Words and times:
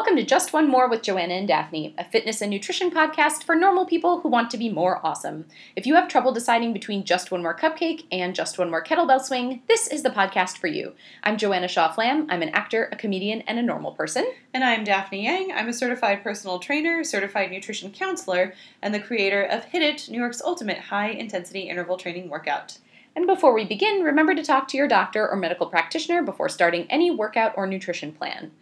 Welcome 0.00 0.16
to 0.16 0.24
Just 0.24 0.54
One 0.54 0.66
More 0.66 0.88
with 0.88 1.02
Joanna 1.02 1.34
and 1.34 1.46
Daphne, 1.46 1.94
a 1.98 2.04
fitness 2.04 2.40
and 2.40 2.50
nutrition 2.50 2.90
podcast 2.90 3.44
for 3.44 3.54
normal 3.54 3.84
people 3.84 4.20
who 4.20 4.30
want 4.30 4.50
to 4.50 4.56
be 4.56 4.70
more 4.70 4.98
awesome. 5.06 5.44
If 5.76 5.86
you 5.86 5.94
have 5.94 6.08
trouble 6.08 6.32
deciding 6.32 6.72
between 6.72 7.04
Just 7.04 7.30
One 7.30 7.42
More 7.42 7.54
Cupcake 7.54 8.04
and 8.10 8.34
Just 8.34 8.58
One 8.58 8.70
More 8.70 8.82
Kettlebell 8.82 9.20
Swing, 9.20 9.60
this 9.68 9.86
is 9.88 10.02
the 10.02 10.08
podcast 10.08 10.56
for 10.56 10.68
you. 10.68 10.94
I'm 11.22 11.36
Joanna 11.36 11.68
Shaw 11.68 11.92
Flam. 11.92 12.26
I'm 12.30 12.40
an 12.40 12.48
actor, 12.48 12.88
a 12.90 12.96
comedian, 12.96 13.42
and 13.42 13.58
a 13.58 13.62
normal 13.62 13.92
person. 13.92 14.24
And 14.54 14.64
I'm 14.64 14.84
Daphne 14.84 15.22
Yang. 15.22 15.52
I'm 15.52 15.68
a 15.68 15.74
certified 15.74 16.24
personal 16.24 16.60
trainer, 16.60 17.04
certified 17.04 17.50
nutrition 17.50 17.92
counselor, 17.92 18.54
and 18.80 18.94
the 18.94 19.00
creator 19.00 19.42
of 19.42 19.64
Hit 19.64 19.82
It, 19.82 20.08
New 20.08 20.18
York's 20.18 20.40
ultimate 20.40 20.78
high 20.78 21.10
intensity 21.10 21.68
interval 21.68 21.98
training 21.98 22.30
workout. 22.30 22.78
And 23.14 23.26
before 23.26 23.52
we 23.52 23.66
begin, 23.66 24.02
remember 24.02 24.34
to 24.34 24.42
talk 24.42 24.66
to 24.68 24.78
your 24.78 24.88
doctor 24.88 25.28
or 25.28 25.36
medical 25.36 25.66
practitioner 25.66 26.22
before 26.22 26.48
starting 26.48 26.86
any 26.88 27.10
workout 27.10 27.52
or 27.54 27.66
nutrition 27.66 28.12
plan. 28.12 28.52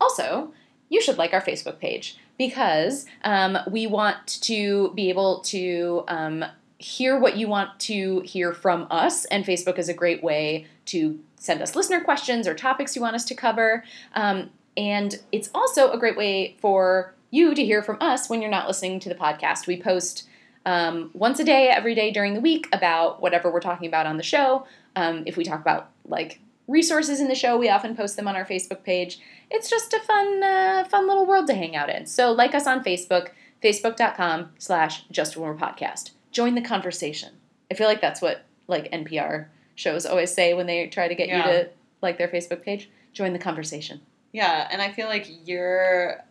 Also, 0.00 0.52
you 0.88 1.00
should 1.00 1.18
like 1.18 1.32
our 1.32 1.40
Facebook 1.40 1.78
page 1.78 2.18
because 2.38 3.06
um, 3.24 3.58
we 3.70 3.86
want 3.86 4.26
to 4.42 4.92
be 4.94 5.08
able 5.08 5.40
to 5.40 6.04
um, 6.08 6.44
hear 6.78 7.18
what 7.18 7.36
you 7.36 7.48
want 7.48 7.78
to 7.80 8.20
hear 8.20 8.52
from 8.52 8.86
us, 8.90 9.24
and 9.26 9.44
Facebook 9.44 9.78
is 9.78 9.88
a 9.88 9.94
great 9.94 10.22
way 10.22 10.66
to 10.86 11.18
send 11.36 11.60
us 11.62 11.76
listener 11.76 12.00
questions 12.00 12.46
or 12.46 12.54
topics 12.54 12.96
you 12.96 13.02
want 13.02 13.14
us 13.14 13.24
to 13.26 13.34
cover. 13.34 13.84
Um, 14.14 14.50
and 14.76 15.20
it's 15.32 15.50
also 15.54 15.90
a 15.90 15.98
great 15.98 16.16
way 16.16 16.56
for 16.60 17.14
you 17.30 17.54
to 17.54 17.64
hear 17.64 17.82
from 17.82 17.98
us 18.00 18.30
when 18.30 18.40
you're 18.40 18.50
not 18.50 18.66
listening 18.66 19.00
to 19.00 19.08
the 19.08 19.14
podcast. 19.14 19.66
We 19.66 19.80
post 19.80 20.28
um, 20.64 21.10
once 21.14 21.40
a 21.40 21.44
day, 21.44 21.68
every 21.68 21.94
day 21.94 22.10
during 22.10 22.34
the 22.34 22.40
week 22.40 22.68
about 22.72 23.20
whatever 23.20 23.50
we're 23.50 23.60
talking 23.60 23.88
about 23.88 24.06
on 24.06 24.16
the 24.16 24.22
show. 24.22 24.66
Um, 24.96 25.24
if 25.26 25.36
we 25.36 25.44
talk 25.44 25.60
about 25.60 25.90
like 26.04 26.40
resources 26.68 27.20
in 27.20 27.26
the 27.28 27.34
show, 27.34 27.56
we 27.58 27.68
often 27.68 27.96
post 27.96 28.16
them 28.16 28.28
on 28.28 28.36
our 28.36 28.44
Facebook 28.44 28.84
page. 28.84 29.18
It's 29.50 29.68
just 29.68 29.92
a 29.94 30.00
fun, 30.00 30.42
uh, 30.42 30.84
fun 30.88 31.08
little 31.08 31.26
world 31.26 31.46
to 31.48 31.54
hang 31.54 31.74
out 31.74 31.90
in. 31.90 32.06
So 32.06 32.30
like 32.30 32.54
us 32.54 32.66
on 32.66 32.84
Facebook, 32.84 33.30
facebook.com 33.62 34.50
slash 34.58 35.04
just 35.10 35.36
one 35.36 35.48
more 35.50 35.58
podcast. 35.58 36.10
Join 36.30 36.54
the 36.54 36.60
conversation. 36.62 37.32
I 37.70 37.74
feel 37.74 37.88
like 37.88 38.00
that's 38.00 38.22
what 38.22 38.44
like 38.68 38.92
NPR 38.92 39.46
shows 39.74 40.04
always 40.06 40.32
say 40.32 40.54
when 40.54 40.66
they 40.66 40.86
try 40.88 41.08
to 41.08 41.14
get 41.14 41.28
Yeah. 41.28 41.36
you 41.38 41.42
to 41.64 41.70
like 42.02 42.18
their 42.18 42.28
Facebook 42.28 42.62
page. 42.62 42.90
Join 43.12 43.32
the 43.32 43.38
conversation. 43.38 44.00
Yeah, 44.32 44.68
and 44.70 44.80
I 44.82 44.92
feel 44.92 45.08
like 45.08 45.26
you're. 45.48 46.22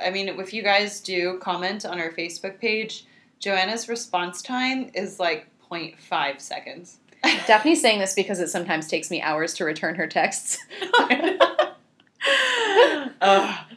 I 0.00 0.10
mean, 0.10 0.28
if 0.28 0.52
you 0.52 0.62
guys 0.62 1.00
do 1.00 1.38
comment 1.38 1.86
on 1.86 1.98
our 2.00 2.10
Facebook 2.12 2.58
page, 2.60 3.06
Joanna's 3.40 3.88
response 3.88 4.42
time 4.42 4.90
is 4.94 5.18
like 5.18 5.46
0.5 5.70 6.40
seconds. 6.40 6.98
Daphne's 7.46 7.80
saying 7.80 8.00
this 8.00 8.14
because 8.14 8.40
it 8.40 8.48
sometimes 8.48 8.88
takes 8.88 9.10
me 9.10 9.20
hours 9.22 9.54
to 9.54 9.64
return 9.64 9.94
her 9.96 10.06
texts. 10.06 10.58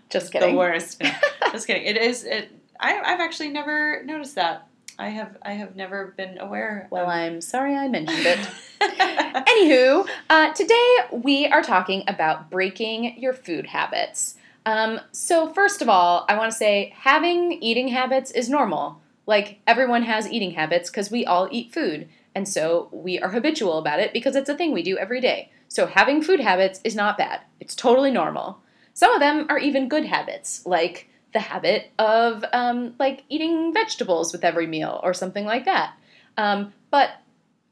Just 0.10 0.32
kidding. 0.32 0.52
the 0.52 0.58
worst. 0.58 1.02
No, 1.02 1.12
just 1.52 1.68
kidding. 1.68 1.84
It 1.84 1.98
is. 1.98 2.24
It. 2.24 2.52
I, 2.80 3.00
I've 3.00 3.20
actually 3.20 3.50
never 3.50 4.04
noticed 4.04 4.36
that. 4.36 4.68
I 4.98 5.10
have. 5.10 5.38
I 5.44 5.54
have 5.54 5.76
never 5.76 6.14
been 6.18 6.40
aware. 6.40 6.88
Well, 6.90 7.04
of- 7.04 7.10
I'm 7.10 7.42
sorry 7.42 7.76
I 7.76 7.88
mentioned 7.88 8.26
it. 8.26 8.40
Anywho, 8.82 10.08
uh, 10.30 10.54
today 10.54 10.96
we 11.12 11.48
are 11.48 11.62
talking 11.62 12.04
about 12.08 12.50
breaking 12.50 13.20
your 13.20 13.34
food 13.34 13.68
habits. 13.68 14.36
Um, 14.66 15.00
so, 15.12 15.54
first 15.54 15.82
of 15.82 15.90
all, 15.90 16.26
I 16.28 16.36
want 16.38 16.52
to 16.52 16.58
say 16.58 16.94
having 16.98 17.54
eating 17.62 17.88
habits 17.90 18.32
is 18.32 18.50
normal. 18.50 19.00
Like, 19.26 19.60
everyone 19.68 20.04
has 20.04 20.28
eating 20.28 20.52
habits 20.52 20.90
because 20.90 21.12
we 21.12 21.24
all 21.24 21.48
eat 21.52 21.72
food. 21.72 22.10
And 22.36 22.48
so 22.48 22.90
we 22.92 23.20
are 23.20 23.30
habitual 23.30 23.78
about 23.78 24.00
it 24.00 24.14
because 24.14 24.36
it's 24.36 24.50
a 24.50 24.56
thing 24.56 24.72
we 24.72 24.84
do 24.84 24.98
every 24.98 25.22
day. 25.22 25.52
So, 25.68 25.86
having 25.86 26.22
food 26.22 26.40
habits 26.40 26.82
is 26.84 26.96
not 26.96 27.18
bad, 27.18 27.42
it's 27.60 27.76
totally 27.76 28.12
normal. 28.12 28.60
Some 28.94 29.14
of 29.14 29.20
them 29.20 29.46
are 29.50 29.60
even 29.60 29.88
good 29.88 30.06
habits, 30.06 30.66
like 30.66 31.10
the 31.34 31.40
habit 31.40 31.92
of 32.00 32.44
um, 32.54 32.96
like 33.00 33.24
eating 33.30 33.74
vegetables 33.74 34.32
with 34.32 34.44
every 34.44 34.66
meal 34.68 35.00
or 35.04 35.14
something 35.14 35.46
like 35.46 35.66
that. 35.66 35.94
Um, 36.38 36.74
but 36.90 37.12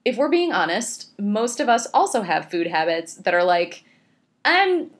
if 0.06 0.16
we're 0.16 0.30
being 0.30 0.54
honest, 0.54 1.10
most 1.20 1.60
of 1.60 1.68
us 1.70 1.88
also 1.94 2.22
have 2.22 2.52
food 2.52 2.68
habits 2.68 3.16
that 3.16 3.34
are 3.34 3.44
like, 3.44 3.84
I'm 4.46 4.92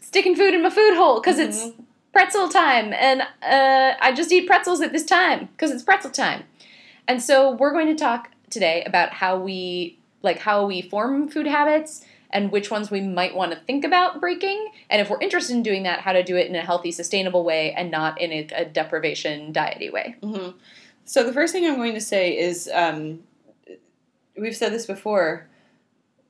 sticking 0.00 0.36
food 0.36 0.54
in 0.54 0.62
my 0.62 0.70
food 0.70 0.94
hole 0.94 1.20
because 1.20 1.38
it's 1.38 1.70
pretzel 2.12 2.48
time, 2.48 2.92
and 2.92 3.22
uh, 3.22 3.96
I 4.00 4.12
just 4.12 4.30
eat 4.30 4.46
pretzels 4.46 4.82
at 4.82 4.92
this 4.92 5.04
time 5.04 5.46
because 5.46 5.70
it's 5.70 5.82
pretzel 5.82 6.10
time. 6.10 6.44
And 7.08 7.22
so 7.22 7.52
we're 7.52 7.72
going 7.72 7.88
to 7.88 7.94
talk 7.94 8.30
today 8.52 8.84
about 8.84 9.12
how 9.12 9.38
we 9.38 9.98
like 10.22 10.38
how 10.38 10.66
we 10.66 10.82
form 10.82 11.28
food 11.28 11.46
habits 11.46 12.04
and 12.30 12.50
which 12.50 12.70
ones 12.70 12.90
we 12.90 13.00
might 13.00 13.34
want 13.34 13.52
to 13.52 13.58
think 13.58 13.84
about 13.84 14.20
breaking, 14.20 14.70
and 14.88 15.02
if 15.02 15.10
we're 15.10 15.20
interested 15.20 15.54
in 15.54 15.62
doing 15.62 15.82
that, 15.82 16.00
how 16.00 16.12
to 16.12 16.22
do 16.22 16.36
it 16.36 16.46
in 16.46 16.54
a 16.54 16.62
healthy, 16.62 16.90
sustainable 16.90 17.44
way 17.44 17.72
and 17.74 17.90
not 17.90 18.18
in 18.20 18.32
a, 18.32 18.48
a 18.54 18.64
deprivation, 18.64 19.52
diety 19.52 19.90
way. 19.90 20.16
Mhm. 20.22 20.54
So 21.04 21.24
the 21.24 21.32
first 21.32 21.52
thing 21.52 21.66
I'm 21.66 21.76
going 21.76 21.94
to 21.94 22.00
say 22.00 22.38
is, 22.38 22.70
um, 22.72 23.24
we've 24.38 24.56
said 24.56 24.72
this 24.72 24.86
before. 24.86 25.48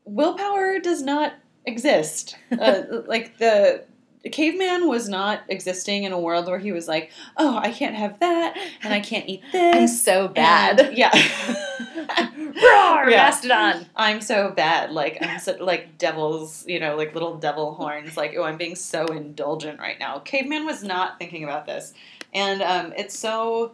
Willpower 0.05 0.81
does 0.81 1.03
not 1.03 1.35
exist. 1.67 2.37
uh, 2.61 2.83
like 3.07 3.39
the 3.39 3.85
caveman 4.31 4.87
was 4.89 5.09
not 5.09 5.43
existing 5.49 6.05
in 6.05 6.13
a 6.13 6.19
world 6.21 6.47
where 6.47 6.59
he 6.59 6.71
was 6.73 6.87
like, 6.89 7.11
"Oh, 7.37 7.57
I 7.59 7.73
can't 7.73 7.95
have 7.97 8.21
that, 8.21 8.57
and 8.83 8.93
I 8.95 9.01
can't 9.01 9.29
eat 9.29 9.43
this." 9.53 9.75
I'm 9.77 9.89
so 9.89 10.29
bad. 10.29 10.81
And- 10.81 10.97
yeah. 10.97 11.11
Roar, 12.29 13.09
Yeah. 13.11 13.25
Mastodon. 13.29 13.87
I'm 13.97 14.21
so 14.21 14.51
bad. 14.51 14.91
Like 14.93 15.19
I'm 15.21 15.39
so, 15.39 15.57
like 15.61 15.99
devils, 15.99 16.65
you 16.67 16.79
know, 16.81 16.97
like 16.97 17.15
little 17.15 17.37
devil 17.37 17.75
horns. 17.75 18.17
Like 18.17 18.35
oh, 18.37 18.43
I'm 18.43 18.57
being 18.57 18.77
so 18.77 19.07
indulgent 19.07 19.79
right 19.81 19.99
now. 19.99 20.19
Caveman 20.19 20.67
was 20.67 20.83
not 20.83 21.19
thinking 21.19 21.45
about 21.45 21.67
this, 21.67 21.95
and 22.33 22.63
um, 22.63 22.93
it's 22.97 23.19
so. 23.19 23.73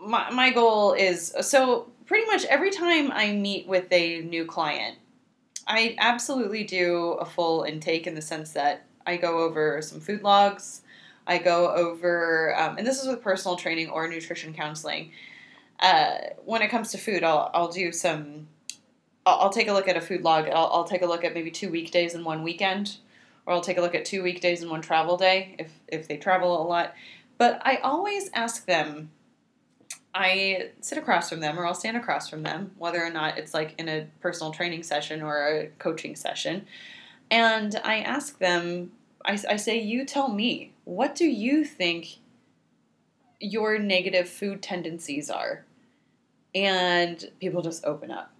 My 0.00 0.30
my 0.30 0.50
goal 0.50 0.92
is 0.92 1.34
so 1.40 1.88
pretty 2.06 2.26
much 2.26 2.44
every 2.44 2.70
time 2.70 3.10
I 3.10 3.32
meet 3.32 3.66
with 3.66 3.90
a 3.92 4.20
new 4.20 4.44
client, 4.44 4.98
I 5.66 5.96
absolutely 5.98 6.62
do 6.64 7.12
a 7.14 7.24
full 7.24 7.64
intake 7.64 8.06
in 8.06 8.14
the 8.14 8.22
sense 8.22 8.52
that 8.52 8.84
I 9.06 9.16
go 9.16 9.40
over 9.40 9.80
some 9.82 10.00
food 10.00 10.22
logs. 10.22 10.82
I 11.26 11.38
go 11.38 11.72
over, 11.72 12.54
um, 12.58 12.78
and 12.78 12.86
this 12.86 13.00
is 13.00 13.06
with 13.06 13.22
personal 13.22 13.56
training 13.56 13.90
or 13.90 14.08
nutrition 14.08 14.52
counseling. 14.52 15.12
Uh, 15.78 16.14
when 16.44 16.62
it 16.62 16.68
comes 16.68 16.90
to 16.92 16.98
food, 16.98 17.22
I'll, 17.22 17.50
I'll 17.54 17.70
do 17.70 17.92
some 17.92 18.48
I'll, 19.26 19.40
I'll 19.42 19.50
take 19.50 19.68
a 19.68 19.72
look 19.72 19.88
at 19.88 19.96
a 19.96 20.00
food 20.00 20.22
log. 20.22 20.48
I'll, 20.48 20.70
I'll 20.72 20.84
take 20.84 21.02
a 21.02 21.06
look 21.06 21.24
at 21.24 21.34
maybe 21.34 21.50
two 21.50 21.70
weekdays 21.70 22.14
and 22.14 22.24
one 22.24 22.42
weekend, 22.42 22.96
or 23.46 23.54
I'll 23.54 23.60
take 23.60 23.78
a 23.78 23.80
look 23.80 23.94
at 23.94 24.04
two 24.04 24.22
weekdays 24.22 24.62
and 24.62 24.70
one 24.70 24.82
travel 24.82 25.16
day 25.16 25.56
if 25.58 25.72
if 25.88 26.08
they 26.08 26.16
travel 26.16 26.60
a 26.60 26.66
lot. 26.66 26.94
But 27.38 27.60
I 27.64 27.76
always 27.76 28.30
ask 28.34 28.66
them. 28.66 29.10
I 30.14 30.72
sit 30.82 30.98
across 30.98 31.30
from 31.30 31.40
them, 31.40 31.58
or 31.58 31.64
I'll 31.64 31.74
stand 31.74 31.96
across 31.96 32.28
from 32.28 32.42
them, 32.42 32.72
whether 32.76 33.02
or 33.02 33.08
not 33.08 33.38
it's 33.38 33.54
like 33.54 33.74
in 33.78 33.88
a 33.88 34.06
personal 34.20 34.52
training 34.52 34.82
session 34.82 35.22
or 35.22 35.46
a 35.46 35.66
coaching 35.78 36.16
session, 36.16 36.66
and 37.32 37.80
I 37.82 37.96
ask 38.00 38.38
them. 38.38 38.92
I, 39.24 39.38
I 39.48 39.56
say, 39.56 39.80
you 39.80 40.04
tell 40.04 40.28
me, 40.28 40.72
what 40.84 41.14
do 41.14 41.24
you 41.24 41.64
think 41.64 42.18
your 43.40 43.78
negative 43.78 44.28
food 44.28 44.62
tendencies 44.62 45.30
are? 45.30 45.64
And 46.54 47.30
people 47.40 47.62
just 47.62 47.84
open 47.84 48.10
up 48.10 48.32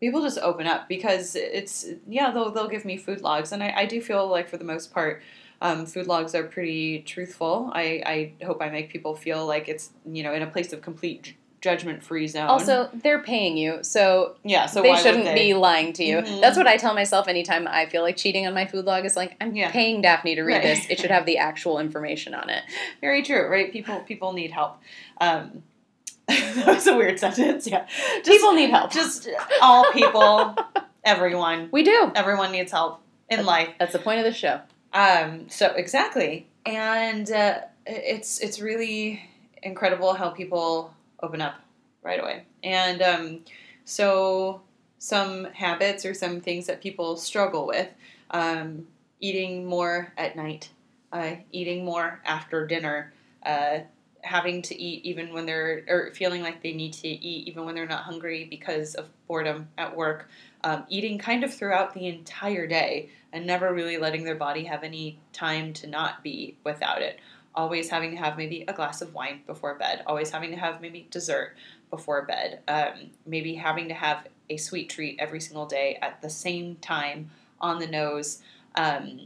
people 0.00 0.20
just 0.20 0.38
open 0.38 0.66
up 0.66 0.86
because 0.86 1.34
it's 1.34 1.86
yeah 2.06 2.30
they'll, 2.30 2.50
they'll 2.50 2.68
give 2.68 2.84
me 2.84 2.96
food 2.96 3.22
logs 3.22 3.52
and 3.52 3.62
I, 3.62 3.72
I 3.74 3.86
do 3.86 4.02
feel 4.02 4.26
like 4.28 4.48
for 4.48 4.58
the 4.58 4.64
most 4.64 4.92
part 4.92 5.22
um, 5.62 5.86
food 5.86 6.06
logs 6.06 6.34
are 6.34 6.42
pretty 6.42 7.00
truthful 7.00 7.70
I, 7.72 8.02
I 8.04 8.44
hope 8.44 8.60
i 8.60 8.68
make 8.68 8.90
people 8.90 9.14
feel 9.14 9.46
like 9.46 9.66
it's 9.66 9.92
you 10.04 10.22
know 10.22 10.34
in 10.34 10.42
a 10.42 10.46
place 10.46 10.74
of 10.74 10.82
complete 10.82 11.36
judgment 11.64 12.02
free 12.02 12.28
zone 12.28 12.46
Also, 12.46 12.90
they're 13.02 13.22
paying 13.22 13.56
you, 13.56 13.78
so, 13.82 14.36
yeah 14.44 14.66
so 14.66 14.82
they 14.82 14.94
shouldn't 14.96 15.24
they? 15.24 15.34
be 15.34 15.54
lying 15.54 15.94
to 15.94 16.04
you. 16.04 16.18
Mhm. 16.18 16.40
That's 16.42 16.58
what 16.58 16.66
I 16.66 16.76
tell 16.76 16.92
myself 16.94 17.26
anytime 17.26 17.66
I 17.66 17.86
feel 17.86 18.02
like 18.02 18.18
cheating 18.18 18.46
on 18.46 18.52
my 18.52 18.66
food 18.66 18.84
log. 18.84 19.06
Is 19.06 19.16
like 19.16 19.34
I'm 19.40 19.56
Yeah. 19.56 19.70
paying 19.70 20.02
Daphne 20.02 20.34
to 20.34 20.42
read 20.42 20.56
Right. 20.56 20.62
this. 20.62 20.86
It 20.90 20.98
should 21.00 21.10
have 21.10 21.24
the 21.24 21.38
actual 21.50 21.78
information 21.78 22.34
on 22.34 22.50
it. 22.50 22.62
very 23.00 23.22
true 23.22 23.48
right 23.48 23.72
people 23.72 24.00
people 24.00 24.32
need 24.34 24.50
help 24.50 24.76
um, 25.22 25.62
that 26.28 26.66
was 26.66 26.86
a 26.86 26.94
weird 26.96 27.18
sentence 27.18 27.66
yeah 27.66 27.86
just, 28.16 28.24
People 28.26 28.52
need 28.52 28.70
help. 28.70 28.92
just 28.92 29.28
all 29.62 29.84
people 29.92 30.54
everyone 31.04 31.68
We 31.72 31.82
do. 31.82 32.12
everyone 32.14 32.52
needs 32.52 32.72
help 32.72 33.00
in 33.30 33.46
life 33.46 33.70
That's 33.78 33.92
the 33.94 33.98
point 33.98 34.18
of 34.18 34.24
the 34.26 34.32
show. 34.34 34.60
Um, 34.92 35.48
so 35.48 35.66
exactly, 35.74 36.46
and 36.66 37.26
uh, 37.32 37.60
it's 37.86 38.38
it's 38.38 38.60
really 38.60 39.22
incredible 39.62 40.12
how 40.14 40.28
people 40.30 40.92
open 41.24 41.40
up 41.40 41.60
right 42.02 42.20
away. 42.20 42.44
And 42.62 43.02
um, 43.02 43.40
so 43.84 44.62
some 44.98 45.44
habits 45.46 46.04
or 46.04 46.14
some 46.14 46.40
things 46.40 46.66
that 46.66 46.80
people 46.80 47.16
struggle 47.16 47.66
with: 47.66 47.88
um, 48.30 48.86
eating 49.20 49.66
more 49.66 50.12
at 50.16 50.36
night, 50.36 50.70
uh, 51.12 51.36
eating 51.52 51.84
more 51.84 52.20
after 52.24 52.66
dinner, 52.66 53.12
uh, 53.44 53.80
having 54.24 54.62
to 54.62 54.80
eat 54.80 55.04
even 55.04 55.32
when 55.32 55.46
they're 55.46 55.84
or 55.88 56.10
feeling 56.14 56.42
like 56.42 56.62
they 56.62 56.72
need 56.72 56.92
to 56.92 57.08
eat 57.08 57.46
even 57.46 57.64
when 57.64 57.74
they're 57.74 57.86
not 57.86 58.04
hungry 58.04 58.46
because 58.48 58.94
of 58.94 59.08
boredom 59.28 59.68
at 59.76 59.94
work 59.94 60.28
um, 60.64 60.84
eating 60.88 61.18
kind 61.18 61.44
of 61.44 61.52
throughout 61.52 61.92
the 61.92 62.06
entire 62.06 62.66
day 62.66 63.10
and 63.32 63.46
never 63.46 63.72
really 63.74 63.98
letting 63.98 64.24
their 64.24 64.34
body 64.34 64.64
have 64.64 64.82
any 64.82 65.18
time 65.32 65.72
to 65.74 65.86
not 65.86 66.22
be 66.22 66.56
without 66.64 67.02
it 67.02 67.20
always 67.54 67.88
having 67.88 68.10
to 68.10 68.16
have 68.16 68.36
maybe 68.36 68.64
a 68.68 68.72
glass 68.72 69.00
of 69.00 69.14
wine 69.14 69.40
before 69.46 69.74
bed 69.74 70.02
always 70.06 70.30
having 70.30 70.50
to 70.50 70.56
have 70.56 70.80
maybe 70.80 71.06
dessert 71.10 71.54
before 71.90 72.22
bed 72.22 72.60
um, 72.68 73.10
maybe 73.26 73.54
having 73.54 73.88
to 73.88 73.94
have 73.94 74.26
a 74.50 74.56
sweet 74.56 74.88
treat 74.88 75.16
every 75.18 75.40
single 75.40 75.66
day 75.66 75.98
at 76.02 76.20
the 76.20 76.30
same 76.30 76.76
time 76.76 77.30
on 77.60 77.78
the 77.78 77.86
nose 77.86 78.42
um, 78.74 79.20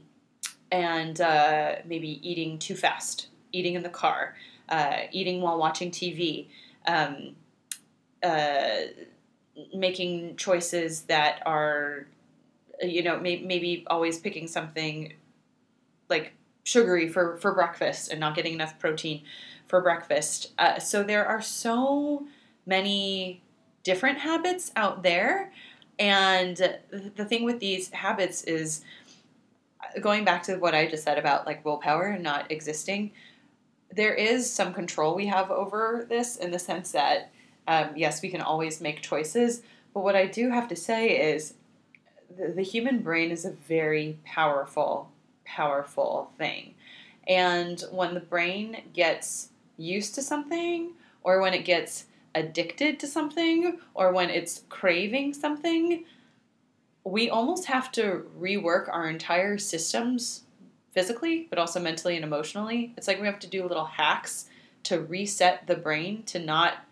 and 0.71 1.21
uh, 1.21 1.77
maybe 1.87 2.21
eating 2.29 2.59
too 2.59 2.77
fast 2.77 3.29
eating 3.53 3.75
in 3.75 3.83
the 3.83 3.89
car 3.89 4.35
uh, 4.69 5.03
eating 5.13 5.41
while 5.41 5.59
watching 5.59 5.91
TV, 5.91 6.49
um, 6.87 7.37
uh, 8.23 8.81
making 9.75 10.37
choices 10.37 11.03
that 11.03 11.43
are, 11.47 12.07
you 12.83 13.03
know, 13.03 13.19
may- 13.19 13.43
maybe 13.43 13.85
always 13.89 14.19
picking 14.19 14.47
something 14.47 15.15
like 16.09 16.33
sugary 16.69 17.09
for, 17.09 17.37
for 17.39 17.53
breakfast 17.55 18.11
and 18.11 18.21
not 18.21 18.35
getting 18.35 18.55
enough 18.55 18.79
protein 18.79 19.23
for 19.67 19.81
breakfast. 19.81 20.53
Uh, 20.59 20.79
so 20.79 21.03
there 21.03 21.27
are 21.27 21.43
so 21.43 22.27
many 22.67 23.43
different 23.83 24.19
habits 24.19 24.71
out 24.77 25.03
there. 25.03 25.53
And 25.99 26.57
the 26.91 27.25
thing 27.25 27.45
with 27.45 27.59
these 27.59 27.91
habits 27.91 28.45
is 28.45 28.85
going 30.01 30.25
back 30.25 30.43
to 30.45 30.57
what 30.57 30.75
I 30.75 30.87
just 30.87 31.05
said 31.05 31.19
about 31.19 31.47
like 31.47 31.65
willpower 31.65 32.07
and 32.07 32.23
not 32.23 32.51
existing 32.53 33.13
there 33.91 34.15
is 34.15 34.51
some 34.51 34.75
control 34.75 35.15
we 35.15 35.27
have 35.27 35.51
over 35.51 36.07
this 36.09 36.37
in 36.37 36.51
the 36.51 36.59
sense 36.59 36.93
that 36.93 37.31
um, 37.67 37.91
yes, 37.97 38.23
we 38.23 38.31
can 38.31 38.41
always 38.41 38.81
make 38.81 39.03
choices, 39.03 39.63
but 39.93 40.03
what 40.03 40.17
I 40.17 40.27
do 40.27 40.51
have 40.51 40.69
to 40.69 40.77
say 40.77 41.33
is 41.35 41.55
the, 42.35 42.49
the 42.49 42.63
human 42.63 43.01
brain 43.01 43.31
is 43.31 43.45
a 43.45 43.51
very 43.51 44.19
powerful, 44.25 45.11
powerful 45.49 46.31
thing. 46.39 46.75
And 47.27 47.83
when 47.91 48.15
the 48.15 48.21
brain 48.21 48.83
gets 48.93 49.51
used 49.77 50.15
to 50.15 50.23
something, 50.23 50.93
or 51.23 51.41
when 51.41 51.55
it 51.55 51.65
gets 51.65 52.07
addicted 52.35 53.01
to 53.01 53.07
something, 53.07 53.79
or 53.95 54.13
when 54.13 54.31
it's 54.31 54.63
craving 54.69 55.35
something, 55.35 56.05
we 57.05 57.31
almost 57.31 57.67
have 57.67 57.91
to 57.93 58.25
rework 58.39 58.89
our 58.93 59.09
entire 59.09 59.59
systems 59.59 60.43
physically, 60.93 61.47
but 61.51 61.59
also 61.59 61.81
mentally 61.81 62.17
and 62.17 62.25
emotionally. 62.25 62.93
It's 62.97 63.09
like 63.09 63.21
we 63.21 63.27
have 63.27 63.39
to 63.41 63.47
do 63.47 63.67
little 63.67 63.85
hacks 63.85 64.47
to 64.85 65.01
reset 65.01 65.67
the 65.67 65.77
brain 65.77 66.23
to 66.25 66.39
not 66.39 66.85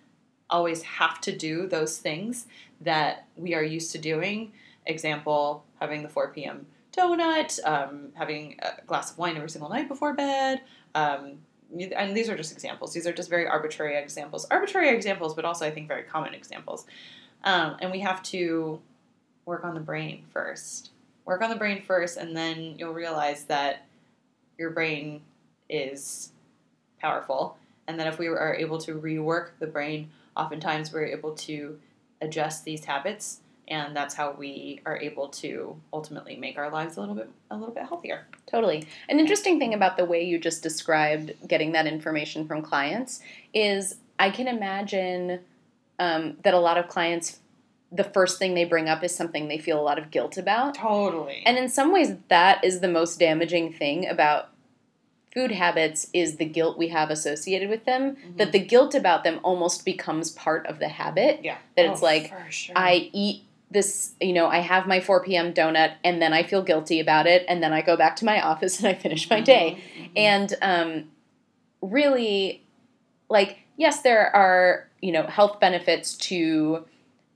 always 0.49 0.83
have 0.83 1.21
to 1.23 1.37
do 1.37 1.67
those 1.67 1.99
things 1.99 2.47
that 2.81 3.27
we 3.37 3.55
are 3.55 3.63
used 3.63 3.93
to 3.93 3.99
doing. 3.99 4.53
Example, 4.87 5.65
having 5.81 6.03
the 6.03 6.09
4 6.09 6.29
p.m. 6.29 6.67
donut, 6.97 7.59
um, 7.65 8.09
having 8.15 8.59
a 8.61 8.85
glass 8.87 9.13
of 9.13 9.19
wine 9.19 9.37
every 9.37 9.51
single 9.51 9.69
night 9.69 9.89
before 9.89 10.15
bed. 10.15 10.63
Um, 10.95 11.39
and 11.97 12.17
these 12.17 12.29
are 12.29 12.37
just 12.37 12.53
examples. 12.53 12.93
These 12.93 13.07
are 13.07 13.13
just 13.13 13.29
very 13.29 13.47
arbitrary 13.47 13.97
examples. 13.97 14.47
Arbitrary 14.51 14.91
examples, 14.91 15.35
but 15.35 15.45
also 15.45 15.67
I 15.67 15.71
think 15.71 15.89
very 15.89 16.05
common 16.05 16.33
examples. 16.33 16.87
Um, 17.45 17.77
and 17.81 17.91
we 17.91 18.01
have 18.01 18.23
to 18.25 18.81
work 19.45 19.65
on 19.65 19.75
the 19.75 19.81
brain 19.81 20.25
first. 20.33 20.91
Work 21.25 21.43
on 21.43 21.51
the 21.51 21.57
brain 21.57 21.83
first, 21.83 22.17
and 22.17 22.37
then 22.37 22.77
you'll 22.79 22.93
realize 22.93 23.45
that 23.45 23.87
your 24.59 24.71
brain 24.71 25.23
is 25.69 26.33
powerful, 27.01 27.59
and 27.89 27.99
that 27.99 28.07
if 28.07 28.19
we 28.19 28.29
are 28.29 28.55
able 28.55 28.79
to 28.79 28.95
rework 28.95 29.51
the 29.59 29.67
brain, 29.67 30.11
oftentimes 30.37 30.93
we're 30.93 31.07
able 31.07 31.35
to 31.35 31.79
adjust 32.21 32.65
these 32.65 32.85
habits, 32.85 33.41
and 33.69 33.97
that's 33.97 34.15
how 34.15 34.33
we 34.33 34.81
are 34.87 34.97
able 34.97 35.29
to 35.29 35.77
ultimately 35.93 36.37
make 36.37 36.57
our 36.57 36.71
lives 36.71 36.97
a 36.97 37.01
little 37.01 37.15
bit 37.15 37.29
a 37.51 37.57
little 37.57 37.75
bit 37.75 37.85
healthier. 37.85 38.27
Totally. 38.47 38.87
An 39.09 39.19
interesting 39.19 39.59
thing 39.59 39.75
about 39.75 39.97
the 39.97 40.05
way 40.05 40.23
you 40.23 40.39
just 40.39 40.63
described 40.63 41.33
getting 41.47 41.73
that 41.73 41.87
information 41.87 42.47
from 42.47 42.63
clients 42.63 43.21
is 43.53 43.97
I 44.19 44.31
can 44.31 44.49
imagine 44.49 45.41
um, 45.99 46.37
that 46.43 46.55
a 46.55 46.59
lot 46.59 46.79
of 46.79 46.89
clients 46.89 47.41
the 47.93 48.05
first 48.05 48.39
thing 48.39 48.55
they 48.55 48.65
bring 48.65 48.89
up 48.89 49.03
is 49.05 49.15
something 49.15 49.49
they 49.49 49.59
feel 49.59 49.81
a 49.81 49.83
lot 49.83 49.99
of 49.99 50.11
guilt 50.11 50.37
about. 50.37 50.75
Totally. 50.75 51.43
And 51.47 51.57
in 51.57 51.69
some 51.69 51.93
ways 51.93 52.15
that 52.29 52.65
is 52.65 52.81
the 52.81 52.89
most 52.89 53.19
damaging 53.19 53.73
thing 53.73 54.09
about 54.09 54.51
food 55.33 55.53
habits 55.53 56.09
is 56.13 56.37
the 56.37 56.45
guilt 56.45 56.79
we 56.79 56.89
have 56.89 57.11
associated 57.11 57.69
with 57.69 57.85
them 57.85 58.17
mm-hmm. 58.17 58.37
that 58.39 58.53
the 58.53 58.59
guilt 58.59 58.95
about 58.95 59.23
them 59.23 59.39
almost 59.43 59.85
becomes 59.85 60.31
part 60.31 60.67
of 60.67 60.79
the 60.79 60.89
habit. 60.89 61.41
Yeah. 61.43 61.59
That 61.77 61.87
oh, 61.87 61.93
it's 61.93 62.03
like 62.03 62.33
sure. 62.51 62.75
I 62.77 63.11
eat 63.13 63.45
this, 63.77 64.15
you 64.23 64.33
know, 64.33 64.47
I 64.47 64.61
have 64.61 64.87
my 64.87 65.01
4 65.01 65.23
p.m. 65.23 65.53
donut 65.53 65.93
and 66.03 66.23
then 66.23 66.33
I 66.33 66.43
feel 66.43 66.63
guilty 66.63 66.99
about 66.99 67.27
it 67.27 67.45
and 67.47 67.63
then 67.63 67.75
I 67.75 67.83
go 67.83 67.95
back 67.95 68.17
to 68.17 68.25
my 68.25 68.41
office 68.51 68.79
and 68.79 68.89
I 68.89 68.95
finish 68.95 69.29
my 69.29 69.37
mm-hmm. 69.37 69.45
day. 69.45 69.79
Mm-hmm. 69.99 70.13
And 70.17 70.55
um, 70.63 71.05
really 71.83 72.65
like 73.29 73.59
yes 73.77 74.01
there 74.01 74.35
are, 74.35 74.89
you 75.03 75.13
know, 75.13 75.25
health 75.25 75.61
benefits 75.61 76.17
to 76.17 76.87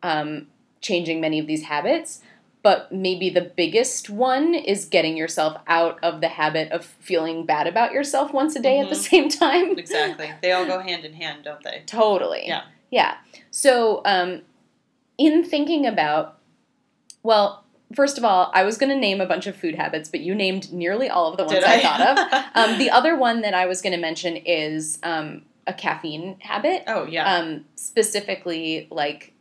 um, 0.02 0.46
changing 0.80 1.20
many 1.20 1.38
of 1.38 1.46
these 1.46 1.64
habits. 1.64 2.20
But 2.62 2.90
maybe 2.90 3.28
the 3.28 3.42
biggest 3.42 4.08
one 4.08 4.54
is 4.54 4.86
getting 4.86 5.16
yourself 5.16 5.58
out 5.66 5.98
of 6.02 6.22
the 6.22 6.28
habit 6.28 6.72
of 6.72 6.84
feeling 6.84 7.44
bad 7.44 7.66
about 7.66 7.92
yourself 7.92 8.32
once 8.32 8.56
a 8.56 8.60
day 8.60 8.76
mm-hmm. 8.76 8.84
at 8.84 8.88
the 8.88 8.96
mm-hmm. 8.96 9.02
same 9.02 9.28
time. 9.28 9.78
Exactly. 9.78 10.32
They 10.40 10.52
all 10.52 10.66
go 10.66 10.80
hand 10.80 11.04
in 11.04 11.12
hand, 11.12 11.44
don't 11.44 11.62
they? 11.62 11.82
Totally. 11.86 12.44
Yeah. 12.46 12.62
Yeah. 12.90 13.16
So, 13.50 14.02
um, 14.04 14.42
in 15.20 15.44
thinking 15.44 15.86
about, 15.86 16.38
well, 17.22 17.62
first 17.94 18.16
of 18.16 18.24
all, 18.24 18.50
I 18.54 18.64
was 18.64 18.78
going 18.78 18.88
to 18.88 18.98
name 18.98 19.20
a 19.20 19.26
bunch 19.26 19.46
of 19.46 19.54
food 19.54 19.74
habits, 19.74 20.08
but 20.08 20.20
you 20.20 20.34
named 20.34 20.72
nearly 20.72 21.10
all 21.10 21.30
of 21.30 21.36
the 21.36 21.44
ones 21.44 21.62
I? 21.62 21.74
I? 21.74 21.80
thought 21.80 22.00
of. 22.00 22.44
Um, 22.52 22.78
the 22.78 22.90
other 22.90 23.16
one 23.16 23.42
that 23.42 23.54
I 23.54 23.66
was 23.66 23.80
going 23.80 23.92
to 23.92 23.98
mention 23.98 24.36
is 24.36 24.98
um, 25.04 25.42
a 25.66 25.72
caffeine 25.72 26.36
habit. 26.40 26.82
Oh, 26.88 27.04
yeah. 27.04 27.32
Um, 27.32 27.64
specifically, 27.76 28.88
like 28.90 29.34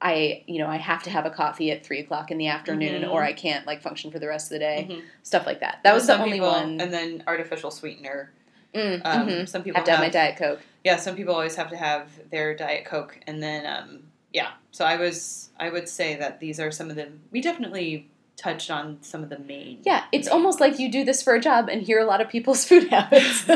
I, 0.00 0.42
you 0.46 0.58
know, 0.58 0.66
I 0.66 0.78
have 0.78 1.04
to 1.04 1.10
have 1.10 1.26
a 1.26 1.30
coffee 1.30 1.70
at 1.70 1.86
three 1.86 2.00
o'clock 2.00 2.30
in 2.30 2.38
the 2.38 2.48
afternoon, 2.48 3.02
mm-hmm. 3.02 3.10
or 3.10 3.22
I 3.22 3.32
can't 3.32 3.66
like 3.66 3.82
function 3.82 4.10
for 4.10 4.18
the 4.18 4.26
rest 4.26 4.46
of 4.46 4.50
the 4.50 4.58
day. 4.58 4.88
Mm-hmm. 4.90 5.00
Stuff 5.22 5.46
like 5.46 5.60
that. 5.60 5.78
That 5.84 5.94
was 5.94 6.06
the 6.06 6.18
only 6.18 6.32
people, 6.32 6.48
one. 6.48 6.80
And 6.80 6.92
then 6.92 7.22
artificial 7.26 7.70
sweetener. 7.70 8.32
Mm, 8.74 9.02
um, 9.04 9.28
mm-hmm. 9.28 9.44
Some 9.44 9.62
people 9.62 9.78
have 9.78 9.84
to 9.84 9.90
have, 9.92 10.00
have, 10.00 10.06
my 10.06 10.10
diet 10.10 10.36
coke. 10.36 10.60
Yeah, 10.82 10.96
some 10.96 11.14
people 11.14 11.34
always 11.34 11.54
have 11.54 11.70
to 11.70 11.76
have 11.76 12.08
their 12.30 12.54
diet 12.56 12.84
coke, 12.84 13.18
and 13.26 13.40
then 13.42 13.64
um, 13.64 14.02
yeah. 14.34 14.50
So 14.72 14.84
I 14.84 14.98
was, 14.98 15.48
I 15.58 15.70
would 15.70 15.88
say 15.88 16.16
that 16.16 16.40
these 16.40 16.60
are 16.60 16.70
some 16.70 16.90
of 16.90 16.96
the. 16.96 17.08
We 17.30 17.40
definitely 17.40 18.10
touched 18.36 18.70
on 18.70 18.98
some 19.00 19.22
of 19.22 19.30
the 19.30 19.38
main. 19.38 19.78
Yeah, 19.84 20.04
it's 20.12 20.28
main 20.28 20.34
almost 20.34 20.60
like 20.60 20.78
you 20.78 20.90
do 20.90 21.04
this 21.04 21.22
for 21.22 21.34
a 21.34 21.40
job 21.40 21.70
and 21.70 21.80
hear 21.80 22.00
a 22.00 22.04
lot 22.04 22.20
of 22.20 22.28
people's 22.28 22.64
food 22.68 22.88
habits. 22.88 23.40
so 23.46 23.54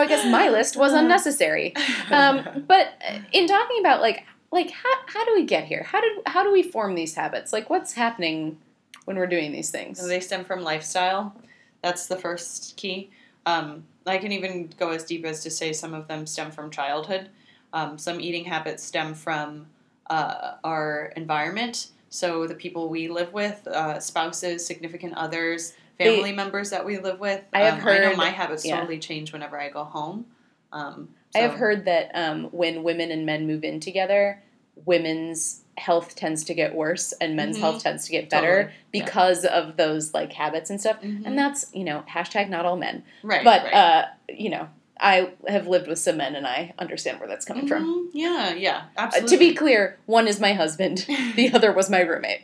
I 0.00 0.06
guess 0.06 0.24
my 0.24 0.48
list 0.48 0.76
was 0.76 0.94
unnecessary. 0.94 1.74
Um, 2.10 2.64
but 2.66 2.94
in 3.32 3.46
talking 3.46 3.80
about 3.80 4.00
like 4.00 4.24
like 4.52 4.70
how, 4.70 4.94
how 5.06 5.24
do 5.24 5.34
we 5.34 5.44
get 5.44 5.64
here 5.64 5.82
how 5.82 6.00
did 6.00 6.12
how 6.26 6.44
do 6.44 6.52
we 6.52 6.62
form 6.62 6.94
these 6.94 7.14
habits 7.14 7.52
like 7.52 7.68
what's 7.70 7.94
happening 7.94 8.58
when 9.06 9.16
we're 9.16 9.26
doing 9.26 9.50
these 9.50 9.70
things 9.70 10.06
they 10.06 10.20
stem 10.20 10.44
from 10.44 10.60
lifestyle 10.60 11.34
that's 11.82 12.06
the 12.06 12.16
first 12.16 12.76
key 12.76 13.10
um, 13.46 13.82
i 14.06 14.18
can 14.18 14.30
even 14.30 14.70
go 14.78 14.90
as 14.90 15.04
deep 15.04 15.24
as 15.24 15.42
to 15.42 15.50
say 15.50 15.72
some 15.72 15.94
of 15.94 16.06
them 16.06 16.26
stem 16.26 16.50
from 16.50 16.70
childhood 16.70 17.28
um, 17.72 17.98
some 17.98 18.20
eating 18.20 18.44
habits 18.44 18.82
stem 18.82 19.14
from 19.14 19.66
uh, 20.10 20.54
our 20.64 21.12
environment 21.16 21.88
so 22.10 22.46
the 22.46 22.54
people 22.54 22.88
we 22.88 23.08
live 23.08 23.32
with 23.32 23.66
uh, 23.66 23.98
spouses 24.00 24.64
significant 24.64 25.14
others 25.14 25.74
family 25.98 26.30
they, 26.30 26.36
members 26.36 26.70
that 26.70 26.84
we 26.84 26.98
live 26.98 27.20
with 27.20 27.42
i 27.52 27.60
have 27.60 27.74
um, 27.74 27.80
heard 27.80 28.02
I 28.02 28.10
know 28.10 28.16
my 28.16 28.30
habits 28.30 28.64
yeah. 28.64 28.76
totally 28.76 28.98
change 28.98 29.32
whenever 29.32 29.58
i 29.58 29.68
go 29.68 29.84
home 29.84 30.26
um, 30.72 31.10
so. 31.32 31.40
I 31.40 31.42
have 31.42 31.54
heard 31.54 31.84
that 31.84 32.10
um, 32.14 32.44
when 32.44 32.82
women 32.82 33.10
and 33.10 33.24
men 33.24 33.46
move 33.46 33.64
in 33.64 33.80
together, 33.80 34.42
women's 34.84 35.62
health 35.78 36.14
tends 36.14 36.44
to 36.44 36.54
get 36.54 36.74
worse 36.74 37.12
and 37.12 37.34
men's 37.34 37.56
mm-hmm. 37.56 37.64
health 37.64 37.82
tends 37.82 38.04
to 38.04 38.12
get 38.12 38.28
better 38.28 38.64
totally. 38.64 38.74
because 38.90 39.44
yeah. 39.44 39.58
of 39.58 39.76
those 39.78 40.12
like 40.12 40.32
habits 40.32 40.68
and 40.68 40.80
stuff. 40.80 41.00
Mm-hmm. 41.00 41.26
And 41.26 41.38
that's 41.38 41.66
you 41.72 41.84
know 41.84 42.04
hashtag 42.08 42.48
not 42.48 42.66
all 42.66 42.76
men, 42.76 43.04
right? 43.22 43.44
But 43.44 43.64
right. 43.64 43.74
Uh, 43.74 44.06
you 44.28 44.50
know. 44.50 44.68
I 45.02 45.32
have 45.48 45.66
lived 45.66 45.88
with 45.88 45.98
some 45.98 46.16
men 46.16 46.36
and 46.36 46.46
I 46.46 46.72
understand 46.78 47.18
where 47.18 47.28
that's 47.28 47.44
coming 47.44 47.66
mm-hmm. 47.66 47.84
from. 47.84 48.10
Yeah, 48.14 48.54
yeah, 48.54 48.84
absolutely. 48.96 49.26
Uh, 49.26 49.30
to 49.30 49.38
be 49.38 49.54
clear, 49.54 49.98
one 50.06 50.28
is 50.28 50.38
my 50.38 50.52
husband, 50.52 50.98
the 51.34 51.52
other 51.52 51.72
was 51.72 51.90
my 51.90 52.00
roommate. 52.00 52.42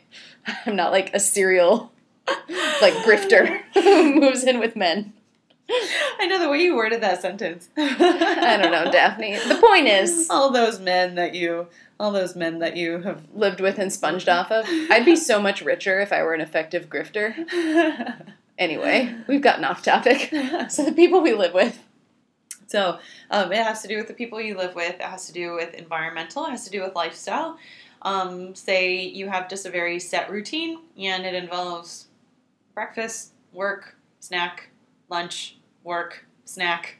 I'm 0.65 0.75
not 0.75 0.91
like 0.91 1.13
a 1.13 1.19
serial 1.19 1.91
like 2.81 2.93
grifter 3.05 3.61
who 3.73 4.13
moves 4.13 4.43
in 4.43 4.59
with 4.59 4.75
men. 4.75 5.13
I 6.19 6.25
know 6.25 6.39
the 6.39 6.49
way 6.49 6.61
you 6.63 6.75
worded 6.75 7.01
that 7.01 7.21
sentence. 7.21 7.69
I 7.77 8.57
don't 8.61 8.71
know, 8.71 8.91
Daphne. 8.91 9.37
The 9.37 9.55
point 9.55 9.87
is, 9.87 10.27
all 10.29 10.51
those 10.51 10.79
men 10.79 11.15
that 11.15 11.35
you, 11.35 11.67
all 11.99 12.11
those 12.11 12.35
men 12.35 12.59
that 12.59 12.75
you 12.75 12.99
have 13.03 13.21
lived 13.33 13.61
with 13.61 13.77
and 13.77 13.93
sponged 13.93 14.27
off 14.27 14.51
of. 14.51 14.65
I'd 14.67 15.05
be 15.05 15.15
so 15.15 15.39
much 15.39 15.61
richer 15.61 15.99
if 15.99 16.11
I 16.11 16.23
were 16.23 16.33
an 16.33 16.41
effective 16.41 16.89
grifter. 16.89 17.35
Anyway, 18.57 19.15
we've 19.27 19.41
gotten 19.41 19.63
off 19.63 19.83
topic. 19.83 20.33
So 20.69 20.83
the 20.83 20.91
people 20.91 21.21
we 21.21 21.33
live 21.33 21.53
with. 21.53 21.79
So 22.69 22.99
um, 23.31 23.51
it 23.51 23.63
has 23.63 23.81
to 23.81 23.87
do 23.87 23.97
with 23.97 24.07
the 24.07 24.13
people 24.13 24.39
you 24.39 24.55
live 24.55 24.75
with. 24.75 24.95
It 24.95 25.01
has 25.01 25.25
to 25.27 25.33
do 25.33 25.53
with 25.53 25.73
environmental. 25.73 26.45
It 26.45 26.51
has 26.51 26.65
to 26.65 26.69
do 26.69 26.81
with 26.81 26.95
lifestyle. 26.95 27.57
Um, 28.03 28.55
say 28.55 29.01
you 29.01 29.27
have 29.27 29.49
just 29.49 29.65
a 29.65 29.71
very 29.71 29.99
set 29.99 30.29
routine 30.29 30.79
and 30.97 31.25
it 31.25 31.33
involves 31.33 32.07
breakfast, 32.73 33.33
work, 33.53 33.95
snack, 34.19 34.69
lunch, 35.09 35.57
work, 35.83 36.25
snack, 36.45 36.97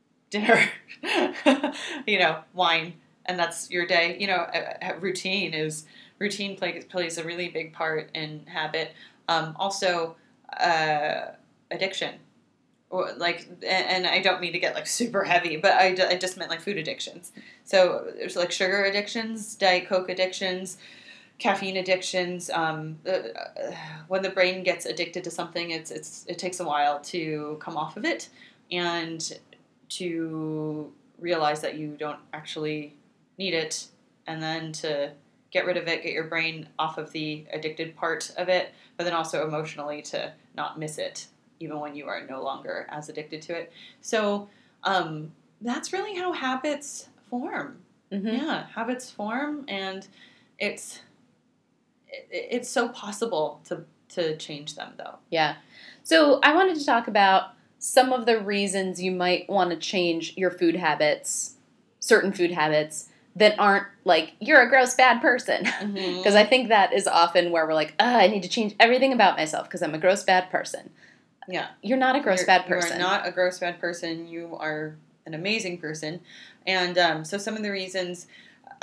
dinner, 0.30 0.68
you 2.06 2.18
know, 2.18 2.40
wine, 2.54 2.94
and 3.26 3.38
that's 3.38 3.70
your 3.70 3.86
day. 3.86 4.16
You 4.18 4.26
know, 4.26 4.46
a, 4.52 4.94
a 4.94 4.98
routine 4.98 5.54
is 5.54 5.86
routine 6.18 6.56
plays 6.56 6.84
plays 6.86 7.18
a 7.18 7.24
really 7.24 7.48
big 7.48 7.72
part 7.72 8.10
in 8.14 8.46
habit. 8.46 8.92
Um, 9.28 9.56
also, 9.58 10.16
uh, 10.58 11.32
addiction. 11.70 12.14
Like, 13.16 13.48
and, 13.48 13.86
and 13.86 14.06
I 14.06 14.20
don't 14.20 14.40
mean 14.40 14.52
to 14.52 14.58
get 14.58 14.74
like 14.74 14.86
super 14.86 15.24
heavy, 15.24 15.56
but 15.56 15.72
I, 15.72 15.96
I 16.10 16.16
just 16.16 16.36
meant 16.36 16.50
like 16.50 16.60
food 16.60 16.78
addictions. 16.78 17.32
So 17.64 18.12
there's 18.16 18.36
like 18.36 18.52
sugar 18.52 18.84
addictions, 18.84 19.56
diet 19.56 19.88
coke 19.88 20.08
addictions, 20.08 20.78
caffeine 21.38 21.76
addictions. 21.76 22.50
Um, 22.50 22.98
uh, 23.04 23.18
when 24.06 24.22
the 24.22 24.30
brain 24.30 24.62
gets 24.62 24.86
addicted 24.86 25.24
to 25.24 25.30
something, 25.30 25.70
it's 25.70 25.90
it's 25.90 26.24
it 26.28 26.38
takes 26.38 26.60
a 26.60 26.64
while 26.64 27.00
to 27.00 27.56
come 27.60 27.76
off 27.76 27.96
of 27.96 28.04
it, 28.04 28.28
and 28.70 29.38
to 29.88 30.92
realize 31.18 31.60
that 31.62 31.74
you 31.76 31.96
don't 31.98 32.20
actually 32.32 32.94
need 33.38 33.54
it, 33.54 33.88
and 34.26 34.40
then 34.40 34.72
to 34.72 35.12
get 35.50 35.66
rid 35.66 35.76
of 35.76 35.88
it, 35.88 36.02
get 36.02 36.12
your 36.12 36.24
brain 36.24 36.68
off 36.78 36.98
of 36.98 37.12
the 37.12 37.44
addicted 37.52 37.96
part 37.96 38.32
of 38.36 38.48
it, 38.48 38.72
but 38.96 39.04
then 39.04 39.12
also 39.12 39.46
emotionally 39.46 40.02
to 40.02 40.32
not 40.56 40.78
miss 40.78 40.98
it, 40.98 41.26
even 41.64 41.80
when 41.80 41.96
you 41.96 42.06
are 42.06 42.26
no 42.28 42.42
longer 42.42 42.86
as 42.90 43.08
addicted 43.08 43.42
to 43.42 43.54
it. 43.54 43.72
So 44.00 44.48
um, 44.84 45.32
that's 45.60 45.92
really 45.92 46.14
how 46.16 46.32
habits 46.32 47.08
form. 47.30 47.78
Mm-hmm. 48.12 48.28
Yeah, 48.28 48.66
habits 48.74 49.10
form, 49.10 49.64
and 49.66 50.06
it's 50.58 51.00
it, 52.08 52.28
it's 52.30 52.68
so 52.68 52.88
possible 52.88 53.60
to 53.64 53.84
to 54.10 54.36
change 54.36 54.76
them 54.76 54.92
though. 54.96 55.16
Yeah. 55.30 55.56
So 56.04 56.38
I 56.42 56.54
wanted 56.54 56.76
to 56.76 56.84
talk 56.84 57.08
about 57.08 57.54
some 57.78 58.12
of 58.12 58.26
the 58.26 58.40
reasons 58.40 59.02
you 59.02 59.10
might 59.10 59.48
want 59.48 59.70
to 59.70 59.76
change 59.76 60.36
your 60.36 60.50
food 60.50 60.76
habits, 60.76 61.56
certain 61.98 62.32
food 62.32 62.52
habits 62.52 63.08
that 63.36 63.58
aren't 63.58 63.86
like 64.04 64.34
you're 64.38 64.62
a 64.62 64.68
gross 64.68 64.94
bad 64.94 65.20
person. 65.20 65.64
Mm-hmm. 65.64 66.18
Because 66.24 66.34
I 66.34 66.44
think 66.44 66.68
that 66.68 66.92
is 66.92 67.06
often 67.06 67.50
where 67.50 67.66
we're 67.66 67.74
like, 67.74 67.94
ah, 67.98 68.18
I 68.18 68.28
need 68.28 68.42
to 68.42 68.48
change 68.48 68.74
everything 68.78 69.12
about 69.12 69.36
myself 69.36 69.64
because 69.64 69.82
I'm 69.82 69.94
a 69.94 69.98
gross 69.98 70.22
bad 70.22 70.50
person. 70.50 70.90
Yeah. 71.48 71.68
You're 71.82 71.98
not 71.98 72.16
a 72.16 72.20
gross 72.20 72.40
You're- 72.40 72.46
bad 72.46 72.66
person. 72.66 72.98
You 72.98 73.04
are 73.04 73.08
not 73.08 73.26
a 73.26 73.30
gross 73.30 73.58
bad 73.58 73.80
person. 73.80 74.26
You 74.28 74.56
are 74.58 74.96
an 75.26 75.34
amazing 75.34 75.78
person. 75.78 76.20
And 76.66 76.98
um, 76.98 77.24
so 77.24 77.38
some 77.38 77.56
of 77.56 77.62
the 77.62 77.70
reasons 77.70 78.26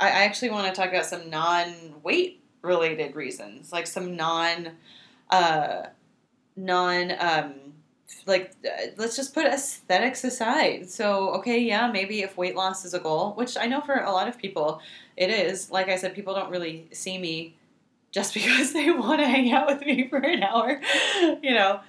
I, 0.00 0.08
I 0.08 0.24
actually 0.24 0.50
want 0.50 0.66
to 0.66 0.72
talk 0.78 0.90
about 0.90 1.06
some 1.06 1.30
non 1.30 1.94
weight 2.02 2.40
related 2.62 3.14
reasons, 3.16 3.72
like 3.72 3.86
some 3.86 4.16
non 4.16 4.70
uh, 5.30 5.86
non 6.56 7.12
um, 7.18 7.54
like 8.26 8.52
uh, 8.64 8.86
let's 8.96 9.16
just 9.16 9.34
put 9.34 9.46
aesthetics 9.46 10.24
aside. 10.24 10.90
So 10.90 11.30
okay, 11.36 11.58
yeah, 11.60 11.90
maybe 11.90 12.22
if 12.22 12.36
weight 12.36 12.56
loss 12.56 12.84
is 12.84 12.94
a 12.94 13.00
goal, 13.00 13.32
which 13.34 13.56
I 13.56 13.66
know 13.66 13.80
for 13.80 13.94
a 13.94 14.10
lot 14.12 14.28
of 14.28 14.38
people 14.38 14.80
it 15.16 15.30
is. 15.30 15.70
Like 15.70 15.88
I 15.88 15.96
said, 15.96 16.14
people 16.14 16.34
don't 16.34 16.50
really 16.50 16.88
see 16.92 17.18
me 17.18 17.56
just 18.10 18.34
because 18.34 18.72
they 18.72 18.90
want 18.90 19.20
to 19.20 19.26
hang 19.26 19.52
out 19.52 19.66
with 19.66 19.80
me 19.80 20.08
for 20.08 20.18
an 20.18 20.42
hour. 20.42 20.80
You 21.42 21.54
know, 21.54 21.80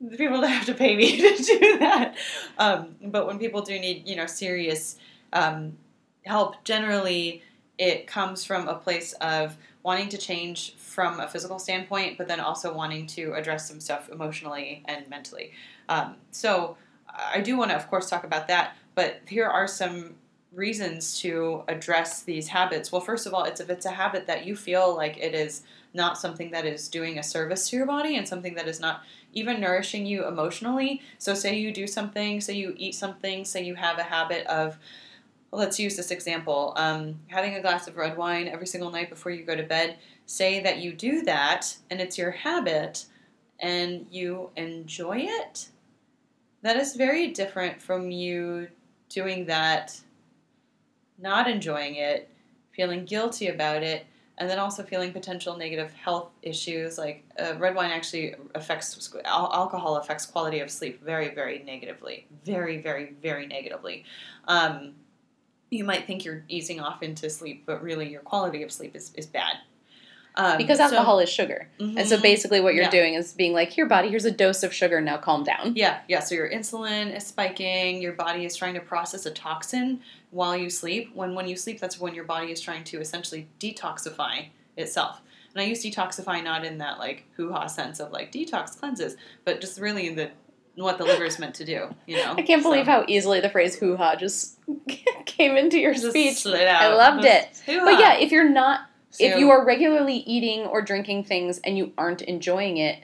the 0.00 0.16
people 0.16 0.40
that 0.40 0.48
have 0.48 0.66
to 0.66 0.74
pay 0.74 0.96
me 0.96 1.16
to 1.36 1.42
do 1.42 1.78
that. 1.78 2.16
Um, 2.58 2.96
but 3.02 3.26
when 3.26 3.38
people 3.38 3.62
do 3.62 3.78
need, 3.78 4.06
you 4.06 4.16
know, 4.16 4.26
serious 4.26 4.96
um, 5.32 5.76
help, 6.24 6.62
generally 6.64 7.42
it 7.78 8.06
comes 8.06 8.44
from 8.44 8.68
a 8.68 8.74
place 8.74 9.12
of 9.14 9.56
wanting 9.82 10.08
to 10.08 10.18
change 10.18 10.74
from 10.74 11.20
a 11.20 11.28
physical 11.28 11.58
standpoint, 11.58 12.18
but 12.18 12.26
then 12.26 12.40
also 12.40 12.74
wanting 12.74 13.06
to 13.06 13.32
address 13.34 13.68
some 13.68 13.80
stuff 13.80 14.08
emotionally 14.10 14.82
and 14.86 15.08
mentally. 15.08 15.52
Um, 15.88 16.16
so 16.32 16.76
I 17.16 17.40
do 17.40 17.56
want 17.56 17.70
to, 17.70 17.76
of 17.76 17.88
course, 17.88 18.10
talk 18.10 18.24
about 18.24 18.48
that. 18.48 18.76
But 18.94 19.20
here 19.26 19.46
are 19.46 19.68
some 19.68 20.16
reasons 20.52 21.20
to 21.20 21.62
address 21.68 22.22
these 22.22 22.48
habits. 22.48 22.90
Well, 22.90 23.00
first 23.00 23.26
of 23.26 23.34
all, 23.34 23.44
it's 23.44 23.60
if 23.60 23.70
it's 23.70 23.86
a 23.86 23.90
habit 23.90 24.26
that 24.26 24.44
you 24.44 24.56
feel 24.56 24.94
like 24.96 25.16
it 25.18 25.34
is 25.34 25.62
not 25.94 26.18
something 26.18 26.50
that 26.50 26.66
is 26.66 26.88
doing 26.88 27.18
a 27.18 27.22
service 27.22 27.70
to 27.70 27.76
your 27.76 27.86
body 27.86 28.16
and 28.16 28.26
something 28.26 28.54
that 28.54 28.66
is 28.66 28.80
not 28.80 29.02
even 29.38 29.60
nourishing 29.60 30.04
you 30.06 30.26
emotionally. 30.26 31.00
So, 31.18 31.34
say 31.34 31.58
you 31.58 31.72
do 31.72 31.86
something, 31.86 32.40
say 32.40 32.54
you 32.54 32.74
eat 32.76 32.94
something, 32.94 33.44
say 33.44 33.64
you 33.64 33.74
have 33.76 33.98
a 33.98 34.02
habit 34.02 34.46
of, 34.46 34.78
let's 35.52 35.78
use 35.78 35.96
this 35.96 36.10
example, 36.10 36.74
um, 36.76 37.20
having 37.28 37.54
a 37.54 37.62
glass 37.62 37.88
of 37.88 37.96
red 37.96 38.16
wine 38.16 38.48
every 38.48 38.66
single 38.66 38.90
night 38.90 39.10
before 39.10 39.32
you 39.32 39.44
go 39.44 39.56
to 39.56 39.62
bed. 39.62 39.96
Say 40.26 40.60
that 40.60 40.78
you 40.78 40.92
do 40.92 41.22
that 41.22 41.76
and 41.90 42.00
it's 42.00 42.18
your 42.18 42.32
habit 42.32 43.06
and 43.58 44.06
you 44.10 44.50
enjoy 44.56 45.18
it. 45.20 45.68
That 46.62 46.76
is 46.76 46.96
very 46.96 47.28
different 47.28 47.80
from 47.80 48.10
you 48.10 48.68
doing 49.08 49.46
that, 49.46 50.00
not 51.18 51.48
enjoying 51.48 51.94
it, 51.94 52.28
feeling 52.72 53.04
guilty 53.04 53.48
about 53.48 53.82
it, 53.82 54.06
and 54.38 54.48
then 54.48 54.58
also 54.58 54.82
feeling 54.82 55.12
potential 55.12 55.56
negative 55.56 55.92
health 55.92 56.30
issues 56.42 56.96
like 56.96 57.24
uh, 57.38 57.54
red 57.58 57.74
wine 57.74 57.90
actually 57.90 58.34
affects 58.54 59.12
alcohol 59.24 59.96
affects 59.96 60.24
quality 60.24 60.60
of 60.60 60.70
sleep 60.70 61.02
very 61.04 61.34
very 61.34 61.62
negatively 61.64 62.26
very 62.44 62.80
very 62.80 63.14
very 63.20 63.46
negatively 63.46 64.04
um, 64.46 64.94
you 65.70 65.84
might 65.84 66.06
think 66.06 66.24
you're 66.24 66.44
easing 66.48 66.80
off 66.80 67.02
into 67.02 67.28
sleep 67.28 67.64
but 67.66 67.82
really 67.82 68.08
your 68.08 68.22
quality 68.22 68.62
of 68.62 68.72
sleep 68.72 68.96
is, 68.96 69.12
is 69.14 69.26
bad 69.26 69.56
um, 70.36 70.56
because 70.56 70.78
so- 70.78 70.84
alcohol 70.84 71.18
is 71.18 71.28
sugar. 71.28 71.68
And 71.80 72.06
so 72.06 72.16
Mhm. 72.16 72.22
basically 72.22 72.60
what 72.60 72.74
you're 72.74 72.84
Yeah. 72.84 72.90
doing 72.90 73.14
is 73.14 73.32
being 73.32 73.52
like, 73.54 73.70
here, 73.70 73.86
body, 73.86 74.08
here's 74.08 74.24
a 74.24 74.30
dose 74.30 74.62
of 74.62 74.72
sugar, 74.72 75.00
now 75.00 75.16
calm 75.16 75.42
down. 75.42 75.72
Yeah, 75.74 75.98
yeah. 76.06 76.20
So 76.20 76.36
your 76.36 76.48
insulin 76.48 77.16
is 77.16 77.26
spiking. 77.26 78.00
Your 78.00 78.12
body 78.12 78.44
is 78.44 78.54
trying 78.54 78.74
to 78.74 78.80
process 78.80 79.26
a 79.26 79.32
toxin 79.32 80.00
while 80.30 80.56
you 80.56 80.70
sleep. 80.70 81.10
When 81.14 81.34
when 81.34 81.48
you 81.48 81.56
sleep, 81.56 81.80
that's 81.80 81.98
when 82.00 82.14
your 82.14 82.24
body 82.24 82.52
is 82.52 82.60
trying 82.60 82.84
to 82.84 83.00
essentially 83.00 83.48
detoxify 83.60 84.48
itself. 84.76 85.20
And 85.54 85.62
I 85.62 85.66
use 85.66 85.84
detoxify 85.84 86.42
not 86.42 86.64
in 86.64 86.78
that 86.78 86.98
like 86.98 87.24
hoo 87.36 87.52
ha 87.52 87.66
sense 87.66 88.00
of 88.00 88.12
like 88.12 88.32
detox 88.32 88.78
cleanses, 88.78 89.16
but 89.44 89.60
just 89.60 89.80
really 89.80 90.06
in 90.08 90.16
the 90.16 90.30
what 90.76 90.98
the 90.98 91.04
liver 91.04 91.24
is 91.24 91.38
meant 91.38 91.54
to 91.56 91.64
do. 91.64 91.88
You 92.06 92.16
know. 92.18 92.34
I 92.36 92.42
can't 92.42 92.62
believe 92.62 92.84
So, 92.84 92.92
how 92.92 93.04
easily 93.08 93.40
the 93.40 93.50
phrase 93.50 93.76
hoo 93.76 93.96
ha 93.96 94.14
just 94.14 94.58
came 95.26 95.56
into 95.56 95.78
your 95.78 95.94
just 95.94 96.10
speech. 96.10 96.46
I 96.46 96.94
loved 96.94 97.24
it. 97.24 97.48
Hoo-ha. 97.66 97.84
But 97.84 97.98
yeah, 98.00 98.14
if 98.18 98.30
you're 98.30 98.48
not, 98.48 98.82
if 99.18 99.38
you 99.38 99.50
are 99.50 99.64
regularly 99.64 100.18
eating 100.18 100.60
or 100.60 100.82
drinking 100.82 101.24
things 101.24 101.58
and 101.58 101.76
you 101.76 101.92
aren't 101.98 102.22
enjoying 102.22 102.76
it, 102.76 103.02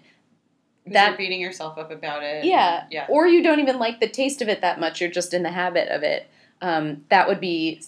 that 0.86 1.08
you're 1.08 1.18
beating 1.18 1.40
yourself 1.40 1.78
up 1.78 1.90
about 1.90 2.22
it. 2.22 2.44
Yeah. 2.44 2.84
Yeah. 2.90 3.06
or 3.08 3.26
you 3.26 3.42
don't 3.42 3.60
even 3.60 3.78
like 3.78 4.00
the 4.00 4.08
taste 4.08 4.42
of 4.42 4.48
it 4.48 4.60
that 4.60 4.78
much, 4.78 5.00
you're 5.00 5.10
just 5.10 5.34
in 5.34 5.42
the 5.42 5.50
habit 5.50 5.88
of 5.88 6.02
it, 6.02 6.28
um, 6.62 7.04
that 7.10 7.28
would 7.28 7.40
be 7.40 7.82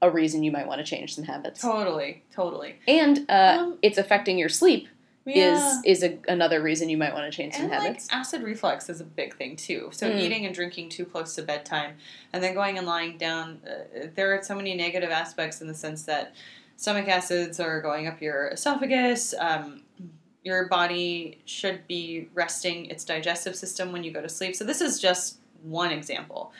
a 0.00 0.10
reason 0.10 0.42
you 0.42 0.52
might 0.52 0.66
want 0.66 0.78
to 0.78 0.84
change 0.84 1.14
some 1.14 1.24
habits. 1.24 1.60
Totally. 1.60 2.22
Totally. 2.32 2.76
And 2.86 3.24
uh, 3.28 3.56
Um, 3.60 3.78
it's 3.82 3.98
affecting 3.98 4.38
your 4.38 4.48
sleep 4.48 4.86
Yeah. 5.24 5.56
is 5.84 5.84
is 5.84 6.02
a, 6.04 6.18
another 6.28 6.62
reason 6.62 6.88
you 6.88 6.96
might 6.96 7.12
want 7.14 7.30
to 7.30 7.36
change 7.36 7.54
some 7.54 7.64
and 7.64 7.72
habits. 7.72 8.08
like 8.08 8.16
acid 8.20 8.42
reflux 8.42 8.88
is 8.88 9.00
a 9.00 9.04
big 9.04 9.36
thing 9.36 9.56
too. 9.56 9.88
So 9.92 10.08
Mm. 10.08 10.20
eating 10.20 10.46
and 10.46 10.54
drinking 10.54 10.90
too 10.90 11.04
close 11.04 11.34
to 11.34 11.42
bedtime, 11.42 11.96
and 12.32 12.42
then 12.42 12.54
going 12.54 12.78
and 12.78 12.86
lying 12.86 13.18
down. 13.18 13.60
Uh, 13.66 14.06
there 14.14 14.32
are 14.34 14.42
so 14.42 14.54
many 14.54 14.74
negative 14.76 15.10
aspects 15.10 15.60
in 15.60 15.66
the 15.66 15.74
sense 15.74 16.04
that 16.04 16.32
stomach 16.76 17.08
acids 17.08 17.58
are 17.58 17.80
going 17.82 18.06
up 18.06 18.22
your 18.22 18.48
esophagus. 18.48 19.34
Um, 19.38 19.82
your 20.44 20.68
body 20.68 21.40
should 21.44 21.86
be 21.88 22.28
resting 22.32 22.86
its 22.86 23.04
digestive 23.04 23.56
system 23.56 23.90
when 23.90 24.04
you 24.04 24.12
go 24.12 24.22
to 24.22 24.28
sleep. 24.28 24.54
So 24.54 24.64
this 24.64 24.80
is 24.80 25.00
just 25.00 25.38
one 25.64 25.90
example. 25.90 26.52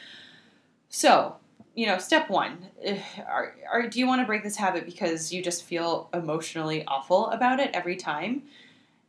So 0.89 1.37
you 1.75 1.87
know, 1.87 1.99
step 1.99 2.29
one: 2.29 2.69
eh, 2.83 3.01
are, 3.27 3.55
are, 3.73 3.89
do 3.89 3.99
you 4.01 4.07
want 4.07 4.21
to 4.21 4.27
break 4.27 4.43
this 4.43 4.57
habit 4.57 4.85
because 4.85 5.33
you 5.33 5.43
just 5.43 5.65
feel 5.65 6.09
emotionally 6.13 6.85
awful 6.87 7.29
about 7.29 7.61
it 7.61 7.71
every 7.73 7.97
time? 7.97 8.43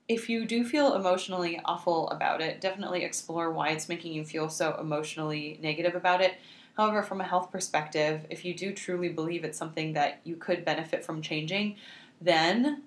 if 0.09 0.27
you 0.27 0.43
do 0.43 0.65
feel 0.65 0.95
emotionally 0.95 1.62
awful 1.63 2.09
about 2.09 2.41
it, 2.41 2.59
definitely 2.59 3.03
explore 3.03 3.51
why 3.51 3.69
it's 3.69 3.88
making 3.88 4.12
you 4.12 4.25
feel 4.25 4.50
so 4.50 4.75
emotionally 4.79 5.59
negative 5.62 5.93
about 5.93 6.19
it. 6.19 6.33
However, 6.75 7.03
from 7.03 7.21
a 7.21 7.25
health 7.25 7.51
perspective, 7.51 8.25
if 8.29 8.43
you 8.43 8.55
do 8.55 8.74
truly 8.74 9.09
believe 9.09 9.43
it's 9.43 9.57
something 9.57 9.93
that 9.93 10.19
you 10.24 10.36
could 10.36 10.65
benefit 10.65 11.05
from 11.05 11.21
changing, 11.21 11.75
then 12.19 12.81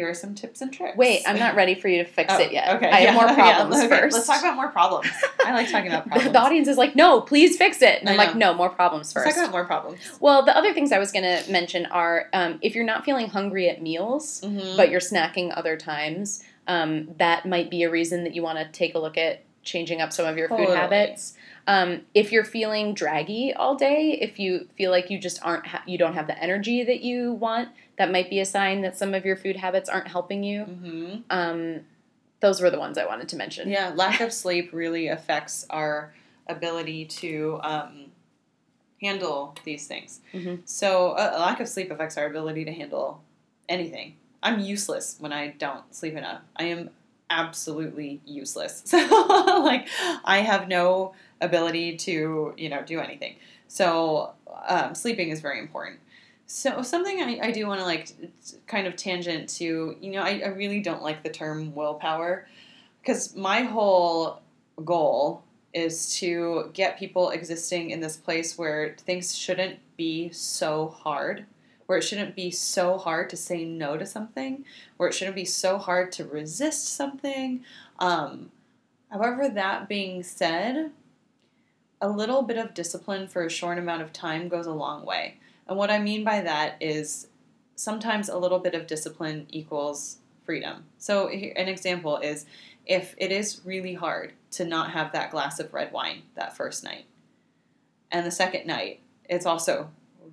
here 0.00 0.08
are 0.08 0.14
some 0.14 0.34
tips 0.34 0.62
and 0.62 0.72
tricks. 0.72 0.96
Wait, 0.96 1.22
I'm 1.26 1.38
not 1.38 1.54
ready 1.54 1.74
for 1.74 1.88
you 1.88 2.02
to 2.02 2.08
fix 2.10 2.32
Oh, 2.32 2.38
it 2.40 2.52
yet. 2.52 2.74
Okay, 2.76 2.88
I 2.90 3.00
have 3.00 3.02
yeah, 3.02 3.14
more 3.14 3.26
yeah, 3.26 3.34
problems 3.34 3.76
okay, 3.84 3.88
first. 3.88 4.14
Let's 4.14 4.26
talk 4.26 4.40
about 4.40 4.56
more 4.56 4.68
problems. 4.68 5.08
I 5.44 5.52
like 5.52 5.70
talking 5.70 5.88
about 5.88 6.06
problems. 6.06 6.32
the 6.32 6.40
audience 6.40 6.68
is 6.68 6.78
like, 6.78 6.96
no, 6.96 7.20
please 7.20 7.58
fix 7.58 7.82
it. 7.82 8.00
And 8.00 8.08
I'm 8.08 8.16
like, 8.16 8.34
no, 8.34 8.54
more 8.54 8.70
problems 8.70 9.14
Let's 9.14 9.26
first. 9.26 9.36
talk 9.36 9.44
about 9.44 9.52
more 9.52 9.66
problems. 9.66 10.00
Well, 10.20 10.42
the 10.42 10.56
other 10.56 10.72
things 10.72 10.90
I 10.90 10.98
was 10.98 11.12
going 11.12 11.24
to 11.24 11.52
mention 11.52 11.84
are 11.86 12.28
um, 12.32 12.58
if 12.62 12.74
you're 12.74 12.84
not 12.84 13.04
feeling 13.04 13.28
hungry 13.28 13.68
at 13.68 13.82
meals, 13.82 14.40
Mhm. 14.40 14.76
but 14.78 14.88
you're 14.90 15.00
snacking 15.00 15.52
other 15.54 15.76
times, 15.76 16.42
um, 16.66 17.08
that 17.18 17.44
might 17.44 17.70
be 17.70 17.82
a 17.82 17.90
reason 17.90 18.24
that 18.24 18.34
you 18.34 18.42
want 18.42 18.58
to 18.58 18.64
take 18.72 18.94
a 18.94 18.98
look 18.98 19.18
at 19.18 19.42
changing 19.62 20.00
up 20.00 20.12
some 20.12 20.26
of 20.26 20.36
your 20.36 20.48
food 20.48 20.58
Totally. 20.58 20.76
habits. 20.76 21.34
Um, 21.66 22.02
if 22.14 22.32
you're 22.32 22.44
feeling 22.44 22.94
draggy 22.94 23.52
all 23.52 23.74
day, 23.76 24.18
if 24.20 24.38
you 24.38 24.68
feel 24.76 24.90
like 24.90 25.10
you 25.10 25.18
just 25.18 25.38
aren't, 25.42 25.66
ha- 25.66 25.82
you 25.86 25.98
don't 25.98 26.14
have 26.14 26.26
the 26.26 26.38
energy 26.42 26.82
that 26.84 27.00
you 27.00 27.32
want, 27.32 27.68
that 27.98 28.10
might 28.10 28.30
be 28.30 28.40
a 28.40 28.46
sign 28.46 28.80
that 28.80 28.96
some 28.96 29.14
of 29.14 29.24
your 29.24 29.36
food 29.36 29.56
habits 29.56 29.88
aren't 29.88 30.08
helping 30.08 30.42
you. 30.42 30.64
Mm-hmm. 30.64 31.16
Um, 31.30 31.80
those 32.40 32.60
were 32.62 32.70
the 32.70 32.78
ones 32.78 32.96
I 32.96 33.04
wanted 33.06 33.28
to 33.28 33.36
mention. 33.36 33.68
Yeah, 33.68 33.92
lack 33.94 34.20
of 34.20 34.32
sleep 34.32 34.70
really 34.72 35.08
affects 35.08 35.66
our 35.68 36.14
ability 36.48 37.04
to 37.04 37.60
um, 37.62 38.06
handle 39.00 39.54
these 39.64 39.86
things. 39.86 40.20
Mhm. 40.32 40.60
So, 40.64 41.10
a, 41.16 41.36
a 41.36 41.40
lack 41.40 41.60
of 41.60 41.68
sleep 41.68 41.90
affects 41.90 42.16
our 42.16 42.26
ability 42.26 42.64
to 42.64 42.72
handle 42.72 43.22
anything. 43.68 44.16
I'm 44.42 44.60
useless 44.60 45.16
when 45.18 45.32
I 45.32 45.48
don't 45.48 45.94
sleep 45.94 46.14
enough. 46.16 46.40
I 46.56 46.64
am 46.64 46.90
absolutely 47.30 48.20
useless. 48.26 48.82
So, 48.90 48.98
like, 49.64 49.88
I 50.24 50.38
have 50.38 50.68
no 50.68 51.14
ability 51.40 51.96
to, 51.98 52.54
you 52.56 52.68
know, 52.68 52.82
do 52.82 53.00
anything. 53.00 53.36
So, 53.68 54.32
um, 54.68 54.94
sleeping 54.94 55.30
is 55.30 55.40
very 55.40 55.60
important. 55.60 56.00
So, 56.46 56.82
something 56.82 57.22
I, 57.22 57.48
I 57.48 57.50
do 57.52 57.66
want 57.66 57.80
to, 57.80 57.86
like, 57.86 58.12
kind 58.66 58.86
of 58.86 58.96
tangent 58.96 59.48
to, 59.50 59.96
you 60.00 60.10
know, 60.10 60.22
I, 60.22 60.42
I 60.44 60.48
really 60.48 60.80
don't 60.80 61.02
like 61.02 61.22
the 61.22 61.30
term 61.30 61.74
willpower 61.74 62.46
because 63.00 63.36
my 63.36 63.62
whole 63.62 64.42
goal 64.84 65.42
is 65.72 66.16
to 66.16 66.70
get 66.72 66.98
people 66.98 67.30
existing 67.30 67.90
in 67.90 68.00
this 68.00 68.16
place 68.16 68.58
where 68.58 68.96
things 68.98 69.36
shouldn't 69.36 69.78
be 69.96 70.30
so 70.30 70.88
hard, 70.88 71.46
where 71.90 71.98
it 71.98 72.04
shouldn't 72.04 72.36
be 72.36 72.52
so 72.52 72.96
hard 72.98 73.28
to 73.28 73.36
say 73.36 73.64
no 73.64 73.96
to 73.96 74.06
something, 74.06 74.64
where 74.96 75.08
it 75.08 75.12
shouldn't 75.12 75.34
be 75.34 75.44
so 75.44 75.76
hard 75.76 76.12
to 76.12 76.24
resist 76.24 76.84
something. 76.84 77.64
Um, 77.98 78.52
however, 79.10 79.48
that 79.48 79.88
being 79.88 80.22
said, 80.22 80.92
a 82.00 82.08
little 82.08 82.42
bit 82.42 82.58
of 82.58 82.74
discipline 82.74 83.26
for 83.26 83.42
a 83.44 83.50
short 83.50 83.76
amount 83.76 84.02
of 84.02 84.12
time 84.12 84.48
goes 84.48 84.68
a 84.68 84.72
long 84.72 85.04
way. 85.04 85.38
And 85.66 85.76
what 85.76 85.90
I 85.90 85.98
mean 85.98 86.22
by 86.22 86.42
that 86.42 86.76
is 86.80 87.26
sometimes 87.74 88.28
a 88.28 88.38
little 88.38 88.60
bit 88.60 88.76
of 88.76 88.86
discipline 88.86 89.48
equals 89.48 90.18
freedom. 90.44 90.84
So, 90.96 91.26
an 91.26 91.66
example 91.66 92.18
is 92.18 92.46
if 92.86 93.16
it 93.18 93.32
is 93.32 93.62
really 93.64 93.94
hard 93.94 94.34
to 94.52 94.64
not 94.64 94.92
have 94.92 95.10
that 95.10 95.32
glass 95.32 95.58
of 95.58 95.74
red 95.74 95.90
wine 95.90 96.22
that 96.36 96.56
first 96.56 96.84
night, 96.84 97.06
and 98.12 98.24
the 98.24 98.30
second 98.30 98.64
night, 98.64 99.00
it's 99.28 99.44
also 99.44 99.90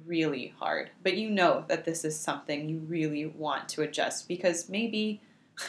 really 0.08 0.54
hard, 0.60 0.90
but 1.04 1.16
you 1.18 1.30
know 1.30 1.66
that 1.68 1.86
this 1.86 2.04
is 2.06 2.18
something 2.20 2.70
you 2.70 2.80
really 2.80 3.26
want 3.26 3.70
to 3.70 3.82
adjust 3.84 4.28
because 4.28 4.70
maybe. 4.70 5.22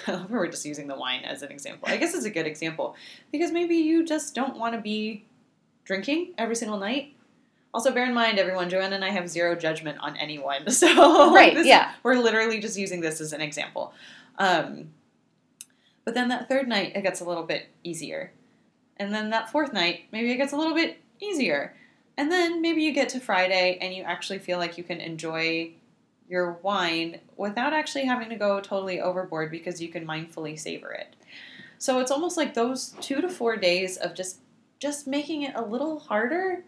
We're 0.29 0.49
just 0.49 0.67
using 0.67 0.87
the 0.87 0.97
wine 0.97 1.23
as 1.25 1.41
an 1.43 1.51
example. 1.51 1.89
I 1.91 1.97
guess 1.97 2.15
it's 2.15 2.27
a 2.27 2.31
good 2.31 2.47
example 2.47 2.95
because 3.33 3.51
maybe 3.53 3.77
you 3.77 4.05
just 4.05 4.35
don't 4.35 4.59
want 4.59 4.75
to 4.75 4.81
be 4.83 5.25
drinking 5.85 6.35
every 6.37 6.57
single 6.57 6.77
night. 6.79 7.15
Also, 7.73 7.91
bear 7.91 8.05
in 8.05 8.13
mind, 8.13 8.39
everyone, 8.39 8.69
Joanna 8.69 8.97
and 8.97 9.05
I 9.05 9.09
have 9.09 9.31
zero 9.31 9.55
judgment 9.55 9.97
on 10.01 10.15
anyone. 10.19 10.69
So, 10.71 11.33
Right, 11.35 11.55
this- 11.55 11.67
yeah. 11.67 11.93
we're 12.03 12.17
literally 12.17 12.61
just 12.61 12.77
using 12.79 13.01
this 13.01 13.19
as 13.23 13.33
an 13.33 13.41
example. 13.41 13.95
Um, 14.37 14.91
but 16.05 16.13
then 16.13 16.29
that 16.29 16.49
third 16.51 16.69
night, 16.69 16.93
it 16.95 17.01
gets 17.03 17.21
a 17.21 17.25
little 17.25 17.45
bit 17.45 17.69
easier. 17.83 18.33
And 18.99 19.13
then 19.15 19.31
that 19.31 19.51
fourth 19.51 19.73
night, 19.73 20.03
maybe 20.13 20.31
it 20.31 20.37
gets 20.37 20.53
a 20.53 20.57
little 20.57 20.75
bit 20.75 20.99
easier. 21.21 21.75
And 22.19 22.33
then 22.33 22.61
maybe 22.61 22.83
you 22.83 22.93
get 22.93 23.09
to 23.11 23.21
Friday 23.21 23.79
and 23.81 23.95
you 23.95 24.03
actually 24.03 24.41
feel 24.41 24.59
like 24.59 24.77
you 24.77 24.83
can 24.83 25.01
enjoy 25.01 25.71
your 26.29 26.59
wine 26.63 27.21
without 27.37 27.73
actually 27.73 28.05
having 28.05 28.29
to 28.31 28.35
go 28.35 28.61
totally 28.61 29.01
overboard 29.01 29.53
because 29.53 29.81
you 29.81 29.89
can 29.89 30.05
mindfully 30.05 30.59
savor 30.59 30.91
it. 30.91 31.15
So 31.79 32.01
it's 32.01 32.11
almost 32.11 32.37
like 32.37 32.55
those 32.55 32.97
2 33.01 33.21
to 33.21 33.29
4 33.29 33.57
days 33.57 33.97
of 33.97 34.15
just 34.15 34.41
just 34.81 35.07
making 35.07 35.43
it 35.43 35.55
a 35.55 35.63
little 35.63 36.01
harder 36.01 36.65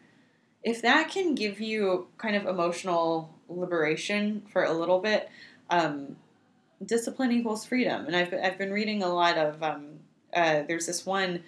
if 0.62 0.82
that 0.82 1.10
can 1.10 1.34
give 1.34 1.60
you 1.60 2.08
kind 2.16 2.36
of 2.36 2.46
emotional 2.46 3.34
liberation 3.48 4.42
for 4.52 4.64
a 4.64 4.72
little 4.72 5.00
bit, 5.00 5.28
um, 5.70 6.16
discipline 6.84 7.32
equals 7.32 7.64
freedom. 7.64 8.06
And 8.06 8.14
I've, 8.14 8.32
I've 8.34 8.58
been 8.58 8.72
reading 8.72 9.02
a 9.02 9.08
lot 9.08 9.38
of, 9.38 9.62
um, 9.62 10.00
uh, 10.34 10.62
there's 10.68 10.86
this 10.86 11.06
one, 11.06 11.42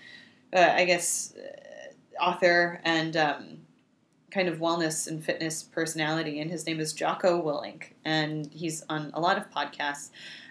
uh, 0.53 0.73
I 0.75 0.85
guess, 0.85 1.35
uh, 1.37 2.23
author 2.23 2.81
and 2.85 3.17
um, 3.17 3.62
kind 4.33 4.49
of 4.49 4.59
wellness 4.59 5.07
and 5.07 5.25
fitness 5.25 5.63
personality, 5.63 6.41
and 6.41 6.51
his 6.51 6.67
name 6.67 6.81
is 6.81 6.93
Jocko 6.93 7.43
Willink. 7.43 7.93
And 8.05 8.51
he's 8.53 8.83
on 8.89 9.11
a 9.15 9.21
lot 9.21 9.37
of 9.37 9.51
podcasts. 9.51 10.11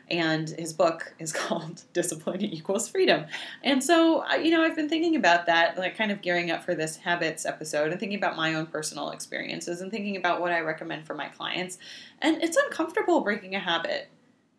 And 0.10 0.50
his 0.50 0.74
book 0.74 1.14
is 1.20 1.32
called 1.32 1.84
Discipline 1.94 2.42
Equals 2.42 2.88
Freedom. 2.88 3.26
And 3.64 3.84
so, 3.84 4.26
you 4.36 4.52
know, 4.52 4.62
I've 4.62 4.76
been 4.76 4.90
thinking 4.90 5.16
about 5.16 5.46
that, 5.48 5.78
like 5.78 5.98
kind 5.98 6.12
of 6.12 6.22
gearing 6.22 6.52
up 6.52 6.64
for 6.64 6.76
this 6.76 6.98
habits 6.98 7.46
episode 7.46 7.92
and 7.92 8.00
thinking 8.00 8.18
about 8.18 8.36
my 8.36 8.54
own 8.54 8.68
personal 8.68 9.12
experiences 9.12 9.82
and 9.82 9.90
thinking 9.90 10.18
about 10.18 10.42
what 10.42 10.52
I 10.52 10.60
recommend 10.60 11.08
for 11.08 11.16
my 11.16 11.30
clients. 11.30 11.78
And 12.22 12.42
it's 12.44 12.58
uncomfortable 12.58 13.22
breaking 13.22 13.56
a 13.56 13.60
habit. 13.60 14.10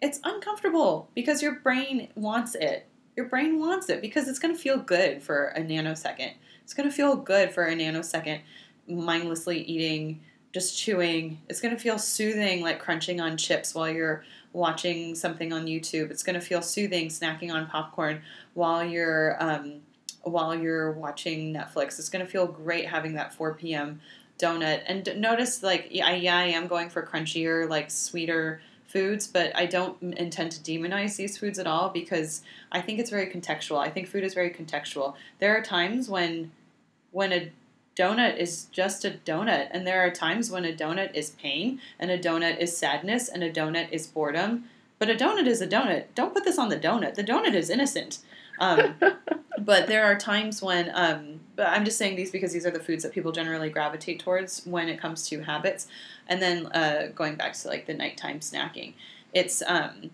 It's 0.00 0.18
uncomfortable 0.24 1.08
because 1.14 1.42
your 1.42 1.56
brain 1.56 2.08
wants 2.16 2.54
it. 2.54 2.86
Your 3.14 3.26
brain 3.26 3.60
wants 3.60 3.90
it 3.90 4.00
because 4.00 4.26
it's 4.26 4.38
going 4.38 4.54
to 4.54 4.60
feel 4.60 4.78
good 4.78 5.22
for 5.22 5.48
a 5.48 5.60
nanosecond. 5.60 6.32
It's 6.64 6.72
going 6.72 6.88
to 6.88 6.94
feel 6.94 7.14
good 7.14 7.52
for 7.52 7.66
a 7.66 7.74
nanosecond 7.74 8.40
mindlessly 8.96 9.62
eating, 9.62 10.20
just 10.52 10.78
chewing. 10.78 11.38
It's 11.48 11.60
going 11.60 11.74
to 11.74 11.80
feel 11.80 11.98
soothing 11.98 12.62
like 12.62 12.78
crunching 12.78 13.20
on 13.20 13.36
chips 13.36 13.74
while 13.74 13.88
you're 13.88 14.24
watching 14.52 15.14
something 15.14 15.52
on 15.52 15.66
YouTube. 15.66 16.10
It's 16.10 16.22
going 16.22 16.34
to 16.34 16.40
feel 16.40 16.62
soothing 16.62 17.08
snacking 17.08 17.52
on 17.52 17.66
popcorn 17.66 18.22
while 18.54 18.84
you're 18.84 19.36
um, 19.42 19.80
while 20.22 20.54
you're 20.54 20.92
watching 20.92 21.52
Netflix. 21.52 21.98
It's 21.98 22.08
going 22.08 22.24
to 22.24 22.30
feel 22.30 22.46
great 22.46 22.86
having 22.88 23.14
that 23.14 23.34
4 23.34 23.54
p.m. 23.54 24.00
donut. 24.38 24.82
And 24.86 25.08
notice, 25.20 25.62
like, 25.62 25.88
yeah, 25.90 26.12
yeah, 26.12 26.36
I 26.36 26.44
am 26.44 26.66
going 26.68 26.90
for 26.90 27.02
crunchier, 27.02 27.68
like 27.68 27.90
sweeter 27.90 28.60
foods, 28.86 29.26
but 29.26 29.56
I 29.56 29.66
don't 29.66 30.00
intend 30.02 30.52
to 30.52 30.60
demonize 30.60 31.16
these 31.16 31.38
foods 31.38 31.58
at 31.58 31.66
all 31.66 31.88
because 31.88 32.42
I 32.70 32.82
think 32.82 32.98
it's 32.98 33.10
very 33.10 33.26
contextual. 33.26 33.78
I 33.78 33.88
think 33.88 34.06
food 34.06 34.22
is 34.22 34.34
very 34.34 34.50
contextual. 34.50 35.14
There 35.38 35.56
are 35.56 35.62
times 35.62 36.08
when 36.08 36.52
when 37.10 37.32
a 37.32 37.52
donut 37.96 38.36
is 38.36 38.64
just 38.66 39.04
a 39.04 39.10
donut. 39.10 39.68
And 39.70 39.86
there 39.86 40.00
are 40.00 40.10
times 40.10 40.50
when 40.50 40.64
a 40.64 40.72
donut 40.72 41.14
is 41.14 41.30
pain 41.30 41.80
and 41.98 42.10
a 42.10 42.18
donut 42.18 42.58
is 42.58 42.76
sadness 42.76 43.28
and 43.28 43.42
a 43.42 43.52
donut 43.52 43.90
is 43.90 44.06
boredom. 44.06 44.64
But 44.98 45.10
a 45.10 45.14
donut 45.14 45.46
is 45.46 45.60
a 45.60 45.66
donut. 45.66 46.06
Don't 46.14 46.32
put 46.32 46.44
this 46.44 46.58
on 46.58 46.68
the 46.68 46.78
donut. 46.78 47.14
The 47.14 47.24
donut 47.24 47.54
is 47.54 47.70
innocent. 47.70 48.18
Um, 48.58 48.94
but 49.58 49.86
there 49.88 50.04
are 50.04 50.16
times 50.16 50.62
when 50.62 50.90
um, 50.94 51.40
but 51.56 51.66
i'm 51.68 51.84
just 51.84 51.98
saying 51.98 52.16
these 52.16 52.30
because 52.30 52.52
these 52.52 52.66
are 52.66 52.70
the 52.70 52.80
foods 52.80 53.02
that 53.02 53.12
people 53.12 53.32
generally 53.32 53.70
gravitate 53.70 54.20
towards 54.20 54.64
when 54.66 54.88
it 54.88 55.00
comes 55.00 55.28
to 55.28 55.42
habits. 55.42 55.88
And 56.28 56.40
then 56.40 56.66
uh, 56.66 57.08
going 57.14 57.34
back 57.34 57.54
to 57.54 57.68
like 57.68 57.86
the 57.86 57.94
nighttime 57.94 58.40
snacking 58.40 58.94
it's 59.32 59.62
um, 59.66 60.10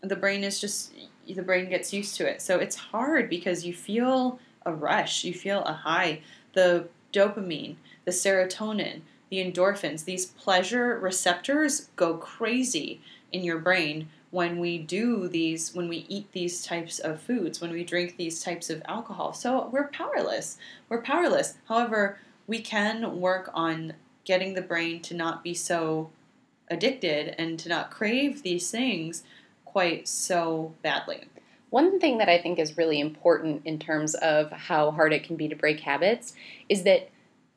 the 0.00 0.16
brain 0.16 0.44
is 0.44 0.60
just 0.60 0.92
the 1.28 1.42
brain 1.42 1.68
gets 1.68 1.92
used 1.92 2.16
to 2.16 2.28
it. 2.28 2.42
So 2.42 2.58
it's 2.58 2.76
hard 2.76 3.28
because 3.28 3.64
you 3.64 3.72
feel 3.72 4.40
a 4.66 4.72
rush. 4.72 5.24
You 5.24 5.34
feel 5.34 5.62
a 5.64 5.72
high. 5.72 6.22
The 6.54 6.88
dopamine, 7.12 7.76
the 8.04 8.10
serotonin, 8.10 9.02
the 9.30 9.38
endorphins, 9.38 10.04
these 10.04 10.26
pleasure 10.26 10.98
receptors 10.98 11.88
go 11.96 12.14
crazy 12.14 13.00
in 13.32 13.44
your 13.44 13.58
brain 13.58 14.08
when 14.30 14.58
we 14.58 14.78
do 14.78 15.28
these, 15.28 15.74
when 15.74 15.88
we 15.88 16.06
eat 16.08 16.32
these 16.32 16.64
types 16.64 16.98
of 16.98 17.20
foods, 17.20 17.60
when 17.60 17.70
we 17.70 17.84
drink 17.84 18.16
these 18.16 18.42
types 18.42 18.70
of 18.70 18.82
alcohol. 18.86 19.32
So 19.32 19.68
we're 19.70 19.88
powerless. 19.88 20.56
We're 20.88 21.02
powerless. 21.02 21.54
However, 21.68 22.18
we 22.46 22.60
can 22.60 23.20
work 23.20 23.50
on 23.52 23.92
getting 24.24 24.54
the 24.54 24.62
brain 24.62 25.00
to 25.02 25.14
not 25.14 25.44
be 25.44 25.54
so 25.54 26.10
addicted 26.68 27.34
and 27.38 27.58
to 27.58 27.68
not 27.68 27.90
crave 27.90 28.42
these 28.42 28.70
things 28.70 29.22
quite 29.66 30.08
so 30.08 30.74
badly. 30.82 31.24
One 31.72 31.98
thing 31.98 32.18
that 32.18 32.28
I 32.28 32.36
think 32.36 32.58
is 32.58 32.76
really 32.76 33.00
important 33.00 33.62
in 33.64 33.78
terms 33.78 34.14
of 34.16 34.52
how 34.52 34.90
hard 34.90 35.14
it 35.14 35.24
can 35.24 35.36
be 35.36 35.48
to 35.48 35.56
break 35.56 35.80
habits 35.80 36.34
is 36.68 36.82
that 36.82 37.08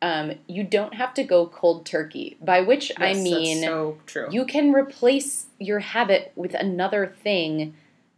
um, 0.01 0.32
you 0.47 0.63
don't 0.63 0.93
have 0.93 1.13
to 1.15 1.23
go 1.25 1.47
cold 1.47 1.86
turkey. 1.86 2.38
By 2.39 2.62
which 2.62 2.93
I 2.95 3.10
Yes, 3.10 3.17
that's 3.17 3.23
mean, 3.23 3.63
so 3.63 3.97
you 4.32 4.45
can 4.45 4.71
replace 4.71 5.47
your 5.60 5.80
habit 5.80 6.32
with 6.38 6.54
another 6.54 7.13
thing 7.23 7.73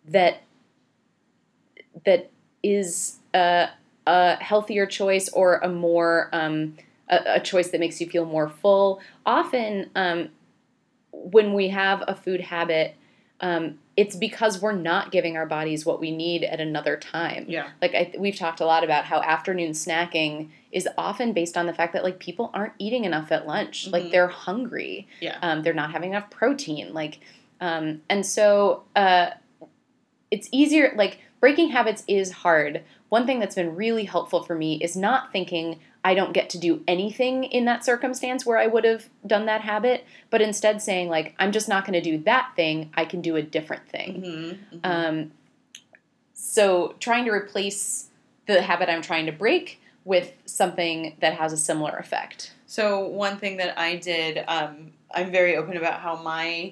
that 0.08 0.44
that 2.06 2.30
is 2.62 3.18
a, 3.34 3.70
a 4.06 4.36
healthier 4.36 4.86
choice 4.86 5.30
or 5.30 5.56
a 5.58 5.68
more 5.68 6.30
um, 6.32 6.78
a, 7.10 7.38
a 7.38 7.40
choice 7.40 7.72
that 7.72 7.80
makes 7.80 8.00
you 8.00 8.08
feel 8.08 8.26
more 8.26 8.50
full. 8.50 9.02
Often, 9.26 9.90
um, 9.96 10.30
when 11.12 11.56
we 11.56 11.70
have 11.70 12.04
a 12.08 12.14
food 12.14 12.42
habit, 12.42 12.94
um, 13.42 13.80
it's 13.98 14.16
because 14.16 14.62
we're 14.62 14.72
not 14.74 15.12
giving 15.12 15.36
our 15.36 15.48
bodies 15.48 15.84
what 15.84 16.00
we 16.00 16.12
need 16.16 16.44
at 16.44 16.60
another 16.62 16.96
time. 16.98 17.46
yeah. 17.50 17.70
Like 17.82 17.96
I, 17.96 18.14
we've 18.18 18.36
talked 18.36 18.60
a 18.62 18.66
lot 18.66 18.84
about 18.84 19.06
how 19.06 19.22
afternoon 19.24 19.72
snacking 19.72 20.50
is 20.72 20.88
often 21.00 21.34
based 21.34 21.58
on 21.58 21.66
the 21.66 21.74
fact 21.74 21.94
that 21.94 22.04
like 22.04 22.20
people 22.20 22.52
aren't 22.54 22.74
eating 22.78 23.06
enough 23.06 23.32
at 23.32 23.48
lunch. 23.48 23.88
Like 23.88 24.04
Mhm. 24.04 24.12
they're 24.12 24.28
hungry. 24.28 25.08
Yeah. 25.20 25.40
Um, 25.42 25.64
they're 25.64 25.74
not 25.74 25.92
having 25.94 26.12
enough 26.12 26.30
protein. 26.30 26.94
Like, 26.94 27.20
um, 27.60 28.02
and 28.08 28.24
so 28.24 28.84
uh, 28.96 29.32
it's 30.30 30.48
easier. 30.52 30.94
Like 30.96 31.20
breaking 31.40 31.70
habits 31.70 32.04
is 32.08 32.32
hard. 32.32 32.84
One 33.10 33.26
thing 33.26 33.40
that's 33.40 33.56
been 33.56 33.76
really 33.76 34.04
helpful 34.04 34.44
for 34.44 34.54
me 34.56 34.76
is 34.76 34.96
not 34.96 35.32
thinking 35.32 35.80
I 36.08 36.14
don't 36.14 36.32
get 36.32 36.50
to 36.52 36.58
do 36.58 36.82
anything 36.88 37.44
in 37.44 37.66
that 37.66 37.84
circumstance 37.84 38.46
where 38.46 38.58
I 38.58 38.66
would 38.66 38.86
have 38.86 39.10
done 39.26 39.46
that 39.48 39.60
habit, 39.60 40.06
but 40.30 40.42
instead 40.42 40.82
saying, 40.82 41.10
like, 41.10 41.36
I'm 41.38 41.52
just 41.52 41.68
not 41.68 41.84
going 41.84 42.02
to 42.02 42.10
do 42.12 42.18
that 42.20 42.54
thing, 42.56 42.92
I 42.94 43.04
can 43.04 43.20
do 43.20 43.36
a 43.36 43.42
different 43.42 43.90
thing. 43.90 44.22
Mm-hmm. 44.22 44.78
Um, 44.86 45.32
so 46.32 46.96
trying 47.02 47.26
to 47.26 47.32
replace 47.32 48.08
the 48.46 48.62
habit 48.62 48.88
I'm 48.88 49.02
trying 49.02 49.26
to 49.26 49.34
break 49.34 49.82
with 50.06 50.32
something 50.46 51.18
that 51.20 51.34
has 51.34 51.52
a 51.52 51.58
similar 51.58 51.98
effect. 51.98 52.54
So 52.68 53.06
one 53.06 53.36
thing 53.36 53.58
that 53.58 53.78
I 53.78 53.98
did, 53.98 54.46
um, 54.48 54.94
I'm 55.14 55.30
very 55.30 55.58
open 55.58 55.76
about 55.76 56.00
how 56.00 56.16
my 56.16 56.72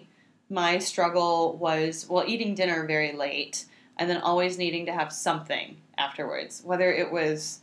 my 0.49 0.77
struggle 0.77 1.57
was 1.57 2.07
well 2.09 2.23
eating 2.25 2.55
dinner 2.55 2.85
very 2.85 3.11
late 3.11 3.65
and 3.97 4.09
then 4.09 4.21
always 4.21 4.57
needing 4.57 4.85
to 4.85 4.93
have 4.93 5.11
something 5.11 5.75
afterwards, 5.97 6.61
whether 6.63 6.89
it 6.89 7.11
was 7.11 7.59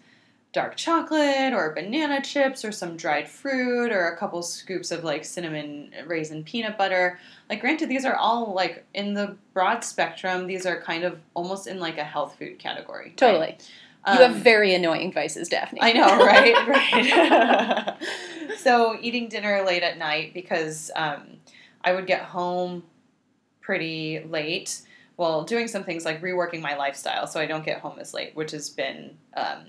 dark 0.52 0.76
chocolate 0.76 1.54
or 1.54 1.72
banana 1.72 2.20
chips 2.20 2.64
or 2.64 2.70
some 2.70 2.96
dried 2.96 3.26
fruit 3.26 3.90
or 3.90 4.08
a 4.08 4.16
couple 4.16 4.42
scoops 4.42 4.90
of 4.90 5.02
like 5.02 5.24
cinnamon 5.24 5.90
raisin 6.06 6.44
peanut 6.44 6.76
butter. 6.76 7.18
Like 7.48 7.60
granted 7.60 7.88
these 7.88 8.04
are 8.04 8.14
all 8.14 8.52
like 8.52 8.84
in 8.92 9.14
the 9.14 9.36
broad 9.54 9.82
spectrum, 9.82 10.46
these 10.46 10.66
are 10.66 10.80
kind 10.80 11.04
of 11.04 11.18
almost 11.34 11.66
in 11.66 11.80
like 11.80 11.96
a 11.96 12.04
health 12.04 12.36
food 12.38 12.58
category. 12.58 13.06
right? 13.06 13.16
Totally. 13.16 13.58
Um, 14.04 14.18
you 14.18 14.24
have 14.24 14.36
very 14.36 14.74
annoying 14.74 15.12
vices, 15.12 15.48
Daphne. 15.48 15.80
I 15.80 15.92
know, 15.92 16.18
right? 16.18 16.54
right. 17.96 17.96
so 18.58 18.98
eating 19.00 19.28
dinner 19.28 19.62
late 19.64 19.82
at 19.82 19.96
night 19.96 20.34
because 20.34 20.90
um, 20.96 21.38
I 21.82 21.92
would 21.92 22.06
get 22.06 22.22
home 22.22 22.82
pretty 23.60 24.24
late. 24.28 24.82
Well, 25.16 25.44
doing 25.44 25.68
some 25.68 25.84
things 25.84 26.04
like 26.04 26.20
reworking 26.20 26.60
my 26.60 26.76
lifestyle 26.76 27.26
so 27.26 27.38
I 27.38 27.46
don't 27.46 27.64
get 27.64 27.80
home 27.80 27.98
as 28.00 28.12
late, 28.12 28.34
which 28.34 28.50
has 28.50 28.68
been 28.70 29.16
um, 29.36 29.66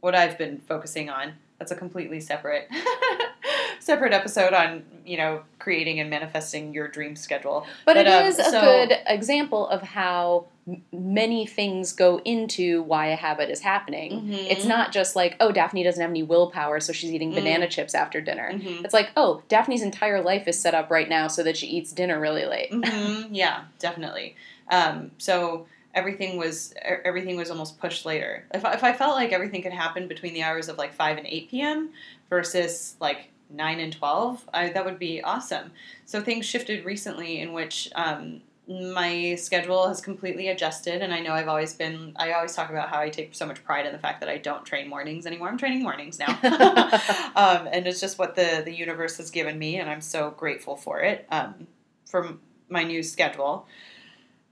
what 0.00 0.14
I've 0.14 0.38
been 0.38 0.58
focusing 0.58 1.08
on. 1.10 1.34
That's 1.58 1.72
a 1.72 1.76
completely 1.76 2.20
separate 2.20 2.68
separate 3.80 4.12
episode 4.12 4.52
on 4.52 4.84
you 5.04 5.16
know 5.16 5.42
creating 5.58 5.98
and 6.00 6.08
manifesting 6.10 6.72
your 6.74 6.88
dream 6.88 7.16
schedule. 7.16 7.66
But, 7.84 7.94
But, 7.94 8.06
it 8.06 8.10
um, 8.10 8.26
is 8.26 8.38
a 8.38 8.44
so- 8.44 8.60
good 8.60 8.92
example 9.06 9.66
of 9.68 9.82
how 9.82 10.46
m- 10.68 10.82
many 10.92 11.46
things 11.46 11.92
go 11.92 12.20
into 12.24 12.82
why 12.82 13.06
a 13.08 13.16
habit 13.16 13.50
is 13.50 13.60
happening. 13.60 14.12
Mhm. 14.22 14.50
It's 14.50 14.64
not 14.64 14.92
just 14.92 15.16
like, 15.16 15.36
oh, 15.40 15.50
Daphne 15.50 15.82
doesn't 15.82 16.00
have 16.00 16.10
any 16.10 16.22
willpower, 16.22 16.78
so 16.80 16.92
she's 16.92 17.12
eating 17.12 17.32
Mm. 17.32 17.36
banana 17.36 17.68
chips 17.68 17.94
after 17.94 18.20
dinner. 18.20 18.52
Mhm. 18.52 18.84
It's 18.84 18.94
like, 18.94 19.10
oh, 19.16 19.42
Daphne's 19.48 19.82
entire 19.82 20.20
life 20.22 20.46
is 20.46 20.58
set 20.60 20.74
up 20.74 20.90
right 20.90 21.08
now 21.08 21.26
so 21.28 21.42
that 21.42 21.56
she 21.56 21.66
eats 21.66 21.90
dinner 21.92 22.20
really 22.20 22.44
late. 22.46 22.70
hmm 22.72 23.22
yeah, 23.34 23.62
definitely. 23.78 24.36
Um, 24.70 25.10
so 25.18 25.66
everything 25.98 26.36
was 26.36 26.72
everything 27.04 27.36
was 27.36 27.50
almost 27.50 27.78
pushed 27.80 28.06
later. 28.06 28.44
If 28.54 28.64
I, 28.64 28.72
if 28.74 28.84
I 28.84 28.92
felt 28.92 29.16
like 29.16 29.32
everything 29.32 29.62
could 29.62 29.72
happen 29.72 30.08
between 30.08 30.32
the 30.32 30.42
hours 30.42 30.68
of 30.68 30.78
like 30.78 30.94
five 30.94 31.18
and 31.18 31.26
eight 31.26 31.50
p.m. 31.50 31.90
versus 32.30 32.96
like 33.00 33.30
nine 33.50 33.80
and 33.80 33.92
twelve, 33.92 34.48
I, 34.54 34.70
that 34.70 34.84
would 34.84 34.98
be 34.98 35.22
awesome. 35.22 35.72
So 36.06 36.22
things 36.22 36.46
shifted 36.46 36.84
recently 36.84 37.40
in 37.40 37.52
which. 37.52 37.90
Um, 37.94 38.42
my 38.70 39.34
schedule 39.36 39.88
has 39.88 40.02
completely 40.02 40.48
adjusted, 40.48 41.00
and 41.00 41.10
I 41.14 41.20
know 41.20 41.32
I've 41.32 41.48
always 41.48 41.72
been. 41.72 42.12
I 42.16 42.32
always 42.32 42.54
talk 42.54 42.68
about 42.68 42.90
how 42.90 43.00
I 43.00 43.08
take 43.08 43.34
so 43.34 43.46
much 43.46 43.64
pride 43.64 43.86
in 43.86 43.92
the 43.92 43.98
fact 43.98 44.20
that 44.20 44.28
I 44.28 44.36
don't 44.36 44.62
train 44.62 44.90
mornings 44.90 45.26
anymore. 45.26 45.48
I'm 45.48 45.56
training 45.56 45.82
mornings 45.82 46.18
now, 46.18 46.38
um, 47.34 47.66
and 47.72 47.86
it's 47.86 47.98
just 47.98 48.18
what 48.18 48.34
the 48.34 48.60
the 48.62 48.74
universe 48.74 49.16
has 49.16 49.30
given 49.30 49.58
me, 49.58 49.78
and 49.78 49.88
I'm 49.88 50.02
so 50.02 50.32
grateful 50.32 50.76
for 50.76 51.00
it. 51.00 51.26
Um, 51.30 51.66
from 52.04 52.40
my 52.68 52.82
new 52.82 53.02
schedule. 53.02 53.66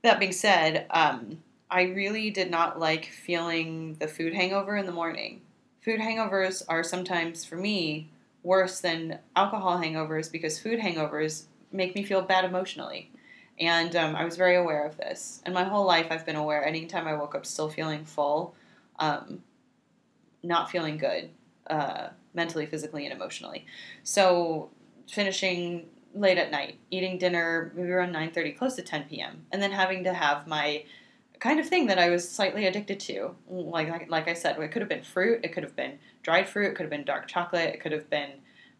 That 0.07 0.19
being 0.19 0.31
said, 0.31 0.85
um, 0.89 1.39
I 1.69 1.81
really 1.81 2.29
did 2.29 2.49
not 2.49 2.79
like 2.79 3.07
feeling 3.07 3.95
the 3.95 4.07
food 4.07 4.33
hangover 4.33 4.77
in 4.77 4.85
the 4.85 4.93
morning. 4.93 5.41
Food 5.81 5.99
hangovers 5.99 6.63
are 6.69 6.81
sometimes, 6.81 7.43
for 7.43 7.57
me, 7.57 8.09
worse 8.41 8.79
than 8.79 9.19
alcohol 9.35 9.77
hangovers 9.77 10.31
because 10.31 10.59
food 10.59 10.79
hangovers 10.79 11.47
make 11.73 11.93
me 11.93 12.03
feel 12.03 12.21
bad 12.21 12.45
emotionally. 12.45 13.11
And 13.59 13.97
um, 13.97 14.15
I 14.15 14.23
was 14.23 14.37
very 14.37 14.55
aware 14.55 14.85
of 14.85 14.95
this. 14.95 15.41
And 15.45 15.53
my 15.53 15.65
whole 15.65 15.85
life, 15.85 16.07
I've 16.09 16.25
been 16.25 16.37
aware. 16.37 16.65
Anytime 16.65 17.05
I 17.05 17.13
woke 17.13 17.35
up 17.35 17.45
still 17.45 17.67
feeling 17.67 18.05
full, 18.05 18.55
um, 18.99 19.43
not 20.41 20.71
feeling 20.71 20.97
good, 20.97 21.31
uh, 21.69 22.07
mentally, 22.33 22.65
physically, 22.65 23.03
and 23.05 23.13
emotionally. 23.13 23.65
So 24.03 24.69
finishing 25.09 25.89
late 26.13 26.37
at 26.37 26.51
night, 26.51 26.79
eating 26.91 27.17
dinner 27.17 27.71
maybe 27.75 27.91
around 27.91 28.13
9.30, 28.13 28.57
close 28.57 28.75
to 28.75 28.81
10 28.81 29.05
p.m., 29.05 29.45
and 29.51 29.61
then 29.61 29.71
having 29.71 30.03
to 30.03 30.13
have 30.13 30.47
my 30.47 30.83
kind 31.39 31.59
of 31.59 31.67
thing 31.67 31.87
that 31.87 31.99
I 31.99 32.09
was 32.09 32.27
slightly 32.27 32.65
addicted 32.65 32.99
to. 33.01 33.35
Like, 33.47 33.89
like, 33.89 34.09
like 34.09 34.27
I 34.27 34.33
said, 34.33 34.59
it 34.59 34.71
could 34.71 34.81
have 34.81 34.89
been 34.89 35.03
fruit, 35.03 35.41
it 35.43 35.53
could 35.53 35.63
have 35.63 35.75
been 35.75 35.99
dried 36.23 36.49
fruit, 36.49 36.71
it 36.71 36.75
could 36.75 36.83
have 36.83 36.89
been 36.89 37.05
dark 37.05 37.27
chocolate, 37.27 37.73
it 37.73 37.79
could 37.79 37.91
have 37.91 38.09
been 38.09 38.31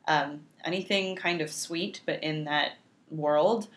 um, 0.08 0.42
anything 0.64 1.16
kind 1.16 1.42
of 1.42 1.52
sweet, 1.52 2.02
but 2.06 2.24
in 2.24 2.46
that 2.46 2.74
world. 3.10 3.68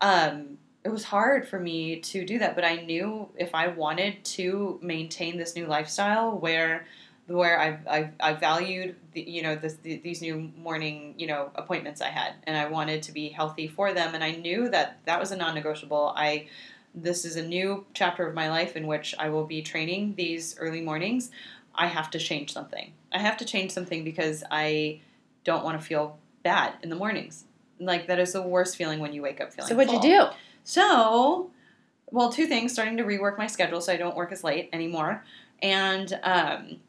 Um, 0.00 0.58
it 0.84 0.90
was 0.90 1.04
hard 1.04 1.46
for 1.46 1.58
me 1.58 2.00
to 2.00 2.24
do 2.24 2.38
that, 2.38 2.54
but 2.54 2.64
I 2.64 2.76
knew 2.76 3.28
if 3.36 3.54
I 3.54 3.68
wanted 3.68 4.24
to 4.24 4.78
maintain 4.82 5.36
this 5.36 5.54
new 5.54 5.66
lifestyle 5.66 6.38
where 6.38 6.86
where 7.28 7.60
I, 7.60 7.78
I, 7.88 8.10
I 8.20 8.32
valued 8.32 8.96
the, 9.12 9.20
you 9.20 9.42
know 9.42 9.54
this, 9.54 9.74
the, 9.76 9.98
these 9.98 10.22
new 10.22 10.50
morning 10.56 11.14
you 11.18 11.26
know 11.26 11.50
appointments 11.54 12.00
I 12.00 12.08
had 12.08 12.34
and 12.44 12.56
I 12.56 12.68
wanted 12.68 13.02
to 13.04 13.12
be 13.12 13.28
healthy 13.28 13.68
for 13.68 13.92
them 13.92 14.14
and 14.14 14.24
I 14.24 14.32
knew 14.32 14.68
that 14.70 14.98
that 15.04 15.20
was 15.20 15.30
a 15.30 15.36
non-negotiable. 15.36 16.12
I 16.16 16.48
this 16.94 17.24
is 17.24 17.36
a 17.36 17.46
new 17.46 17.84
chapter 17.92 18.26
of 18.26 18.34
my 18.34 18.48
life 18.48 18.76
in 18.76 18.86
which 18.86 19.14
I 19.18 19.28
will 19.28 19.44
be 19.44 19.62
training 19.62 20.14
these 20.16 20.56
early 20.58 20.80
mornings. 20.80 21.30
I 21.74 21.86
have 21.86 22.10
to 22.12 22.18
change 22.18 22.52
something. 22.52 22.92
I 23.12 23.18
have 23.18 23.36
to 23.36 23.44
change 23.44 23.70
something 23.72 24.02
because 24.04 24.42
I 24.50 25.00
don't 25.44 25.64
want 25.64 25.80
to 25.80 25.86
feel 25.86 26.18
bad 26.42 26.74
in 26.82 26.88
the 26.88 26.96
mornings. 26.96 27.44
Like 27.78 28.06
that 28.08 28.18
is 28.18 28.32
the 28.32 28.42
worst 28.42 28.76
feeling 28.76 29.00
when 29.00 29.12
you 29.12 29.22
wake 29.22 29.40
up 29.40 29.52
feeling 29.52 29.68
So 29.68 29.76
what'd 29.76 29.92
full. 29.92 30.02
you 30.04 30.18
do? 30.18 30.26
So, 30.64 31.50
well, 32.10 32.32
two 32.32 32.46
things: 32.46 32.72
starting 32.72 32.96
to 32.96 33.04
rework 33.04 33.38
my 33.38 33.46
schedule 33.46 33.80
so 33.80 33.92
I 33.92 33.96
don't 33.96 34.16
work 34.16 34.32
as 34.32 34.42
late 34.42 34.68
anymore, 34.72 35.24
and 35.62 36.18
um, 36.22 36.80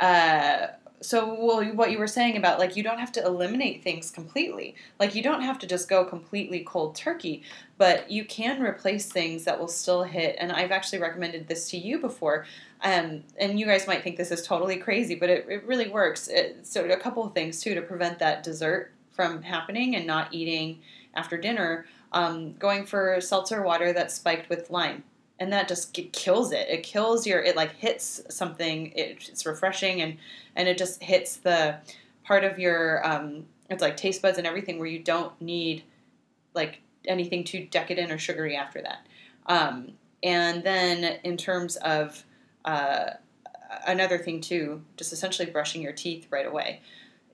uh, 0.00 0.68
so 1.02 1.34
well, 1.34 1.64
what 1.74 1.90
you 1.90 1.98
were 1.98 2.06
saying 2.06 2.36
about 2.36 2.58
like 2.58 2.76
you 2.76 2.82
don't 2.82 2.98
have 2.98 3.12
to 3.12 3.24
eliminate 3.24 3.82
things 3.82 4.10
completely. 4.10 4.74
Like 4.98 5.14
you 5.14 5.22
don't 5.22 5.42
have 5.42 5.58
to 5.60 5.66
just 5.66 5.88
go 5.88 6.04
completely 6.04 6.60
cold 6.60 6.94
turkey, 6.94 7.42
but 7.78 8.10
you 8.10 8.24
can 8.24 8.60
replace 8.60 9.06
things 9.06 9.44
that 9.44 9.58
will 9.58 9.68
still 9.68 10.02
hit. 10.02 10.36
And 10.38 10.52
I've 10.52 10.70
actually 10.70 10.98
recommended 10.98 11.48
this 11.48 11.70
to 11.70 11.78
you 11.78 11.98
before. 11.98 12.46
Um, 12.82 13.24
and 13.38 13.58
you 13.58 13.66
guys 13.66 13.86
might 13.86 14.02
think 14.02 14.16
this 14.16 14.30
is 14.30 14.46
totally 14.46 14.76
crazy, 14.76 15.14
but 15.14 15.30
it, 15.30 15.46
it 15.48 15.66
really 15.66 15.88
works. 15.88 16.28
It, 16.28 16.66
so 16.66 16.84
a 16.84 16.96
couple 16.96 17.24
of 17.24 17.32
things 17.32 17.60
too 17.60 17.74
to 17.74 17.82
prevent 17.82 18.18
that 18.18 18.42
dessert 18.42 18.92
from 19.10 19.42
happening 19.42 19.96
and 19.96 20.06
not 20.06 20.32
eating 20.34 20.80
after 21.14 21.36
dinner 21.36 21.86
um, 22.12 22.52
going 22.54 22.84
for 22.84 23.20
seltzer 23.20 23.62
water 23.62 23.92
that's 23.92 24.14
spiked 24.14 24.48
with 24.48 24.70
lime 24.70 25.02
and 25.40 25.52
that 25.52 25.66
just 25.66 25.94
k- 25.94 26.10
kills 26.12 26.52
it. 26.52 26.68
It 26.68 26.82
kills 26.82 27.26
your 27.26 27.42
it 27.42 27.56
like 27.56 27.74
hits 27.76 28.20
something 28.28 28.92
it, 28.94 29.28
it's 29.28 29.46
refreshing 29.46 30.02
and 30.02 30.18
and 30.54 30.68
it 30.68 30.78
just 30.78 31.02
hits 31.02 31.36
the 31.36 31.78
part 32.22 32.44
of 32.44 32.58
your 32.58 33.04
um, 33.06 33.46
it's 33.70 33.82
like 33.82 33.96
taste 33.96 34.22
buds 34.22 34.38
and 34.38 34.46
everything 34.46 34.78
where 34.78 34.86
you 34.86 34.98
don't 34.98 35.40
need 35.40 35.82
like 36.54 36.80
anything 37.06 37.42
too 37.42 37.66
decadent 37.70 38.12
or 38.12 38.18
sugary 38.18 38.54
after 38.54 38.82
that. 38.82 39.06
Um, 39.46 39.92
and 40.22 40.62
then 40.62 41.18
in 41.24 41.38
terms 41.38 41.76
of 41.76 42.24
uh, 42.66 43.10
another 43.86 44.18
thing 44.18 44.40
too 44.40 44.82
just 44.96 45.12
essentially 45.12 45.50
brushing 45.50 45.80
your 45.80 45.92
teeth 45.92 46.26
right 46.30 46.46
away 46.46 46.80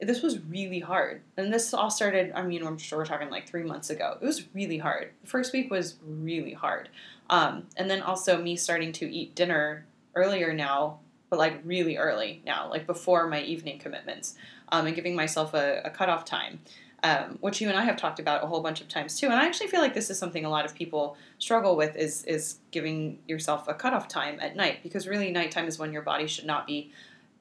this 0.01 0.23
was 0.23 0.39
really 0.41 0.81
hard. 0.81 1.23
And 1.37 1.53
this 1.53 1.73
all 1.73 1.91
started, 1.91 2.33
I 2.35 2.43
mean, 2.43 2.67
I'm 2.67 2.79
sure 2.79 2.99
we're 2.99 3.07
talking 3.07 3.31
like 3.31 3.49
three 3.49 3.63
months 3.63 3.91
ago. 3.91 4.19
It 4.21 4.25
was 4.25 4.45
really 4.55 4.79
hard. 4.79 5.11
The 5.23 5.29
first 5.29 5.53
week 5.53 5.71
was 5.71 5.97
really 6.07 6.53
hard. 6.53 6.89
Um, 7.31 7.67
and 7.77 7.89
then 7.89 8.03
also 8.03 8.41
me 8.41 8.57
starting 8.57 8.93
to 8.93 9.11
eat 9.11 9.35
dinner 9.35 9.87
earlier 10.15 10.53
now, 10.53 10.99
but 11.31 11.39
like 11.39 11.61
really 11.65 11.97
early 11.97 12.43
now, 12.45 12.69
like 12.71 12.87
before 12.87 13.27
my 13.27 13.41
evening 13.43 13.79
commitments, 13.79 14.37
um, 14.71 14.87
and 14.87 14.95
giving 14.95 15.15
myself 15.15 15.55
a, 15.55 15.81
a 15.85 15.91
cutoff 15.91 16.25
time, 16.25 16.61
um, 17.03 17.39
which 17.41 17.61
you 17.61 17.69
and 17.69 17.79
I 17.79 17.85
have 17.85 17.97
talked 17.97 18.19
about 18.19 18.45
a 18.45 18.47
whole 18.47 18.61
bunch 18.61 18.81
of 18.81 18.89
times 18.89 19.19
too. 19.19 19.27
And 19.27 19.35
I 19.35 19.47
actually 19.47 19.69
feel 19.69 19.81
like 19.81 19.95
this 19.95 20.11
is 20.11 20.19
something 20.19 20.45
a 20.45 20.51
lot 20.51 20.65
of 20.65 20.75
people 20.75 21.17
struggle 21.39 21.77
with 21.77 21.97
is, 21.97 22.25
is 22.25 22.59
giving 22.71 23.19
yourself 23.27 23.67
a 23.69 23.75
cutoff 23.75 24.09
time 24.09 24.39
at 24.41 24.57
night 24.57 24.81
because 24.83 25.07
really 25.09 25.31
nighttime 25.31 25.69
is 25.69 25.79
when 25.79 25.93
your 25.93 26.03
body 26.03 26.27
should 26.27 26.47
not 26.47 26.67
be 26.67 26.93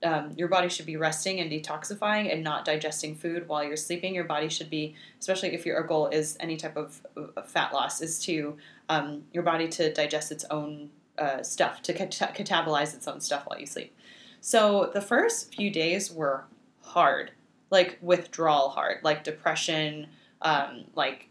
um, 0.06 0.32
your 0.38 0.48
body 0.48 0.70
should 0.70 0.86
be 0.86 0.98
resting 0.98 1.39
and 1.39 1.52
detoxifying 1.52 2.32
and 2.32 2.44
not 2.44 2.63
digesting 2.63 3.15
food 3.15 3.48
while 3.48 3.63
you're 3.63 3.76
sleeping. 3.76 4.13
Your 4.13 4.24
body 4.24 4.50
should 4.50 4.70
be, 4.70 4.94
especially 5.20 5.54
if 5.56 5.65
your 5.65 5.82
goal 5.82 6.08
is 6.08 6.38
any 6.39 6.58
type 6.58 6.78
of, 6.78 7.02
fat 7.46 7.74
loss, 7.74 8.02
is 8.02 8.20
to 8.26 8.56
um, 8.88 9.24
your 9.34 9.41
body 9.41 9.68
to 9.70 9.91
digest 9.91 10.32
its 10.32 10.46
own 10.52 10.91
uh, 11.18 11.41
stuff, 11.41 11.82
to 11.82 11.94
cat- 11.94 12.12
catabolize 12.12 12.94
its 12.94 13.08
own 13.08 13.20
stuff 13.20 13.46
while 13.48 13.60
you 13.60 13.65
sleep. 13.65 13.96
So 14.41 14.91
the 14.94 15.02
first 15.02 15.56
few 15.56 15.72
days 15.72 16.12
were 16.12 16.46
hard, 16.82 17.32
like 17.72 17.98
withdrawal 18.00 18.70
hard, 18.70 19.00
like 19.04 19.24
depression, 19.24 20.08
um, 20.44 20.84
like 20.94 21.30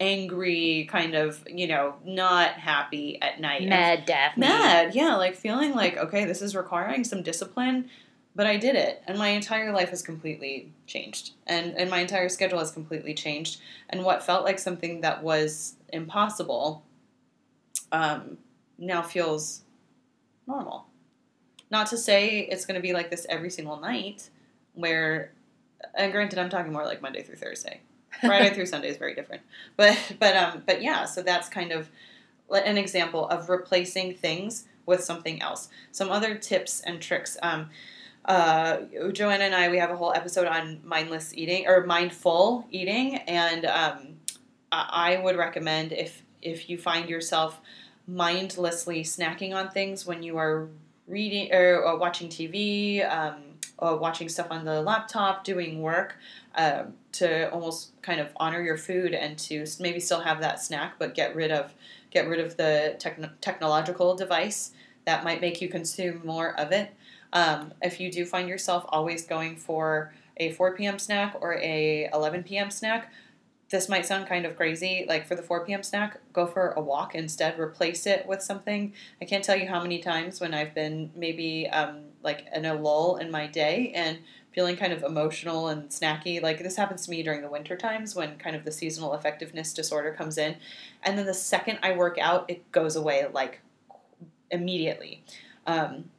angry, 0.00 0.88
kind 0.90 1.14
of, 1.14 1.42
you 1.48 1.66
know, 1.66 1.94
not 2.04 2.52
happy 2.52 3.20
at 3.20 3.40
night. 3.40 3.64
Mad 3.66 4.04
Daphne. 4.06 4.40
mad 4.40 4.94
yeah 4.94 5.16
like 5.16 5.34
feeling 5.34 5.74
like 5.74 5.96
okay 5.96 6.24
this 6.24 6.42
is 6.42 6.54
requiring 6.56 7.04
some 7.04 7.22
discipline 7.22 7.88
but 8.36 8.46
I 8.46 8.58
did 8.58 8.76
it, 8.76 9.02
and 9.06 9.18
my 9.18 9.28
entire 9.28 9.72
life 9.72 9.88
has 9.88 10.02
completely 10.02 10.70
changed, 10.86 11.32
and 11.46 11.74
and 11.74 11.88
my 11.88 12.00
entire 12.00 12.28
schedule 12.28 12.58
has 12.58 12.70
completely 12.70 13.14
changed, 13.14 13.60
and 13.88 14.04
what 14.04 14.22
felt 14.22 14.44
like 14.44 14.58
something 14.58 15.00
that 15.00 15.22
was 15.22 15.76
impossible, 15.90 16.84
um, 17.92 18.36
now 18.76 19.00
feels 19.00 19.62
normal. 20.46 20.86
Not 21.70 21.86
to 21.88 21.96
say 21.96 22.40
it's 22.40 22.66
going 22.66 22.74
to 22.74 22.82
be 22.82 22.92
like 22.92 23.10
this 23.10 23.26
every 23.30 23.48
single 23.48 23.80
night, 23.80 24.28
where, 24.74 25.32
and 25.94 26.12
granted, 26.12 26.38
I'm 26.38 26.50
talking 26.50 26.74
more 26.74 26.84
like 26.84 27.00
Monday 27.00 27.22
through 27.22 27.36
Thursday. 27.36 27.80
Friday 28.20 28.50
through 28.54 28.66
Sunday 28.66 28.88
is 28.88 28.96
very 28.96 29.14
different, 29.14 29.42
but 29.76 29.96
but 30.18 30.36
um 30.36 30.62
but 30.66 30.82
yeah, 30.82 31.04
so 31.04 31.22
that's 31.22 31.48
kind 31.48 31.72
of 31.72 31.90
an 32.50 32.78
example 32.78 33.28
of 33.28 33.48
replacing 33.48 34.14
things 34.14 34.66
with 34.86 35.02
something 35.02 35.42
else. 35.42 35.68
Some 35.90 36.10
other 36.10 36.36
tips 36.36 36.80
and 36.80 37.00
tricks. 37.00 37.36
Um, 37.42 37.70
uh, 38.24 38.78
Joanna 39.12 39.44
and 39.44 39.54
I, 39.54 39.68
we 39.68 39.78
have 39.78 39.90
a 39.90 39.96
whole 39.96 40.12
episode 40.12 40.46
on 40.46 40.80
mindless 40.84 41.32
eating 41.34 41.66
or 41.66 41.84
mindful 41.84 42.66
eating, 42.70 43.16
and 43.16 43.64
um, 43.66 44.16
I 44.72 45.20
would 45.22 45.36
recommend 45.36 45.92
if 45.92 46.22
if 46.42 46.68
you 46.68 46.78
find 46.78 47.08
yourself 47.08 47.60
mindlessly 48.06 49.02
snacking 49.02 49.54
on 49.54 49.70
things 49.70 50.06
when 50.06 50.22
you 50.22 50.38
are 50.38 50.68
reading 51.08 51.52
or, 51.52 51.82
or 51.82 51.98
watching 51.98 52.28
TV, 52.28 53.08
um, 53.08 53.42
or 53.78 53.96
watching 53.96 54.28
stuff 54.28 54.48
on 54.50 54.64
the 54.64 54.80
laptop, 54.82 55.44
doing 55.44 55.82
work, 55.82 56.16
uh, 56.54 56.84
to 57.12 57.50
almost 57.50 57.90
kind 58.02 58.20
of 58.20 58.28
honor 58.36 58.62
your 58.62 58.76
food 58.76 59.12
and 59.14 59.38
to 59.38 59.66
maybe 59.80 60.00
still 60.00 60.20
have 60.20 60.40
that 60.40 60.60
snack, 60.60 60.94
but 60.98 61.14
get 61.14 61.34
rid 61.34 61.50
of 61.50 61.74
get 62.10 62.28
rid 62.28 62.40
of 62.40 62.56
the 62.56 62.96
techn- 62.98 63.30
technological 63.40 64.14
device 64.14 64.72
that 65.04 65.24
might 65.24 65.40
make 65.40 65.60
you 65.60 65.68
consume 65.68 66.22
more 66.24 66.58
of 66.58 66.72
it. 66.72 66.94
Um, 67.32 67.72
if 67.82 68.00
you 68.00 68.10
do 68.10 68.24
find 68.24 68.48
yourself 68.48 68.84
always 68.88 69.26
going 69.26 69.56
for 69.56 70.12
a 70.38 70.52
4 70.52 70.76
p.m. 70.76 70.98
snack 70.98 71.36
or 71.40 71.54
a 71.56 72.08
11 72.12 72.44
p.m. 72.44 72.70
snack, 72.70 73.12
this 73.68 73.88
might 73.88 74.06
sound 74.06 74.28
kind 74.28 74.46
of 74.46 74.56
crazy. 74.56 75.04
Like 75.08 75.26
for 75.26 75.34
the 75.34 75.42
4 75.42 75.64
p.m. 75.66 75.82
snack, 75.82 76.20
go 76.32 76.46
for 76.46 76.70
a 76.70 76.80
walk 76.80 77.14
instead. 77.14 77.58
Replace 77.58 78.06
it 78.06 78.26
with 78.26 78.42
something. 78.42 78.92
I 79.20 79.24
can't 79.24 79.42
tell 79.42 79.56
you 79.56 79.66
how 79.66 79.82
many 79.82 79.98
times 79.98 80.40
when 80.40 80.54
I've 80.54 80.74
been 80.74 81.10
maybe 81.16 81.68
um, 81.68 82.02
like 82.22 82.46
in 82.54 82.64
a 82.64 82.74
lull 82.74 83.16
in 83.16 83.30
my 83.30 83.46
day 83.46 83.92
and 83.94 84.18
feeling 84.52 84.76
kind 84.76 84.92
of 84.92 85.02
emotional 85.02 85.68
and 85.68 85.90
snacky. 85.90 86.40
Like 86.40 86.58
this 86.58 86.76
happens 86.76 87.04
to 87.06 87.10
me 87.10 87.22
during 87.22 87.42
the 87.42 87.50
winter 87.50 87.76
times 87.76 88.14
when 88.14 88.38
kind 88.38 88.54
of 88.54 88.64
the 88.64 88.72
seasonal 88.72 89.14
effectiveness 89.14 89.72
disorder 89.72 90.12
comes 90.12 90.38
in. 90.38 90.56
And 91.02 91.18
then 91.18 91.26
the 91.26 91.34
second 91.34 91.80
I 91.82 91.96
work 91.96 92.18
out, 92.18 92.48
it 92.48 92.70
goes 92.70 92.94
away 92.94 93.26
like 93.32 93.60
immediately. 94.50 95.24
Um, 95.66 96.10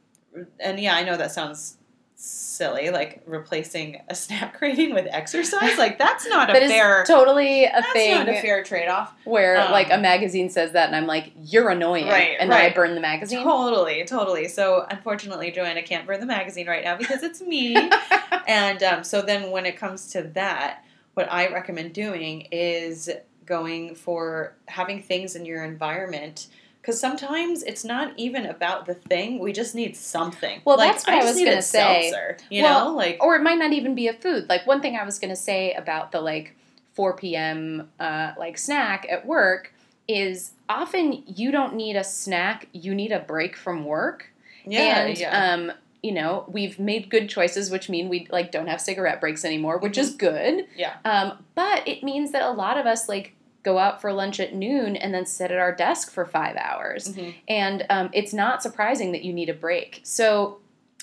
and 0.60 0.78
yeah, 0.78 0.94
I 0.94 1.02
know 1.02 1.16
that 1.16 1.32
sounds 1.32 1.78
silly, 2.20 2.90
like 2.90 3.22
replacing 3.26 4.02
a 4.08 4.14
snack 4.14 4.58
craving 4.58 4.92
with 4.94 5.06
exercise. 5.08 5.78
Like 5.78 5.98
that's 5.98 6.26
not 6.26 6.50
a 6.50 6.52
That 6.52 6.64
is 6.64 6.70
fair. 6.70 7.04
totally 7.06 7.64
a 7.64 7.70
that's 7.72 7.92
thing 7.92 8.10
not 8.12 8.28
a 8.28 8.40
fair 8.40 8.64
trade 8.64 8.88
off. 8.88 9.14
where 9.24 9.60
um, 9.60 9.70
like 9.70 9.90
a 9.92 9.98
magazine 9.98 10.50
says 10.50 10.72
that 10.72 10.88
and 10.88 10.96
I'm 10.96 11.06
like, 11.06 11.32
you're 11.40 11.70
annoying. 11.70 12.08
Right, 12.08 12.36
and 12.38 12.50
then 12.50 12.60
I 12.60 12.74
burn 12.74 12.94
the 12.96 13.00
magazine. 13.00 13.44
Totally, 13.44 14.04
totally. 14.04 14.48
So 14.48 14.84
unfortunately, 14.90 15.52
Joanna 15.52 15.82
can't 15.82 16.06
burn 16.06 16.18
the 16.18 16.26
magazine 16.26 16.66
right 16.66 16.82
now 16.84 16.96
because 16.96 17.22
it's 17.22 17.40
me. 17.40 17.76
and 18.48 18.82
um, 18.82 19.04
so 19.04 19.22
then 19.22 19.50
when 19.52 19.64
it 19.64 19.76
comes 19.76 20.10
to 20.12 20.22
that, 20.34 20.84
what 21.14 21.32
I 21.32 21.52
recommend 21.52 21.92
doing 21.94 22.48
is 22.50 23.08
going 23.46 23.94
for 23.94 24.56
having 24.66 25.00
things 25.00 25.36
in 25.36 25.44
your 25.46 25.64
environment. 25.64 26.48
Because 26.88 27.00
sometimes 27.00 27.62
it's 27.64 27.84
not 27.84 28.14
even 28.16 28.46
about 28.46 28.86
the 28.86 28.94
thing; 28.94 29.40
we 29.40 29.52
just 29.52 29.74
need 29.74 29.94
something. 29.94 30.62
Well, 30.64 30.78
Like, 30.78 30.92
that's 30.92 31.06
what 31.06 31.16
I 31.16 31.18
just 31.18 31.28
was 31.28 31.36
need 31.36 31.44
gonna 31.44 31.60
say. 31.60 32.10
seltzer, 32.10 32.38
you 32.48 32.62
Well, 32.62 32.86
know, 32.92 32.96
like 32.96 33.18
or 33.20 33.36
it 33.36 33.42
might 33.42 33.58
not 33.58 33.74
even 33.74 33.94
be 33.94 34.08
a 34.08 34.14
food. 34.14 34.48
Like 34.48 34.66
one 34.66 34.80
thing 34.80 34.96
I 34.96 35.04
was 35.04 35.18
gonna 35.18 35.36
say 35.36 35.74
about 35.74 36.12
the 36.12 36.22
like 36.22 36.56
4 36.94 37.14
p.m. 37.16 37.90
Uh, 38.00 38.32
like 38.38 38.56
snack 38.56 39.06
at 39.10 39.26
work 39.26 39.74
is 40.08 40.52
often 40.66 41.22
you 41.26 41.50
don't 41.50 41.74
need 41.74 41.94
a 41.94 42.04
snack, 42.04 42.68
you 42.72 42.94
need 42.94 43.12
a 43.12 43.18
break 43.20 43.54
from 43.54 43.84
work. 43.84 44.30
yeah, 44.64 45.00
and 45.04 45.18
yeah. 45.18 45.52
um, 45.52 45.72
you 46.02 46.12
know, 46.12 46.46
we've 46.48 46.78
made 46.78 47.10
good 47.10 47.28
choices, 47.28 47.70
which 47.70 47.90
mean 47.90 48.08
we 48.08 48.26
like 48.30 48.50
don't 48.50 48.66
have 48.68 48.80
cigarette 48.80 49.20
breaks 49.20 49.44
anymore, 49.44 49.76
which 49.76 49.92
Mm-hmm. 49.98 50.00
is 50.00 50.14
good. 50.14 50.66
Yeah. 50.74 50.94
Um, 51.04 51.44
but 51.54 51.86
it 51.86 52.02
means 52.02 52.32
that 52.32 52.40
a 52.42 52.50
lot 52.50 52.78
of 52.78 52.86
us 52.86 53.10
like 53.10 53.34
go 53.68 53.78
out 53.78 54.00
for 54.00 54.12
lunch 54.12 54.38
at 54.40 54.54
noon 54.54 54.96
and 54.96 55.12
then 55.14 55.26
sit 55.26 55.50
at 55.50 55.58
our 55.58 55.74
desk 55.74 56.10
for 56.10 56.24
five 56.24 56.56
hours. 56.56 57.02
Mhm. 57.14 57.34
And 57.48 57.86
um, 57.90 58.08
it's 58.12 58.32
not 58.32 58.62
surprising 58.62 59.12
that 59.12 59.22
you 59.26 59.32
need 59.32 59.48
a 59.48 59.54
break. 59.54 60.00
So 60.04 60.58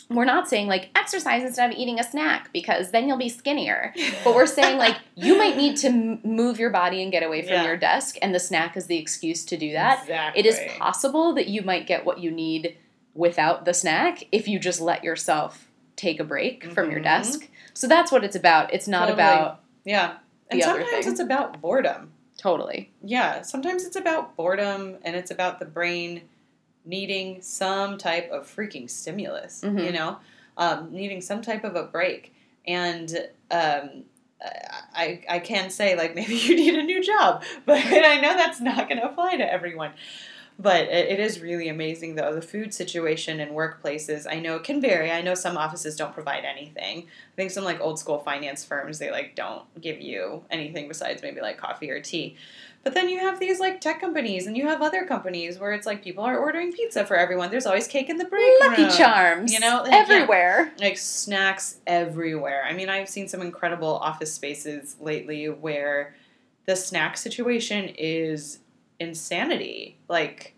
we're 0.10 0.26
not 0.36 0.48
saying 0.48 0.68
like 0.68 0.90
exercise 0.96 1.44
instead 1.44 1.72
of 1.72 1.78
eating 1.78 2.00
a 2.00 2.04
snack 2.04 2.54
because 2.54 2.92
then 2.92 3.08
you'll 3.08 3.18
be 3.28 3.30
skinnier. 3.30 3.94
But 4.24 4.36
we're 4.36 4.46
saying 4.60 4.78
like 4.78 4.98
you 5.16 5.38
might 5.38 5.58
need 5.58 5.78
to 5.78 5.90
move 6.24 6.60
your 6.60 6.70
body 6.70 7.02
and 7.04 7.12
get 7.12 7.24
away 7.24 7.42
from 7.42 7.54
Yeah. 7.54 7.66
your 7.70 7.78
desk, 7.78 8.16
and 8.22 8.34
the 8.34 8.40
snack 8.40 8.76
is 8.78 8.86
the 8.88 8.98
excuse 8.98 9.44
to 9.46 9.58
do 9.58 9.72
that. 9.74 10.02
Exactly. 10.04 10.40
It 10.42 10.46
is 10.46 10.60
possible 10.78 11.34
that 11.34 11.48
you 11.48 11.62
might 11.64 11.86
get 11.88 12.06
what 12.06 12.20
you 12.20 12.30
need 12.32 12.76
without 13.14 13.66
the 13.66 13.74
snack 13.74 14.24
if 14.32 14.48
you 14.48 14.60
just 14.60 14.80
let 14.82 15.04
yourself 15.04 15.70
take 15.96 16.20
a 16.20 16.24
break 16.24 16.66
from 16.76 16.92
your 16.92 17.00
Mhm. 17.00 17.04
desk. 17.12 17.50
So 17.74 17.88
that's 17.88 18.12
what 18.12 18.24
it's 18.24 18.36
about. 18.36 18.74
It's 18.74 18.88
not 18.88 19.08
Totally. 19.08 19.14
about 19.24 19.60
Yeah, 19.86 20.18
and 20.52 20.62
sometimes 20.62 20.90
thing. 21.06 21.12
it's 21.12 21.20
about 21.22 21.62
boredom. 21.62 22.12
Totally. 22.46 22.92
Yeah, 23.04 23.42
sometimes 23.42 23.86
it's 23.86 23.96
about 23.96 24.36
boredom 24.36 24.98
and 25.02 25.16
it's 25.16 25.32
about 25.32 25.58
the 25.58 25.66
brain 25.66 26.22
needing 26.86 27.42
some 27.42 27.98
type 27.98 28.30
of 28.30 28.46
freaking 28.46 28.88
stimulus, 28.88 29.62
Mhm. 29.64 29.84
you 29.84 29.92
know, 29.92 30.18
um, 30.56 30.92
needing 30.92 31.22
some 31.22 31.42
type 31.42 31.64
of 31.64 31.76
a 31.76 31.84
break. 31.86 32.36
And 32.68 33.10
um, 33.50 34.04
I, 34.94 35.22
I 35.28 35.40
can 35.40 35.72
say, 35.72 35.96
like, 35.96 36.14
maybe 36.20 36.36
you 36.36 36.56
need 36.56 36.76
a 36.76 36.84
new 36.84 37.02
job, 37.04 37.44
but 37.66 37.78
I 37.84 38.22
know 38.22 38.36
that's 38.38 38.62
not 38.62 38.88
going 38.88 39.02
to 39.02 39.08
apply 39.10 39.38
to 39.38 39.52
everyone. 39.52 39.94
But 40.58 40.86
it, 40.86 41.10
it 41.10 41.20
is 41.20 41.42
really 41.42 41.68
amazing, 41.68 42.16
though. 42.16 42.34
The 42.34 42.42
food 42.42 42.74
situation 42.74 43.40
in 43.42 43.50
workplaces, 43.50 44.26
I 44.30 44.40
know, 44.40 44.56
it 44.56 44.64
can 44.64 44.80
vary. 44.80 45.12
I 45.12 45.22
know 45.22 45.36
some 45.36 45.58
offices 45.58 45.98
don't 45.98 46.14
provide 46.14 46.46
anything. 46.46 47.00
I 47.08 47.36
think 47.36 47.52
some 47.52 47.66
like 47.66 47.82
old 47.82 48.00
school 48.00 48.20
finance 48.20 48.64
firms, 48.64 48.98
they 48.98 49.12
like 49.12 49.36
don't 49.36 49.64
give 49.82 50.00
you 50.00 50.44
anything 50.50 50.88
besides 50.88 51.22
maybe 51.22 51.42
like 51.42 51.58
coffee 51.58 51.92
or 51.92 52.00
tea. 52.02 52.38
But 52.84 52.94
then 52.94 53.10
you 53.10 53.20
have 53.20 53.40
these 53.40 53.60
like 53.60 53.82
tech 53.82 54.00
companies, 54.00 54.46
and 54.48 54.56
you 54.56 54.68
have 54.68 54.82
other 54.82 55.06
companies 55.06 55.58
where 55.60 55.74
it's 55.74 55.88
like 55.88 56.04
people 56.04 56.24
are 56.24 56.38
ordering 56.38 56.72
pizza 56.72 57.04
for 57.04 57.18
everyone. 57.18 57.50
There's 57.50 57.66
always 57.66 57.88
cake 57.88 58.10
in 58.10 58.18
the 58.18 58.26
break 58.26 58.44
Lucky 58.62 58.84
room. 58.84 58.92
Charms, 58.92 59.52
You 59.52 59.60
know, 59.60 59.82
like, 59.84 59.92
yeah. 59.92 59.98
everywhere. 59.98 60.72
Like 60.80 60.98
snacks 60.98 61.78
everywhere. 61.88 62.64
I 62.64 62.74
mean, 62.74 62.88
I've 62.88 63.10
seen 63.10 63.28
some 63.28 63.42
incredible 63.42 63.96
office 63.98 64.32
spaces 64.32 64.96
lately 65.02 65.50
where 65.50 66.16
the 66.66 66.76
snack 66.76 67.18
situation 67.18 67.90
is 67.98 68.60
insanity. 69.08 69.98
Like, 70.08 70.54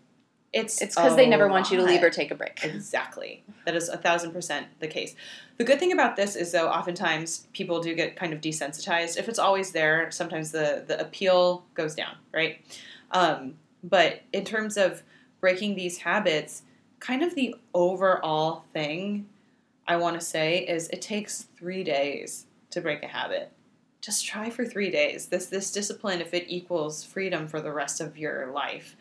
it's 0.52 0.80
It's 0.80 0.94
because 0.94 1.14
they 1.14 1.28
never 1.28 1.48
want 1.48 1.70
you 1.70 1.76
to 1.76 1.84
leave 1.84 2.02
or 2.02 2.10
take 2.10 2.30
a 2.30 2.34
break. 2.34 2.60
Exactly. 2.64 3.44
That 3.66 3.76
is 3.76 3.88
a 3.88 3.98
thousand 3.98 4.32
percent 4.32 4.66
the 4.80 4.88
case. 4.88 5.14
The 5.58 5.64
good 5.64 5.78
thing 5.78 5.92
about 5.92 6.16
this 6.16 6.36
is, 6.36 6.52
though, 6.52 6.68
oftentimes 6.68 7.46
people 7.52 7.80
do 7.80 7.94
get 7.94 8.16
kind 8.16 8.32
of 8.32 8.40
desensitized. 8.40 9.18
If 9.18 9.28
it's 9.28 9.38
always 9.38 9.72
there, 9.72 10.10
sometimes 10.10 10.52
the, 10.52 10.84
the 10.86 11.00
appeal 11.00 11.64
goes 11.74 11.94
down, 11.94 12.16
right? 12.32 12.64
Um, 13.10 13.54
but 13.84 14.22
in 14.32 14.44
terms 14.44 14.76
of 14.76 15.02
breaking 15.40 15.74
these 15.74 15.98
habits, 15.98 16.62
kind 17.00 17.22
of 17.22 17.34
the 17.34 17.54
overall 17.74 18.64
thing 18.72 19.28
I 19.86 19.96
want 19.96 20.18
to 20.18 20.24
say 20.24 20.58
is 20.58 20.88
it 20.88 21.02
takes 21.02 21.42
three 21.58 21.84
days 21.84 22.46
to 22.70 22.80
break 22.80 23.02
a 23.02 23.08
habit. 23.08 23.52
Just 24.00 24.24
try 24.24 24.48
for 24.50 24.64
three 24.64 24.90
days. 24.90 25.26
This 25.26 25.46
this 25.46 25.72
discipline, 25.72 26.20
if 26.20 26.32
it 26.32 26.44
equals 26.48 27.04
freedom 27.04 27.48
for 27.48 27.60
the 27.60 27.72
rest 27.72 28.00
of 28.00 28.16
your 28.16 28.52
life, 28.52 28.96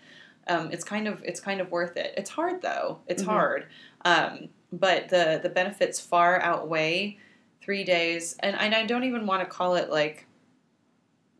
um, 0.47 0.71
it's 0.71 0.83
kind 0.83 1.07
of 1.07 1.23
it's 1.23 1.39
kind 1.39 1.61
of 1.61 1.71
worth 1.71 1.97
it. 1.97 2.13
It's 2.17 2.31
hard 2.31 2.61
though. 2.61 2.99
It's 3.07 3.23
Mhm. 3.23 3.27
hard, 3.27 3.67
um, 4.05 4.49
but 4.71 5.09
the 5.09 5.39
the 5.41 5.49
benefits 5.49 5.99
far 5.99 6.41
outweigh 6.41 7.17
three 7.61 7.83
days. 7.83 8.35
And, 8.39 8.55
and 8.59 8.73
I 8.73 8.85
don't 8.85 9.03
even 9.03 9.27
want 9.27 9.41
to 9.41 9.45
call 9.45 9.75
it 9.75 9.89
like 9.89 10.25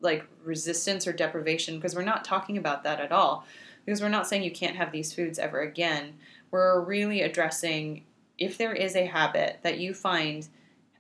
like 0.02 0.26
resistance 0.44 1.08
or 1.08 1.14
deprivation 1.14 1.76
because 1.76 1.96
we're 1.96 2.04
not 2.04 2.24
talking 2.24 2.58
about 2.58 2.84
that 2.84 3.00
at 3.00 3.12
all. 3.12 3.46
Because 3.86 4.02
we're 4.02 4.10
not 4.10 4.28
saying 4.28 4.44
you 4.44 4.52
can't 4.52 4.76
have 4.76 4.92
these 4.92 5.14
foods 5.14 5.40
ever 5.40 5.62
again. 5.62 6.14
We're 6.52 6.82
really 6.82 7.22
addressing 7.22 8.04
if 8.38 8.58
there 8.58 8.74
is 8.74 8.96
a 8.96 9.06
habit 9.06 9.60
that 9.64 9.80
you 9.80 9.94
find 9.94 10.48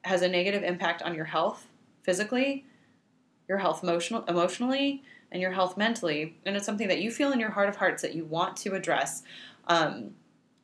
has 0.03 0.21
a 0.21 0.27
negative 0.27 0.63
impact 0.63 1.01
on 1.03 1.13
your 1.13 1.25
health 1.25 1.67
physically, 2.07 2.65
your 3.49 3.57
health 3.57 3.83
emotional, 3.83 4.23
emotionally, 4.25 5.03
and 5.29 5.41
your 5.41 5.51
health 5.51 5.75
mentally, 5.75 6.37
and 6.45 6.55
it's 6.55 6.65
something 6.65 6.87
that 6.87 7.01
you 7.01 7.11
feel 7.11 7.33
in 7.33 7.39
your 7.39 7.51
heart 7.51 7.67
of 7.67 7.75
hearts 7.75 8.01
that 8.01 8.15
you 8.15 8.23
want 8.23 8.55
to 8.55 8.73
address. 8.73 9.23
Um, 9.67 10.11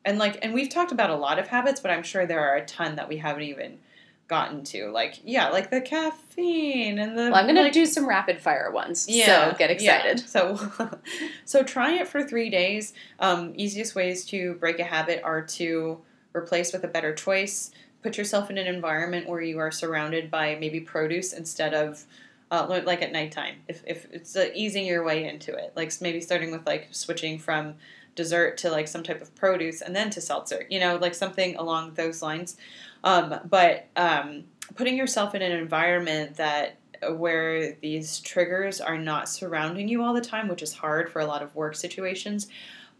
and 0.06 0.18
like, 0.18 0.38
and 0.42 0.54
we've 0.54 0.70
talked 0.70 0.90
about 0.90 1.10
a 1.10 1.16
lot 1.16 1.38
of 1.38 1.48
habits, 1.48 1.80
but 1.80 1.90
I'm 1.90 2.02
sure 2.02 2.24
there 2.24 2.40
are 2.40 2.56
a 2.56 2.64
ton 2.64 2.96
that 2.96 3.10
we 3.10 3.18
haven't 3.18 3.42
even 3.42 3.78
gotten 4.26 4.64
to. 4.64 4.90
Like, 4.90 5.20
yeah, 5.22 5.50
like 5.50 5.70
the 5.70 5.82
caffeine 5.82 6.98
and 6.98 7.12
the. 7.16 7.24
Well, 7.24 7.34
I'm 7.34 7.46
gonna 7.46 7.60
like, 7.60 7.74
do 7.74 7.84
some 7.84 8.08
rapid 8.08 8.40
fire 8.40 8.70
ones. 8.70 9.06
so 9.50 9.56
get 9.58 9.70
excited. 9.70 10.20
yeah. 10.20 10.26
So, 10.26 10.90
so 11.44 11.62
try 11.62 11.92
it 11.92 12.08
for 12.08 12.22
three 12.22 12.48
days. 12.48 12.94
Um, 13.20 13.52
easiest 13.54 13.94
ways 13.94 14.24
to 14.26 14.54
break 14.54 14.78
a 14.78 14.84
habit 14.84 15.20
are 15.22 15.42
to 15.42 16.00
replace 16.34 16.72
with 16.72 16.84
a 16.84 16.88
better 16.88 17.14
choice. 17.14 17.70
Put 18.04 18.18
yourself 18.18 18.50
in 18.50 18.58
an 18.58 18.66
environment 18.66 19.26
where 19.26 19.40
you 19.40 19.58
are 19.58 19.70
surrounded 19.70 20.30
by 20.30 20.56
maybe 20.60 20.78
produce 20.78 21.32
instead 21.32 21.72
of 21.72 22.04
uh, 22.50 22.82
like 22.84 23.00
at 23.00 23.12
nighttime. 23.12 23.56
If, 23.66 23.82
if 23.86 24.06
it's 24.12 24.36
uh, 24.36 24.50
easing 24.54 24.84
your 24.84 25.02
way 25.02 25.26
into 25.26 25.54
it, 25.56 25.72
like 25.74 25.90
maybe 26.02 26.20
starting 26.20 26.52
with 26.52 26.66
like 26.66 26.88
switching 26.90 27.38
from 27.38 27.76
dessert 28.14 28.58
to 28.58 28.70
like 28.70 28.88
some 28.88 29.02
type 29.02 29.22
of 29.22 29.34
produce 29.34 29.80
and 29.80 29.96
then 29.96 30.10
to 30.10 30.20
seltzer, 30.20 30.66
you 30.68 30.78
know, 30.78 30.96
like 30.96 31.14
something 31.14 31.56
along 31.56 31.94
those 31.94 32.20
lines. 32.20 32.58
Um, 33.02 33.40
but 33.48 33.86
um, 33.96 34.44
putting 34.74 34.98
yourself 34.98 35.34
in 35.34 35.40
an 35.40 35.52
environment 35.52 36.36
that 36.36 36.76
uh, 37.02 37.14
where 37.14 37.72
these 37.80 38.20
triggers 38.20 38.82
are 38.82 38.98
not 38.98 39.30
surrounding 39.30 39.88
you 39.88 40.02
all 40.02 40.12
the 40.12 40.20
time, 40.20 40.48
which 40.48 40.62
is 40.62 40.74
hard 40.74 41.10
for 41.10 41.20
a 41.20 41.26
lot 41.26 41.42
of 41.42 41.54
work 41.54 41.74
situations, 41.74 42.48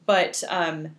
but 0.06 0.42
um, 0.48 0.94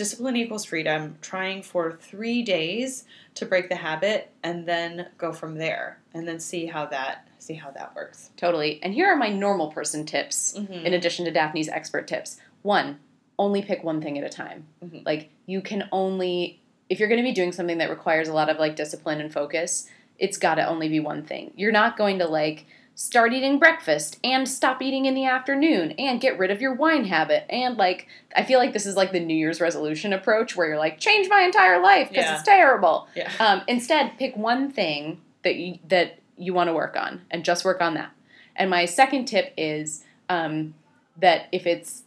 discipline 0.00 0.34
equals 0.36 0.64
freedom. 0.64 1.16
Trying 1.20 1.62
for 1.62 1.98
three 2.00 2.42
days 2.42 3.04
to 3.34 3.44
break 3.44 3.68
the 3.68 3.76
habit 3.76 4.30
and 4.42 4.66
then 4.66 5.08
go 5.18 5.30
from 5.32 5.56
there, 5.56 5.98
and 6.14 6.26
then 6.26 6.40
see 6.40 6.64
how 6.66 6.86
that 6.86 7.28
see 7.38 7.54
how 7.54 7.70
that 7.72 7.94
works. 7.94 8.30
Totally. 8.36 8.80
And 8.82 8.92
here 8.94 9.06
are 9.08 9.16
my 9.16 9.28
normal 9.28 9.68
person 9.70 10.04
tips 10.06 10.54
Mm-hmm. 10.56 10.86
in 10.86 10.94
addition 10.94 11.24
to 11.26 11.30
Daphne's 11.30 11.68
expert 11.68 12.06
tips. 12.08 12.38
One, 12.62 12.98
only 13.38 13.62
pick 13.62 13.82
one 13.84 14.00
thing 14.02 14.16
at 14.18 14.24
a 14.24 14.28
time. 14.28 14.66
Mhm. 14.84 15.04
Like 15.04 15.30
you 15.46 15.60
can 15.60 15.88
only 15.92 16.60
if 16.88 16.98
you're 16.98 17.08
going 17.08 17.20
to 17.24 17.30
be 17.30 17.40
doing 17.40 17.52
something 17.52 17.78
that 17.78 17.88
requires 17.90 18.28
a 18.28 18.32
lot 18.32 18.48
of 18.48 18.58
like 18.58 18.74
discipline 18.76 19.20
and 19.20 19.32
focus, 19.32 19.86
it's 20.18 20.36
got 20.38 20.56
to 20.56 20.66
only 20.66 20.88
be 20.88 20.98
one 21.00 21.22
thing. 21.24 21.52
You're 21.56 21.72
not 21.82 21.96
going 21.96 22.18
to 22.18 22.26
like 22.26 22.66
start 22.94 23.32
eating 23.32 23.58
breakfast 23.58 24.18
and 24.22 24.46
stop 24.48 24.82
eating 24.82 25.06
in 25.06 25.14
the 25.14 25.24
afternoon 25.24 25.92
and 25.92 26.20
get 26.20 26.38
rid 26.38 26.50
of 26.50 26.60
your 26.60 26.74
wine 26.74 27.04
habit 27.06 27.46
and 27.48 27.76
like 27.78 28.06
I 28.36 28.44
feel 28.44 28.58
like 28.58 28.72
this 28.74 28.84
is 28.84 28.94
like 28.94 29.12
the 29.12 29.20
New 29.20 29.34
Year's 29.34 29.60
resolution 29.60 30.12
approach 30.12 30.54
where 30.54 30.68
you're 30.68 30.78
like 30.78 30.98
change 30.98 31.28
my 31.30 31.40
entire 31.42 31.80
life 31.82 32.08
because 32.10 32.24
Yeah. 32.24 32.34
it's 32.34 32.42
terrible. 32.42 33.08
Yeah. 33.16 33.30
Um, 33.40 33.62
instead, 33.68 34.18
pick 34.18 34.36
one 34.36 34.70
thing 34.70 35.20
that 35.42 35.56
you 35.56 35.78
that 35.88 36.18
you 36.36 36.52
want 36.54 36.68
to 36.68 36.74
work 36.74 36.96
on 36.96 37.22
and 37.30 37.44
just 37.44 37.64
work 37.64 37.80
on 37.80 37.94
that. 37.94 38.10
And 38.56 38.68
my 38.68 38.84
second 38.84 39.24
tip 39.26 39.54
is 39.56 40.04
um, 40.28 40.74
that 41.18 41.48
if 41.52 41.66
it's 41.66 42.02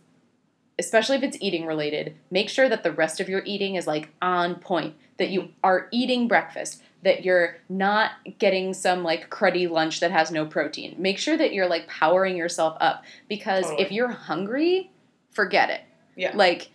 especially 0.79 1.17
if 1.17 1.23
it's 1.23 1.37
eating 1.39 1.65
related, 1.65 2.15
make 2.31 2.49
sure 2.49 2.67
that 2.69 2.83
the 2.83 2.91
rest 2.91 3.19
of 3.19 3.29
your 3.29 3.41
eating 3.45 3.75
is 3.75 3.87
like 3.87 4.09
on 4.21 4.55
point. 4.55 4.95
That 5.17 5.29
you 5.29 5.49
are 5.63 5.87
eating 5.91 6.27
breakfast. 6.27 6.81
That 7.03 7.25
you're 7.25 7.57
not 7.69 8.11
getting 8.39 8.73
some 8.73 9.03
like 9.03 9.29
cruddy 9.29 9.69
lunch 9.69 9.99
that 9.99 10.11
has 10.11 10.31
no 10.31 10.45
protein. 10.45 10.95
Make 10.97 11.17
sure 11.17 11.37
that 11.37 11.53
you're 11.53 11.67
like 11.67 11.87
powering 11.87 12.37
yourself 12.37 12.77
up 12.79 13.03
because 13.27 13.65
Totally. 13.65 13.83
if 13.83 13.91
you're 13.91 14.11
hungry, 14.11 14.91
forget 15.31 15.69
it. 15.69 15.81
Yeah. 16.15 16.31
Like 16.35 16.69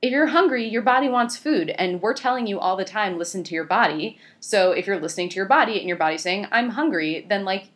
if 0.00 0.12
you're 0.12 0.26
hungry, 0.26 0.68
your 0.68 0.82
body 0.82 1.08
wants 1.08 1.36
food, 1.36 1.70
and 1.70 2.02
we're 2.02 2.12
telling 2.12 2.46
you 2.46 2.60
all 2.60 2.76
the 2.76 2.84
time, 2.84 3.18
listen 3.18 3.42
to 3.44 3.54
your 3.54 3.64
body. 3.64 4.18
So 4.38 4.72
if 4.72 4.86
you're 4.86 5.00
listening 5.00 5.30
to 5.30 5.36
your 5.36 5.46
body 5.46 5.78
and 5.78 5.88
your 5.88 5.96
body's 5.96 6.22
saying, 6.22 6.46
"I'm 6.52 6.70
hungry," 6.70 7.24
then 7.28 7.44
like 7.44 7.70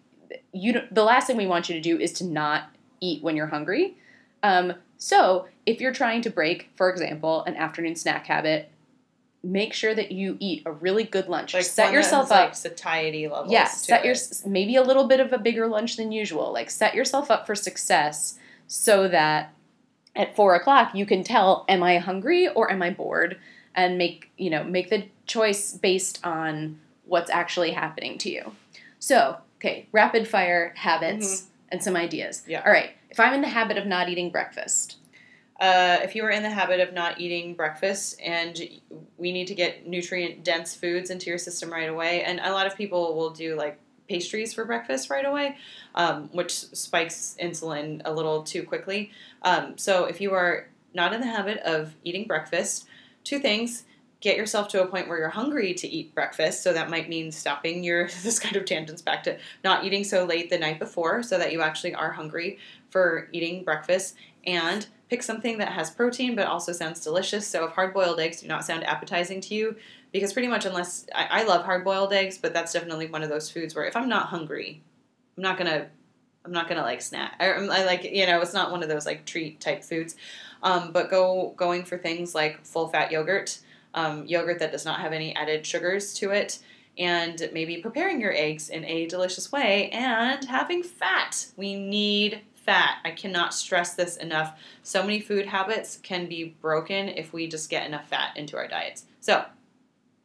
you, 0.53 0.75
don't, 0.75 0.95
the 0.95 1.05
last 1.05 1.27
thing 1.27 1.37
we 1.37 1.47
want 1.47 1.69
you 1.69 1.75
to 1.75 1.81
do 1.81 1.99
is 1.99 2.13
to 2.15 2.25
not 2.25 2.71
eat 3.01 3.23
when 3.23 3.35
you're 3.35 3.47
hungry. 3.47 3.97
Um, 4.43 4.75
so 4.99 5.47
if 5.65 5.81
you're 5.81 5.93
trying 5.93 6.23
to 6.23 6.31
break, 6.31 6.71
for 6.75 6.91
example, 6.91 7.45
an 7.45 7.57
afternoon 7.57 7.97
snack 7.97 8.27
habit, 8.27 8.71
make 9.49 9.73
sure 9.73 9.95
that 9.95 10.13
you 10.13 10.37
eat 10.41 10.63
a 10.67 10.73
really 10.73 11.05
good 11.05 11.29
lunch. 11.29 11.55
Like 11.55 11.65
set 11.65 11.93
yourself 11.93 12.27
up. 12.27 12.31
like 12.31 12.55
satiety 12.55 13.29
levels. 13.29 13.51
Yeah, 13.51 13.67
set 13.67 14.05
your 14.05 14.13
it. 14.13 14.43
maybe 14.47 14.77
a 14.77 14.83
little 14.83 15.09
bit 15.09 15.21
of 15.21 15.33
a 15.33 15.39
bigger 15.39 15.67
lunch 15.67 15.97
than 15.97 16.13
usual. 16.13 16.53
Like 16.53 16.71
set 16.71 16.95
yourself 16.95 17.31
up 17.31 17.47
for 17.47 17.55
success 17.55 18.39
so 18.67 19.09
that 19.09 19.55
at 20.15 20.37
four 20.37 20.55
o'clock 20.55 20.95
you 20.95 21.07
can 21.07 21.25
tell, 21.25 21.65
am 21.69 21.83
I 21.83 21.99
hungry 21.99 22.49
or 22.49 22.71
am 22.71 22.83
I 22.83 22.91
bored? 22.91 23.39
And 23.75 23.97
make 23.97 24.31
you 24.37 24.51
know 24.51 24.65
make 24.65 24.91
the 24.91 25.05
choice 25.27 25.73
based 25.73 26.25
on 26.25 26.79
what's 27.07 27.31
actually 27.31 27.73
happening 27.73 28.19
to 28.19 28.31
you. 28.31 28.53
So 28.99 29.39
okay, 29.59 29.89
rapid 29.93 30.29
fire 30.29 30.75
habits 30.77 31.43
mm-hmm. 31.43 31.49
and 31.71 31.83
some 31.83 31.97
ideas. 31.97 32.43
Yeah. 32.47 32.63
All 32.65 32.73
right. 32.73 32.91
If 33.11 33.19
I'm 33.19 33.33
in 33.33 33.41
the 33.41 33.49
habit 33.49 33.79
of 33.79 33.87
not 33.87 34.09
eating 34.11 34.31
breakfast, 34.31 34.98
Uh, 35.59 35.99
if 36.03 36.15
you 36.15 36.25
are 36.25 36.31
in 36.31 36.43
the 36.43 36.51
habit 36.51 36.81
of 36.81 36.93
not 36.95 37.21
eating 37.21 37.55
breakfast 37.55 38.21
and 38.21 38.61
we 39.17 39.33
need 39.33 39.47
to 39.49 39.55
get 39.55 39.87
nutrient 39.87 40.45
dense 40.45 40.75
foods 40.75 41.11
into 41.11 41.29
your 41.29 41.39
system 41.39 41.71
right 41.71 41.89
away, 41.89 42.23
and 42.23 42.41
a 42.41 42.53
lot 42.53 42.67
of 42.67 42.77
people 42.77 43.17
will 43.17 43.31
do 43.31 43.57
like 43.57 43.79
pastries 44.09 44.55
for 44.55 44.65
breakfast 44.65 45.11
right 45.11 45.25
away, 45.25 45.57
um, 45.95 46.29
which 46.33 46.53
spikes 46.53 47.37
insulin 47.43 48.01
a 48.05 48.13
little 48.13 48.43
too 48.43 48.63
quickly. 48.63 49.11
Um, 49.43 49.77
so 49.77 50.05
if 50.05 50.21
you 50.21 50.33
are 50.33 50.69
not 50.95 51.13
in 51.13 51.21
the 51.21 51.27
habit 51.27 51.59
of 51.59 51.95
eating 52.05 52.27
breakfast, 52.27 52.87
two 53.25 53.39
things. 53.39 53.85
Get 54.21 54.37
yourself 54.37 54.67
to 54.69 54.83
a 54.83 54.87
point 54.87 55.09
where 55.09 55.19
you're 55.19 55.29
hungry 55.29 55.75
to 55.75 55.87
eat 55.87 56.15
breakfast. 56.15 56.63
So 56.63 56.73
that 56.73 56.91
might 56.91 57.09
mean 57.09 57.31
stopping 57.31 57.85
your 57.85 58.09
this 58.23 58.39
kind 58.39 58.57
of 58.57 58.65
tangents 58.65 59.03
back 59.03 59.23
to 59.25 59.39
not 59.63 59.85
eating 59.85 60.05
so 60.05 60.25
late 60.25 60.51
the 60.51 60.59
night 60.59 60.79
before, 60.79 61.23
so 61.23 61.39
that 61.39 61.53
you 61.53 61.63
actually 61.63 61.95
are 61.95 62.11
hungry 62.11 62.59
for 62.91 63.29
eating 63.33 63.65
breakfast. 63.65 64.17
And 64.45 64.87
pick 65.09 65.23
something 65.23 65.59
that 65.59 65.73
has 65.73 65.91
protein 65.91 66.35
but 66.35 66.47
also 66.47 66.73
sounds 66.73 67.01
delicious. 67.01 67.47
So 67.47 67.67
if 67.67 67.73
hard 67.73 67.95
boiled 67.95 68.21
eggs 68.21 68.41
do 68.41 68.49
not 68.49 68.65
sound 68.65 68.85
appetizing 68.85 69.41
to 69.43 69.55
you, 69.55 69.77
because 70.13 70.33
pretty 70.33 70.49
much 70.49 70.65
unless 70.65 71.07
I, 71.15 71.41
I 71.41 71.43
love 71.45 71.65
hard 71.65 71.85
boiled 71.85 72.13
eggs, 72.13 72.39
but 72.39 72.53
that's 72.53 72.73
definitely 72.73 73.09
one 73.09 73.23
of 73.23 73.29
those 73.29 73.51
foods 73.51 73.75
where 73.75 73.85
if 73.85 73.97
I'm 73.97 74.09
not 74.09 74.27
hungry, 74.27 74.83
I'm 75.37 75.43
not 75.43 75.59
gonna 75.59 75.89
I'm 76.45 76.53
not 76.53 76.69
gonna 76.69 76.83
like 76.83 77.03
snack. 77.03 77.35
I, 77.41 77.47
I 77.47 77.85
like 77.85 78.05
you 78.05 78.27
know 78.27 78.41
it's 78.41 78.55
not 78.55 78.71
one 78.71 78.83
of 78.83 78.89
those 78.89 79.07
like 79.07 79.25
treat 79.25 79.61
type 79.61 79.85
foods. 79.85 80.17
Um, 80.63 80.93
but 80.93 81.11
go 81.11 81.55
going 81.57 81.85
for 81.85 81.99
things 81.99 82.35
like 82.35 82.65
full 82.65 82.89
fat 82.89 83.13
yogurt, 83.13 83.59
um, 83.95 84.27
yogurt 84.27 84.59
that 84.59 84.73
does 84.73 84.85
not 84.85 85.01
have 85.01 85.13
any 85.13 85.35
added 85.37 85.65
sugars 85.65 86.13
to 86.15 86.31
it, 86.31 86.59
and 86.97 87.49
maybe 87.53 87.77
preparing 87.77 88.21
your 88.21 88.33
eggs 88.33 88.69
in 88.69 88.85
a 88.85 89.07
delicious 89.07 89.53
way 89.53 89.89
and 89.91 90.45
having 90.45 90.83
fat. 90.83 91.47
We 91.57 91.77
need 91.77 92.41
fat. 92.69 92.99
I 93.03 93.13
cannot 93.13 93.55
stress 93.55 93.95
this 93.95 94.19
enough. 94.19 94.61
So 94.83 95.01
many 95.01 95.21
food 95.21 95.47
habits 95.47 95.99
can 96.03 96.29
be 96.29 96.55
broken 96.61 97.09
if 97.09 97.33
we 97.33 97.49
just 97.49 97.71
get 97.71 97.87
enough 97.87 98.07
fat 98.09 98.37
into 98.37 98.59
our 98.59 98.69
diets. 98.69 99.07
So, 99.21 99.43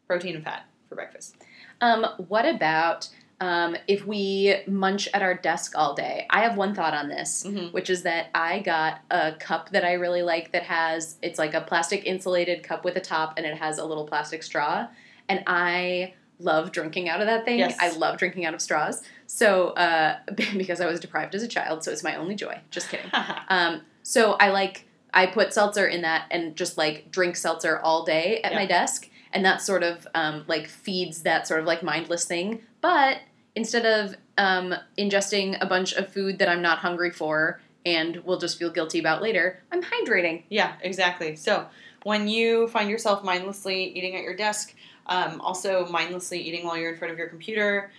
protein 0.07 0.35
and 0.35 0.43
fat 0.43 0.65
for 0.89 0.95
breakfast. 0.95 1.37
Um, 1.79 2.05
what 2.27 2.45
about 2.45 3.07
um, 3.39 3.77
if 3.87 4.05
we 4.05 4.55
munch 4.67 5.07
at 5.13 5.21
our 5.21 5.33
desk 5.35 5.73
all 5.77 5.93
day? 5.95 6.27
I 6.29 6.41
have 6.41 6.57
one 6.57 6.75
thought 6.75 6.93
on 6.93 7.07
this, 7.07 7.45
Mhm. 7.45 7.71
which 7.71 7.89
is 7.89 8.03
that 8.03 8.27
I 8.35 8.59
got 8.59 8.99
a 9.09 9.33
cup 9.39 9.69
that 9.69 9.85
I 9.85 9.93
really 9.93 10.21
like 10.21 10.51
that 10.51 10.63
has 10.63 11.17
it's 11.21 11.39
like 11.39 11.53
a 11.53 11.61
plastic 11.61 12.05
insulated 12.05 12.61
cup 12.63 12.83
with 12.83 12.97
a 12.97 13.01
top 13.01 13.35
and 13.37 13.45
it 13.45 13.57
has 13.57 13.77
a 13.77 13.85
little 13.85 14.05
plastic 14.05 14.43
straw, 14.43 14.87
and 15.29 15.43
I 15.47 16.13
love 16.43 16.71
drinking 16.71 17.09
out 17.09 17.21
of 17.21 17.27
that 17.27 17.45
thing. 17.45 17.59
Yes. 17.59 17.77
I 17.79 17.89
love 17.95 18.17
drinking 18.17 18.45
out 18.45 18.53
of 18.53 18.61
straws. 18.61 19.01
So 19.27 19.69
uh, 19.69 20.17
because 20.35 20.81
I 20.81 20.85
was 20.85 20.99
deprived 20.99 21.35
as 21.35 21.43
a 21.43 21.47
child, 21.47 21.83
so 21.83 21.91
it's 21.91 22.03
my 22.03 22.15
only 22.15 22.35
joy. 22.35 22.59
Just 22.71 22.89
kidding. 22.89 23.11
Um, 23.49 23.81
so 24.03 24.33
I 24.33 24.49
like 24.49 24.87
I 25.13 25.27
put 25.27 25.53
seltzer 25.53 25.85
in 25.85 26.01
that 26.01 26.25
and 26.31 26.55
just 26.55 26.77
like 26.77 27.11
drink 27.11 27.35
seltzer 27.35 27.79
all 27.79 28.03
day 28.03 28.41
at 28.41 28.53
my 28.53 28.65
desk, 28.65 29.09
and 29.31 29.45
that 29.45 29.61
sort 29.61 29.83
of 29.83 30.07
um, 30.15 30.43
like 30.47 30.67
feeds 30.67 31.21
that 31.21 31.47
sort 31.47 31.59
of 31.59 31.65
like 31.65 31.83
mindless 31.83 32.25
thing. 32.25 32.61
But 32.81 33.19
instead 33.55 33.85
of 33.85 34.15
um, 34.37 34.73
ingesting 34.97 35.57
a 35.61 35.65
bunch 35.65 35.93
of 35.93 36.09
food 36.09 36.39
that 36.39 36.49
I'm 36.49 36.61
not 36.61 36.79
hungry 36.79 37.11
for 37.11 37.61
and 37.85 38.17
will 38.17 38.39
just 38.39 38.57
feel 38.57 38.71
guilty 38.71 38.99
about 38.99 39.21
later, 39.21 39.61
I'm 39.71 39.83
hydrating. 39.83 40.43
Yeah, 40.49 40.73
exactly. 40.81 41.35
So 41.35 41.67
when 42.03 42.27
you 42.27 42.67
find 42.67 42.89
yourself 42.89 43.23
mindlessly 43.23 43.85
eating 43.85 44.15
at 44.15 44.23
your 44.23 44.35
desk, 44.35 44.75
um, 45.07 45.41
also 45.41 45.87
mindlessly 45.87 46.39
eating 46.39 46.65
while 46.65 46.77
you're 46.77 46.91
in 46.91 46.97
front 46.97 47.11
of 47.11 47.17
your 47.17 47.27
computer, 47.27 47.91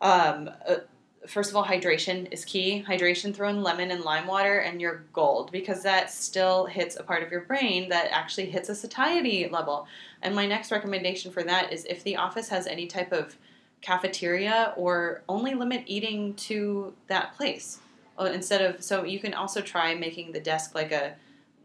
um, 0.00 0.50
uh, 0.66 0.76
first 1.26 1.50
of 1.50 1.56
all, 1.56 1.64
hydration 1.64 2.32
is 2.32 2.44
key. 2.44 2.84
Hydration, 2.86 3.34
throw 3.34 3.48
in 3.48 3.62
lemon 3.62 3.90
and 3.90 4.02
lime 4.02 4.26
water, 4.26 4.58
and 4.60 4.80
you're 4.80 5.04
gold 5.12 5.52
because 5.52 5.82
that 5.82 6.10
still 6.10 6.66
hits 6.66 6.96
a 6.96 7.02
part 7.02 7.22
of 7.22 7.30
your 7.30 7.42
brain 7.42 7.88
that 7.90 8.08
actually 8.10 8.46
hits 8.46 8.68
a 8.68 8.74
satiety 8.74 9.48
level. 9.48 9.86
And 10.22 10.34
my 10.34 10.46
next 10.46 10.70
recommendation 10.70 11.30
for 11.30 11.42
that 11.42 11.72
is 11.72 11.84
if 11.84 12.02
the 12.04 12.16
office 12.16 12.48
has 12.48 12.66
any 12.66 12.86
type 12.86 13.12
of 13.12 13.36
cafeteria 13.82 14.74
or 14.76 15.22
only 15.28 15.54
limit 15.54 15.82
eating 15.86 16.34
to 16.34 16.92
that 17.08 17.36
place. 17.36 17.78
Uh, 18.18 18.24
Instead 18.24 18.60
of, 18.60 18.82
so 18.82 19.04
you 19.04 19.18
can 19.18 19.34
also 19.34 19.60
try 19.60 19.94
making 19.94 20.32
the 20.32 20.40
desk 20.40 20.74
like 20.74 20.92
a 20.92 21.14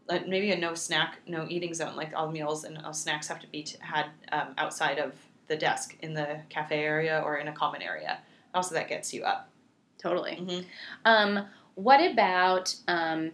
like 0.08 0.26
maybe 0.28 0.52
a 0.52 0.56
no 0.56 0.74
snack, 0.74 1.18
no 1.26 1.46
eating 1.48 1.74
zone. 1.74 1.96
Like 1.96 2.12
all 2.14 2.30
meals 2.30 2.64
and 2.64 2.78
all 2.78 2.92
snacks 2.92 3.28
have 3.28 3.40
to 3.40 3.46
be 3.48 3.62
t- 3.62 3.76
had 3.80 4.06
um, 4.32 4.54
outside 4.58 4.98
of 4.98 5.14
the 5.48 5.56
desk 5.56 5.96
in 6.00 6.14
the 6.14 6.40
cafe 6.48 6.82
area 6.82 7.22
or 7.24 7.36
in 7.36 7.48
a 7.48 7.52
common 7.52 7.82
area. 7.82 8.18
Also, 8.54 8.74
that 8.74 8.88
gets 8.88 9.12
you 9.12 9.22
up. 9.24 9.50
Totally. 9.98 10.36
Mhm. 10.36 10.64
Um, 11.04 11.46
what 11.74 12.00
about? 12.00 12.74
Um, 12.88 13.32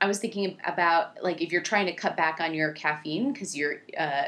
I 0.00 0.06
was 0.06 0.20
thinking 0.20 0.56
about 0.64 1.22
like 1.22 1.42
if 1.42 1.50
you're 1.50 1.62
trying 1.62 1.86
to 1.86 1.92
cut 1.92 2.16
back 2.16 2.40
on 2.40 2.54
your 2.54 2.72
caffeine 2.72 3.32
because 3.32 3.56
you're 3.56 3.82
uh, 3.98 4.24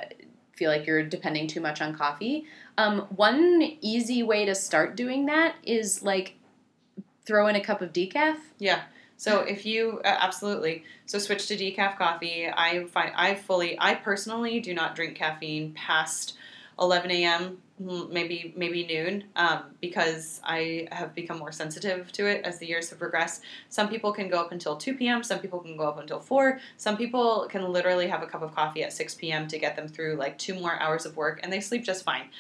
feel 0.57 0.71
like 0.71 0.87
you're 0.87 1.03
depending 1.03 1.47
too 1.47 1.61
much 1.61 1.81
on 1.81 1.95
coffee. 1.95 2.45
Um, 2.77 3.03
one 3.17 3.63
easy 3.81 4.23
way 4.23 4.45
to 4.45 4.55
start 4.55 4.97
doing 4.97 5.27
that 5.27 5.55
is 5.63 6.03
like 6.03 6.35
throw 7.25 7.47
in 7.47 7.57
a 7.57 7.61
cup 7.61 7.81
of 7.83 7.93
decaf. 7.93 8.37
Yeah. 8.59 8.83
So 9.21 9.41
if 9.41 9.67
you 9.67 10.01
uh, 10.03 10.17
absolutely 10.19 10.83
so 11.05 11.19
switch 11.19 11.47
to 11.49 11.55
decaf 11.55 11.99
coffee. 11.99 12.49
I 12.49 12.87
find 12.87 13.13
I 13.15 13.35
fully 13.35 13.77
I 13.79 13.95
personally 13.95 14.61
do 14.61 14.73
not 14.73 14.97
drink 14.97 15.15
caffeine 15.15 15.75
past 15.75 16.39
11 16.81 17.11
a.m. 17.11 17.59
maybe 17.79 18.55
maybe 18.57 18.87
noon 18.87 19.25
um, 19.37 19.65
because 19.83 20.41
I 20.43 20.89
have 20.91 21.15
become 21.15 21.39
more 21.39 21.53
sensitive 21.53 22.11
to 22.13 22.25
it 22.29 22.47
as 22.47 22.61
the 22.61 22.67
years 22.67 22.89
have 22.89 22.99
progressed. 22.99 23.43
Some 23.69 23.91
people 23.91 24.11
can 24.11 24.31
go 24.31 24.41
up 24.41 24.53
until 24.53 24.79
2 24.79 24.95
p.m. 24.95 25.23
Some 25.23 25.41
people 25.41 25.59
can 25.59 25.77
go 25.77 25.87
up 25.87 25.99
until 25.99 26.21
4. 26.21 26.59
Some 26.79 26.97
people 26.97 27.47
can 27.51 27.71
literally 27.71 28.09
have 28.09 28.23
a 28.23 28.27
cup 28.27 28.41
of 28.41 28.55
coffee 28.55 28.83
at 28.85 28.95
6 28.95 29.17
p.m. 29.17 29.47
to 29.49 29.59
get 29.59 29.77
them 29.77 29.87
through 29.87 30.15
like 30.15 30.39
two 30.39 30.55
more 30.55 30.81
hours 30.81 31.05
of 31.05 31.15
work 31.19 31.41
and 31.43 31.53
they 31.53 31.61
sleep 31.61 31.85
just 31.85 32.05
fine. 32.05 32.31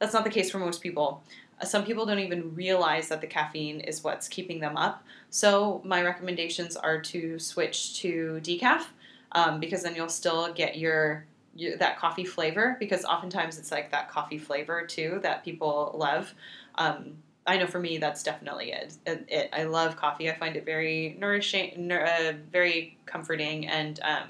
That's 0.00 0.12
not 0.12 0.24
the 0.24 0.30
case 0.30 0.50
for 0.50 0.58
most 0.58 0.82
people. 0.82 1.22
Some 1.64 1.84
people 1.84 2.06
don't 2.06 2.18
even 2.20 2.54
realize 2.54 3.08
that 3.08 3.20
the 3.20 3.26
caffeine 3.26 3.80
is 3.80 4.02
what's 4.02 4.28
keeping 4.28 4.60
them 4.60 4.76
up. 4.76 5.04
So, 5.30 5.80
my 5.84 6.02
recommendations 6.02 6.76
are 6.76 7.00
to 7.02 7.38
switch 7.38 8.00
to 8.00 8.40
decaf 8.42 8.84
um, 9.32 9.60
because 9.60 9.82
then 9.82 9.94
you'll 9.94 10.08
still 10.08 10.52
get 10.52 10.78
your, 10.78 11.26
your 11.54 11.76
that 11.76 11.98
coffee 11.98 12.24
flavor 12.24 12.76
because 12.80 13.04
oftentimes 13.04 13.58
it's 13.58 13.70
like 13.70 13.90
that 13.90 14.10
coffee 14.10 14.38
flavor 14.38 14.86
too 14.86 15.20
that 15.22 15.44
people 15.44 15.94
love. 15.96 16.34
Um, 16.76 17.18
I 17.46 17.56
know 17.58 17.66
for 17.66 17.80
me 17.80 17.98
that's 17.98 18.22
definitely 18.22 18.72
it. 18.72 18.94
it. 19.06 19.24
It 19.28 19.50
I 19.52 19.64
love 19.64 19.96
coffee. 19.96 20.30
I 20.30 20.34
find 20.34 20.56
it 20.56 20.64
very 20.64 21.16
nourishing, 21.18 21.86
nour- 21.88 22.06
uh, 22.06 22.32
very 22.52 22.96
comforting, 23.06 23.66
and 23.66 23.98
um, 24.02 24.28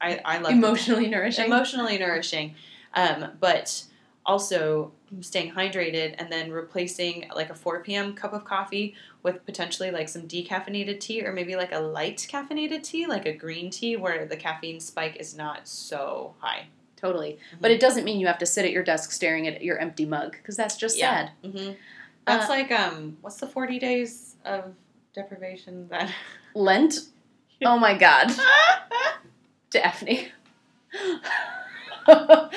I 0.00 0.20
I 0.24 0.38
love 0.38 0.52
Emotionally 0.52 1.08
nourishing. 1.08 1.46
emotionally 1.46 1.98
nourishing, 1.98 2.54
um, 2.94 3.32
but 3.40 3.84
also 4.30 4.92
staying 5.20 5.50
hydrated 5.52 6.14
and 6.18 6.30
then 6.30 6.52
replacing 6.52 7.28
like 7.34 7.50
a 7.50 7.54
4 7.54 7.82
p.m. 7.82 8.14
cup 8.14 8.32
of 8.32 8.44
coffee 8.44 8.94
with 9.24 9.44
potentially 9.44 9.90
like 9.90 10.08
some 10.08 10.22
decaffeinated 10.22 11.00
tea 11.00 11.24
or 11.26 11.32
maybe 11.32 11.56
like 11.56 11.72
a 11.72 11.80
light 11.80 12.24
caffeinated 12.30 12.84
tea, 12.84 13.06
like 13.08 13.26
a 13.26 13.32
green 13.32 13.70
tea 13.70 13.96
where 13.96 14.24
the 14.26 14.36
caffeine 14.36 14.78
spike 14.78 15.16
is 15.18 15.36
not 15.36 15.66
so 15.66 16.34
high. 16.38 16.66
totally. 16.96 17.38
But 17.60 17.72
it 17.72 17.80
doesn't 17.80 18.04
mean 18.04 18.20
you 18.20 18.28
have 18.28 18.38
to 18.38 18.46
sit 18.46 18.64
at 18.64 18.70
your 18.70 18.84
desk 18.84 19.10
staring 19.10 19.48
at 19.48 19.64
your 19.64 19.78
empty 19.78 20.06
mug 20.06 20.32
because 20.32 20.56
that's 20.56 20.76
just 20.76 20.96
Yeah. 20.96 21.26
sad. 21.42 21.50
hmm 21.50 21.72
That's 22.24 22.46
Uh, 22.46 22.52
like 22.52 22.70
um, 22.70 23.16
what's 23.22 23.38
the 23.38 23.48
40 23.48 23.78
days 23.80 24.36
of 24.44 24.74
deprivation 25.12 25.88
that? 25.88 26.08
Lent. 26.54 26.94
Oh 27.62 27.78
my 27.78 27.92
god, 27.98 28.32
Daphne. 29.70 30.28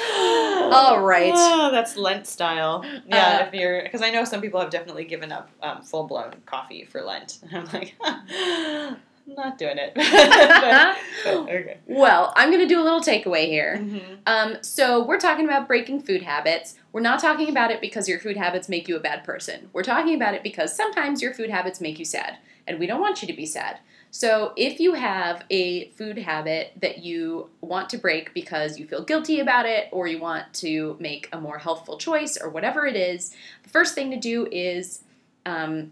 All 0.73 1.01
right. 1.01 1.33
Oh, 1.35 1.69
that's 1.71 1.95
Lent 1.97 2.25
style. 2.27 2.83
Yeah, 3.07 3.41
Uh, 3.43 3.47
if 3.47 3.53
you're 3.53 3.83
because 3.83 4.01
I 4.01 4.09
know 4.09 4.23
some 4.25 4.41
people 4.41 4.59
have 4.59 4.69
definitely 4.69 5.05
given 5.05 5.31
up 5.31 5.49
um, 5.61 5.81
full 5.81 6.05
blown 6.05 6.33
coffee 6.45 6.85
for 6.85 7.01
Lent. 7.01 7.39
And 7.43 7.55
I'm 7.57 7.65
like, 7.73 7.95
not 9.27 9.57
doing 9.57 9.77
it. 9.77 9.93
but, 9.95 10.97
but, 11.23 11.49
okay. 11.49 11.77
Well, 11.87 12.33
I'm 12.35 12.49
going 12.49 12.61
to 12.61 12.67
do 12.67 12.81
a 12.81 12.83
little 12.83 13.01
takeaway 13.01 13.45
here. 13.45 13.77
Mhm. 13.81 14.17
Um, 14.25 14.57
so 14.61 15.03
we're 15.05 15.19
talking 15.19 15.45
about 15.45 15.67
breaking 15.67 16.01
food 16.01 16.23
habits. 16.23 16.75
We're 16.91 17.01
not 17.01 17.19
talking 17.19 17.49
about 17.49 17.71
it 17.71 17.81
because 17.81 18.07
your 18.09 18.19
food 18.19 18.37
habits 18.37 18.69
make 18.69 18.87
you 18.87 18.95
a 18.95 18.99
bad 18.99 19.23
person. 19.23 19.69
We're 19.73 19.83
talking 19.83 20.15
about 20.15 20.33
it 20.35 20.43
because 20.43 20.75
sometimes 20.75 21.21
your 21.21 21.33
food 21.33 21.49
habits 21.49 21.81
make 21.81 21.99
you 21.99 22.05
sad, 22.05 22.37
and 22.67 22.79
we 22.79 22.85
don't 22.87 23.01
want 23.01 23.21
you 23.21 23.27
to 23.27 23.33
be 23.33 23.45
sad. 23.45 23.79
So 24.16 24.53
if 24.55 24.80
you 24.80 24.93
have 24.93 25.43
a 25.49 25.89
food 25.89 26.20
habit 26.20 26.74
that 26.80 26.99
you 26.99 27.49
want 27.61 27.89
to 27.89 27.97
break 27.97 28.32
because 28.36 28.78
you 28.78 28.86
feel 28.86 29.03
guilty 29.03 29.39
about 29.39 29.66
it, 29.66 29.89
or 29.91 30.05
you 30.05 30.20
want 30.20 30.53
to 30.53 30.95
make 30.99 31.28
a 31.34 31.41
more 31.41 31.57
healthful 31.57 31.97
choice, 31.97 32.38
or 32.38 32.47
whatever 32.47 32.86
it 32.86 32.95
is, 32.95 33.36
the 33.64 33.70
first 33.70 33.95
thing 33.95 34.11
to 34.11 34.18
do 34.18 34.47
is 34.51 35.03
um, 35.47 35.91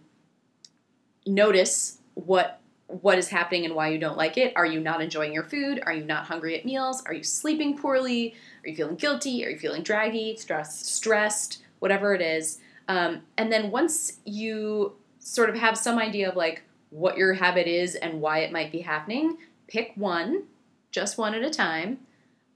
notice 1.26 1.98
what 2.14 2.60
what 2.86 3.18
is 3.18 3.30
happening 3.30 3.66
and 3.66 3.74
why 3.74 3.88
you 3.88 3.98
don't 3.98 4.18
like 4.18 4.38
it. 4.38 4.54
Are 4.56 4.68
you 4.68 4.80
not 4.80 5.02
enjoying 5.02 5.34
your 5.34 5.46
food? 5.46 5.82
Are 5.84 5.94
you 5.94 6.04
not 6.04 6.26
hungry 6.26 6.56
at 6.56 6.64
meals? 6.64 7.02
Are 7.08 7.14
you 7.16 7.24
sleeping 7.24 7.76
poorly? 7.76 8.36
Are 8.64 8.70
you 8.70 8.76
feeling 8.76 8.98
guilty? 8.98 9.44
Are 9.44 9.50
you 9.50 9.58
feeling 9.58 9.82
draggy? 9.82 10.38
Stress. 10.38 10.86
Stressed? 10.86 11.64
Whatever 11.80 12.14
it 12.14 12.22
is. 12.22 12.60
Um, 12.88 13.24
and 13.36 13.52
then 13.52 13.72
once 13.72 14.20
you 14.26 14.94
sort 15.18 15.50
of 15.50 15.56
have 15.56 15.76
some 15.76 15.98
idea 15.98 16.30
of 16.30 16.36
like 16.36 16.64
what 16.92 17.18
your 17.18 17.34
habit 17.34 17.68
is 17.68 17.96
and 17.96 18.22
why 18.22 18.40
it 18.40 18.52
might 18.52 18.72
be 18.72 18.82
happening, 18.82 19.38
pick 19.68 19.94
one, 19.96 20.44
just 20.92 21.18
one 21.18 21.34
at 21.34 21.42
a 21.42 21.50
time. 21.50 22.00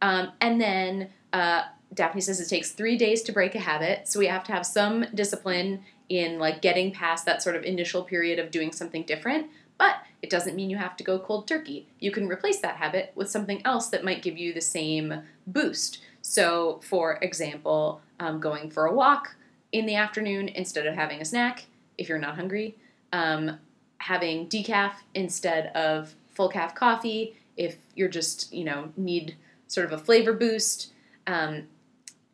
Um, 0.02 0.34
and 0.40 0.62
then 0.62 1.10
uh, 1.34 1.64
Daphne 1.94 2.22
says 2.22 2.40
it 2.40 2.48
takes 2.48 2.72
three 2.72 2.98
days 2.98 3.24
to 3.24 3.32
break 3.32 3.56
a 3.56 3.60
habit, 3.60 4.08
so 4.08 4.20
we 4.20 4.28
have 4.28 4.44
to 4.44 4.52
have 4.52 4.66
some 4.66 5.06
discipline 5.16 5.84
in 6.10 6.38
like 6.38 6.62
getting 6.62 6.92
past 6.92 7.26
that 7.26 7.42
sort 7.42 7.56
of 7.56 7.64
initial 7.64 8.04
period 8.04 8.38
of 8.38 8.52
doing 8.52 8.72
something 8.72 9.04
different. 9.04 9.48
But 9.78 9.96
it 10.22 10.30
doesn't 10.30 10.56
mean 10.56 10.70
you 10.70 10.78
have 10.78 10.96
to 10.98 11.04
go 11.04 11.20
cold 11.20 11.48
turkey. 11.48 11.88
You 12.00 12.12
can 12.12 12.28
replace 12.28 12.60
that 12.60 12.78
habit 12.78 13.12
with 13.16 13.30
something 13.30 13.62
else 13.66 13.88
that 13.88 14.04
might 14.04 14.22
give 14.22 14.38
you 14.38 14.54
the 14.54 14.62
same 14.62 15.22
boost. 15.48 16.00
So, 16.22 16.80
for 16.84 17.18
example, 17.22 18.02
um, 18.20 18.40
going 18.40 18.70
for 18.70 18.86
a 18.86 18.94
walk 18.94 19.36
in 19.72 19.86
the 19.86 19.96
afternoon 19.96 20.48
instead 20.50 20.88
of 20.88 20.96
having 20.96 21.22
a 21.22 21.26
snack 21.26 21.66
if 21.98 22.10
you're 22.10 22.18
not 22.18 22.36
hungry, 22.36 22.76
um, 23.14 23.60
having 24.00 24.48
decaf 24.48 24.94
instead 25.14 25.68
of 25.76 26.16
full 26.34 26.50
calf 26.50 26.76
coffee 26.76 27.36
if 27.58 27.78
you're 27.96 28.10
just, 28.10 28.54
you 28.54 28.64
know, 28.64 28.92
need 28.98 29.36
sort 29.68 29.86
of 29.86 29.94
a 29.94 29.98
flavor 29.98 30.34
boost, 30.34 30.92
um, 31.28 31.68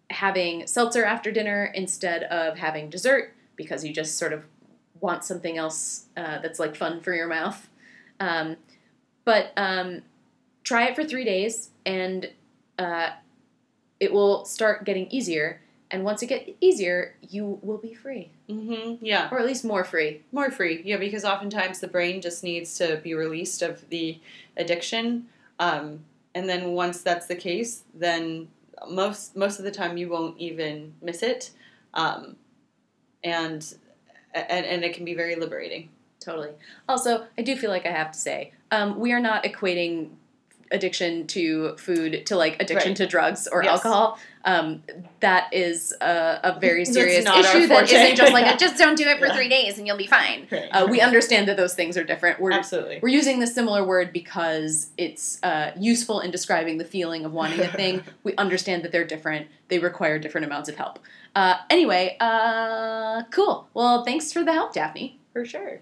having 0.09 0.67
seltzer 0.67 1.05
after 1.05 1.31
dinner 1.31 1.71
instead 1.73 2.23
of 2.23 2.57
having 2.57 2.89
dessert 2.89 3.33
because 3.55 3.85
you 3.85 3.93
just 3.93 4.17
sort 4.17 4.33
of 4.33 4.43
want 4.99 5.23
something 5.23 5.57
else 5.57 6.05
uh, 6.17 6.39
that's 6.39 6.59
like 6.59 6.75
fun 6.75 6.99
for 7.01 7.13
your 7.13 7.27
mouth. 7.27 7.69
Um, 8.19 8.57
but 9.25 9.51
um, 9.55 10.01
try 10.63 10.87
it 10.87 10.95
for 10.95 11.03
three 11.03 11.23
days 11.23 11.69
and 11.85 12.29
uh, 12.77 13.11
it 13.99 14.11
will 14.11 14.45
start 14.45 14.85
getting 14.85 15.07
easier. 15.09 15.61
And 15.91 16.03
once 16.05 16.23
it 16.23 16.27
gets 16.27 16.49
easier, 16.61 17.15
you 17.21 17.59
will 17.61 17.77
be 17.77 17.93
free, 17.93 18.31
Mm-hmm. 18.49 19.03
Yeah. 19.05 19.27
or 19.31 19.39
at 19.39 19.45
least 19.45 19.65
more 19.65 19.83
free. 19.83 20.21
More 20.31 20.49
free. 20.49 20.81
Yeah, 20.85 20.97
because 20.97 21.25
oftentimes 21.25 21.79
the 21.81 21.87
brain 21.87 22.21
just 22.21 22.43
needs 22.43 22.77
to 22.77 22.97
be 23.03 23.13
released 23.13 23.61
of 23.61 23.87
the 23.89 24.19
addiction. 24.55 25.27
Um, 25.59 26.05
and 26.33 26.47
then 26.47 26.71
once 26.71 27.01
that's 27.01 27.27
the 27.27 27.35
case, 27.35 27.83
then 27.93 28.47
most 28.89 29.35
most 29.35 29.59
of 29.59 29.65
the 29.65 29.71
time 29.71 29.97
you 29.97 30.07
won't 30.09 30.37
even 30.39 30.93
miss 31.01 31.21
it. 31.23 31.51
Um, 31.93 32.37
and, 33.23 33.73
and 34.33 34.65
and 34.65 34.83
it 34.83 34.93
can 34.95 35.03
be 35.05 35.13
very 35.13 35.35
liberating. 35.35 35.89
Totally. 36.21 36.51
Also, 36.87 37.25
I 37.37 37.41
do 37.41 37.55
feel 37.57 37.69
like 37.69 37.85
I 37.85 37.91
have 37.91 38.11
to 38.13 38.17
say, 38.19 38.53
um, 38.71 38.97
we 38.99 39.11
are 39.11 39.19
not 39.19 39.43
equating 39.43 40.09
addiction 40.71 41.27
to 41.27 41.75
food 41.77 42.25
to 42.25 42.35
like 42.35 42.61
addiction 42.61 42.91
Right. 42.91 42.97
to 42.97 43.07
drugs 43.07 43.47
or 43.47 43.63
Yes. 43.63 43.73
alcohol. 43.73 44.17
Um, 44.43 44.81
that 45.19 45.53
is 45.53 45.93
a, 46.01 46.39
a 46.43 46.59
very 46.59 46.83
serious 46.83 47.23
not 47.23 47.39
issue 47.39 47.67
that 47.67 47.91
isn't 47.91 48.15
just 48.15 48.33
like 48.33 48.57
just 48.57 48.75
don't 48.77 48.95
do 48.97 49.07
it 49.07 49.19
for 49.19 49.29
three 49.29 49.47
days 49.49 49.77
and 49.77 49.85
you'll 49.85 49.97
be 49.97 50.07
fine. 50.07 50.47
Right. 50.51 50.67
Uh, 50.71 50.87
we 50.89 50.99
understand 50.99 51.47
that 51.47 51.57
those 51.57 51.75
things 51.75 51.95
are 51.95 52.03
different. 52.03 52.39
We're 52.39 52.51
Absolutely. 52.53 52.99
we're 53.03 53.09
using 53.09 53.39
the 53.39 53.45
similar 53.45 53.85
word 53.85 54.11
because 54.11 54.89
it's 54.97 55.37
uh, 55.43 55.71
useful 55.77 56.21
in 56.21 56.31
describing 56.31 56.79
the 56.79 56.85
feeling 56.85 57.23
of 57.23 57.33
wanting 57.33 57.59
a 57.59 57.67
thing. 57.81 58.03
we 58.23 58.35
understand 58.37 58.83
that 58.83 58.91
they're 58.91 59.05
different. 59.05 59.47
They 59.67 59.77
require 59.77 60.17
different 60.17 60.45
amounts 60.47 60.69
of 60.69 60.75
help. 60.75 60.97
Uh, 61.35 61.57
anyway, 61.69 62.17
uh, 62.19 63.23
cool. 63.31 63.67
Well, 63.75 64.03
thanks 64.03 64.33
for 64.33 64.43
the 64.43 64.53
help, 64.53 64.73
Daphne. 64.73 65.19
For 65.33 65.45
sure. 65.45 65.81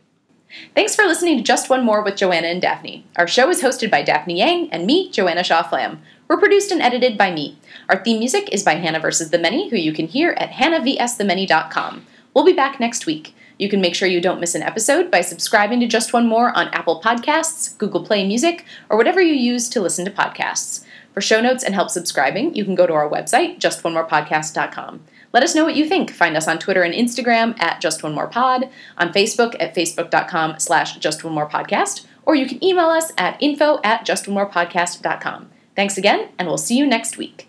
Thanks 0.74 0.96
for 0.96 1.06
listening 1.06 1.38
to 1.38 1.44
Just 1.44 1.70
One 1.70 1.86
More 1.86 2.04
with 2.04 2.16
Joanna 2.16 2.48
and 2.48 2.62
Daphne. 2.62 3.06
Our 3.18 3.28
show 3.28 3.50
is 3.50 3.62
hosted 3.62 3.92
by 3.92 4.02
Daphne 4.02 4.38
Yang 4.38 4.72
and 4.72 4.86
me, 4.86 5.12
Joanna 5.12 5.44
Shaw 5.44 5.62
Flam. 5.62 6.02
We're 6.28 6.40
produced 6.40 6.72
and 6.72 6.82
edited 6.82 7.18
by 7.18 7.32
me. 7.32 7.58
Our 7.88 8.04
theme 8.04 8.18
music 8.20 8.50
is 8.52 8.64
by 8.64 8.76
Hannah 8.76 9.00
vs. 9.00 9.30
the 9.30 9.38
Many, 9.38 9.70
who 9.70 9.76
you 9.76 9.94
can 9.94 10.08
hear 10.08 10.32
at 10.38 10.52
hannahvsthemany.com. 10.52 12.06
We'll 12.34 12.46
be 12.46 12.54
back 12.54 12.80
next 12.80 13.06
week. 13.06 13.36
You 13.60 13.70
can 13.70 13.82
make 13.82 13.94
sure 13.94 14.08
you 14.08 14.22
don't 14.22 14.40
miss 14.40 14.56
an 14.56 14.64
episode 14.64 15.12
by 15.12 15.22
subscribing 15.22 15.82
to 15.82 15.88
Just 15.88 16.14
One 16.14 16.28
More 16.28 16.56
on 16.58 16.70
Apple 16.70 17.02
Podcasts, 17.02 17.78
Google 17.78 18.04
Play 18.04 18.26
Music, 18.26 18.66
or 18.90 18.98
whatever 18.98 19.22
you 19.22 19.34
use 19.34 19.70
to 19.70 19.82
listen 19.82 20.06
to 20.06 20.12
podcasts. 20.12 20.84
For 21.14 21.22
show 21.22 21.42
notes 21.42 21.64
and 21.64 21.76
help 21.76 21.90
subscribing, 21.90 22.56
you 22.56 22.64
can 22.64 22.76
go 22.76 22.88
to 22.88 22.94
our 22.94 23.10
website, 23.10 23.60
justonemorepodcast.com. 23.60 25.02
Let 25.32 25.44
us 25.44 25.56
know 25.56 25.64
what 25.64 25.76
you 25.76 25.88
think. 25.88 26.12
Find 26.12 26.36
us 26.36 26.48
on 26.48 26.60
Twitter 26.60 26.84
and 26.84 26.94
Instagram 26.94 27.60
at 27.62 27.82
Just 27.82 28.04
One 28.04 28.14
More 28.14 28.28
Pod, 28.28 28.70
on 28.98 29.14
Facebook 29.14 29.56
at 29.60 29.76
facebook.com 29.76 30.60
slash 30.60 30.98
Just 30.98 31.24
One 31.24 31.34
More 31.34 31.50
Podcast, 31.50 32.06
or 32.26 32.36
you 32.36 32.48
can 32.48 32.64
email 32.64 32.88
us 32.88 33.12
at 33.18 33.42
info 33.42 33.80
at 33.84 34.06
Just 34.06 34.28
One 34.28 34.36
More 34.36 34.50
justonemorepodcast.com. 34.50 35.50
Thanks 35.76 35.98
again, 35.98 36.30
and 36.38 36.48
we'll 36.48 36.58
see 36.58 36.78
you 36.78 36.86
next 36.86 37.18
week. 37.18 37.48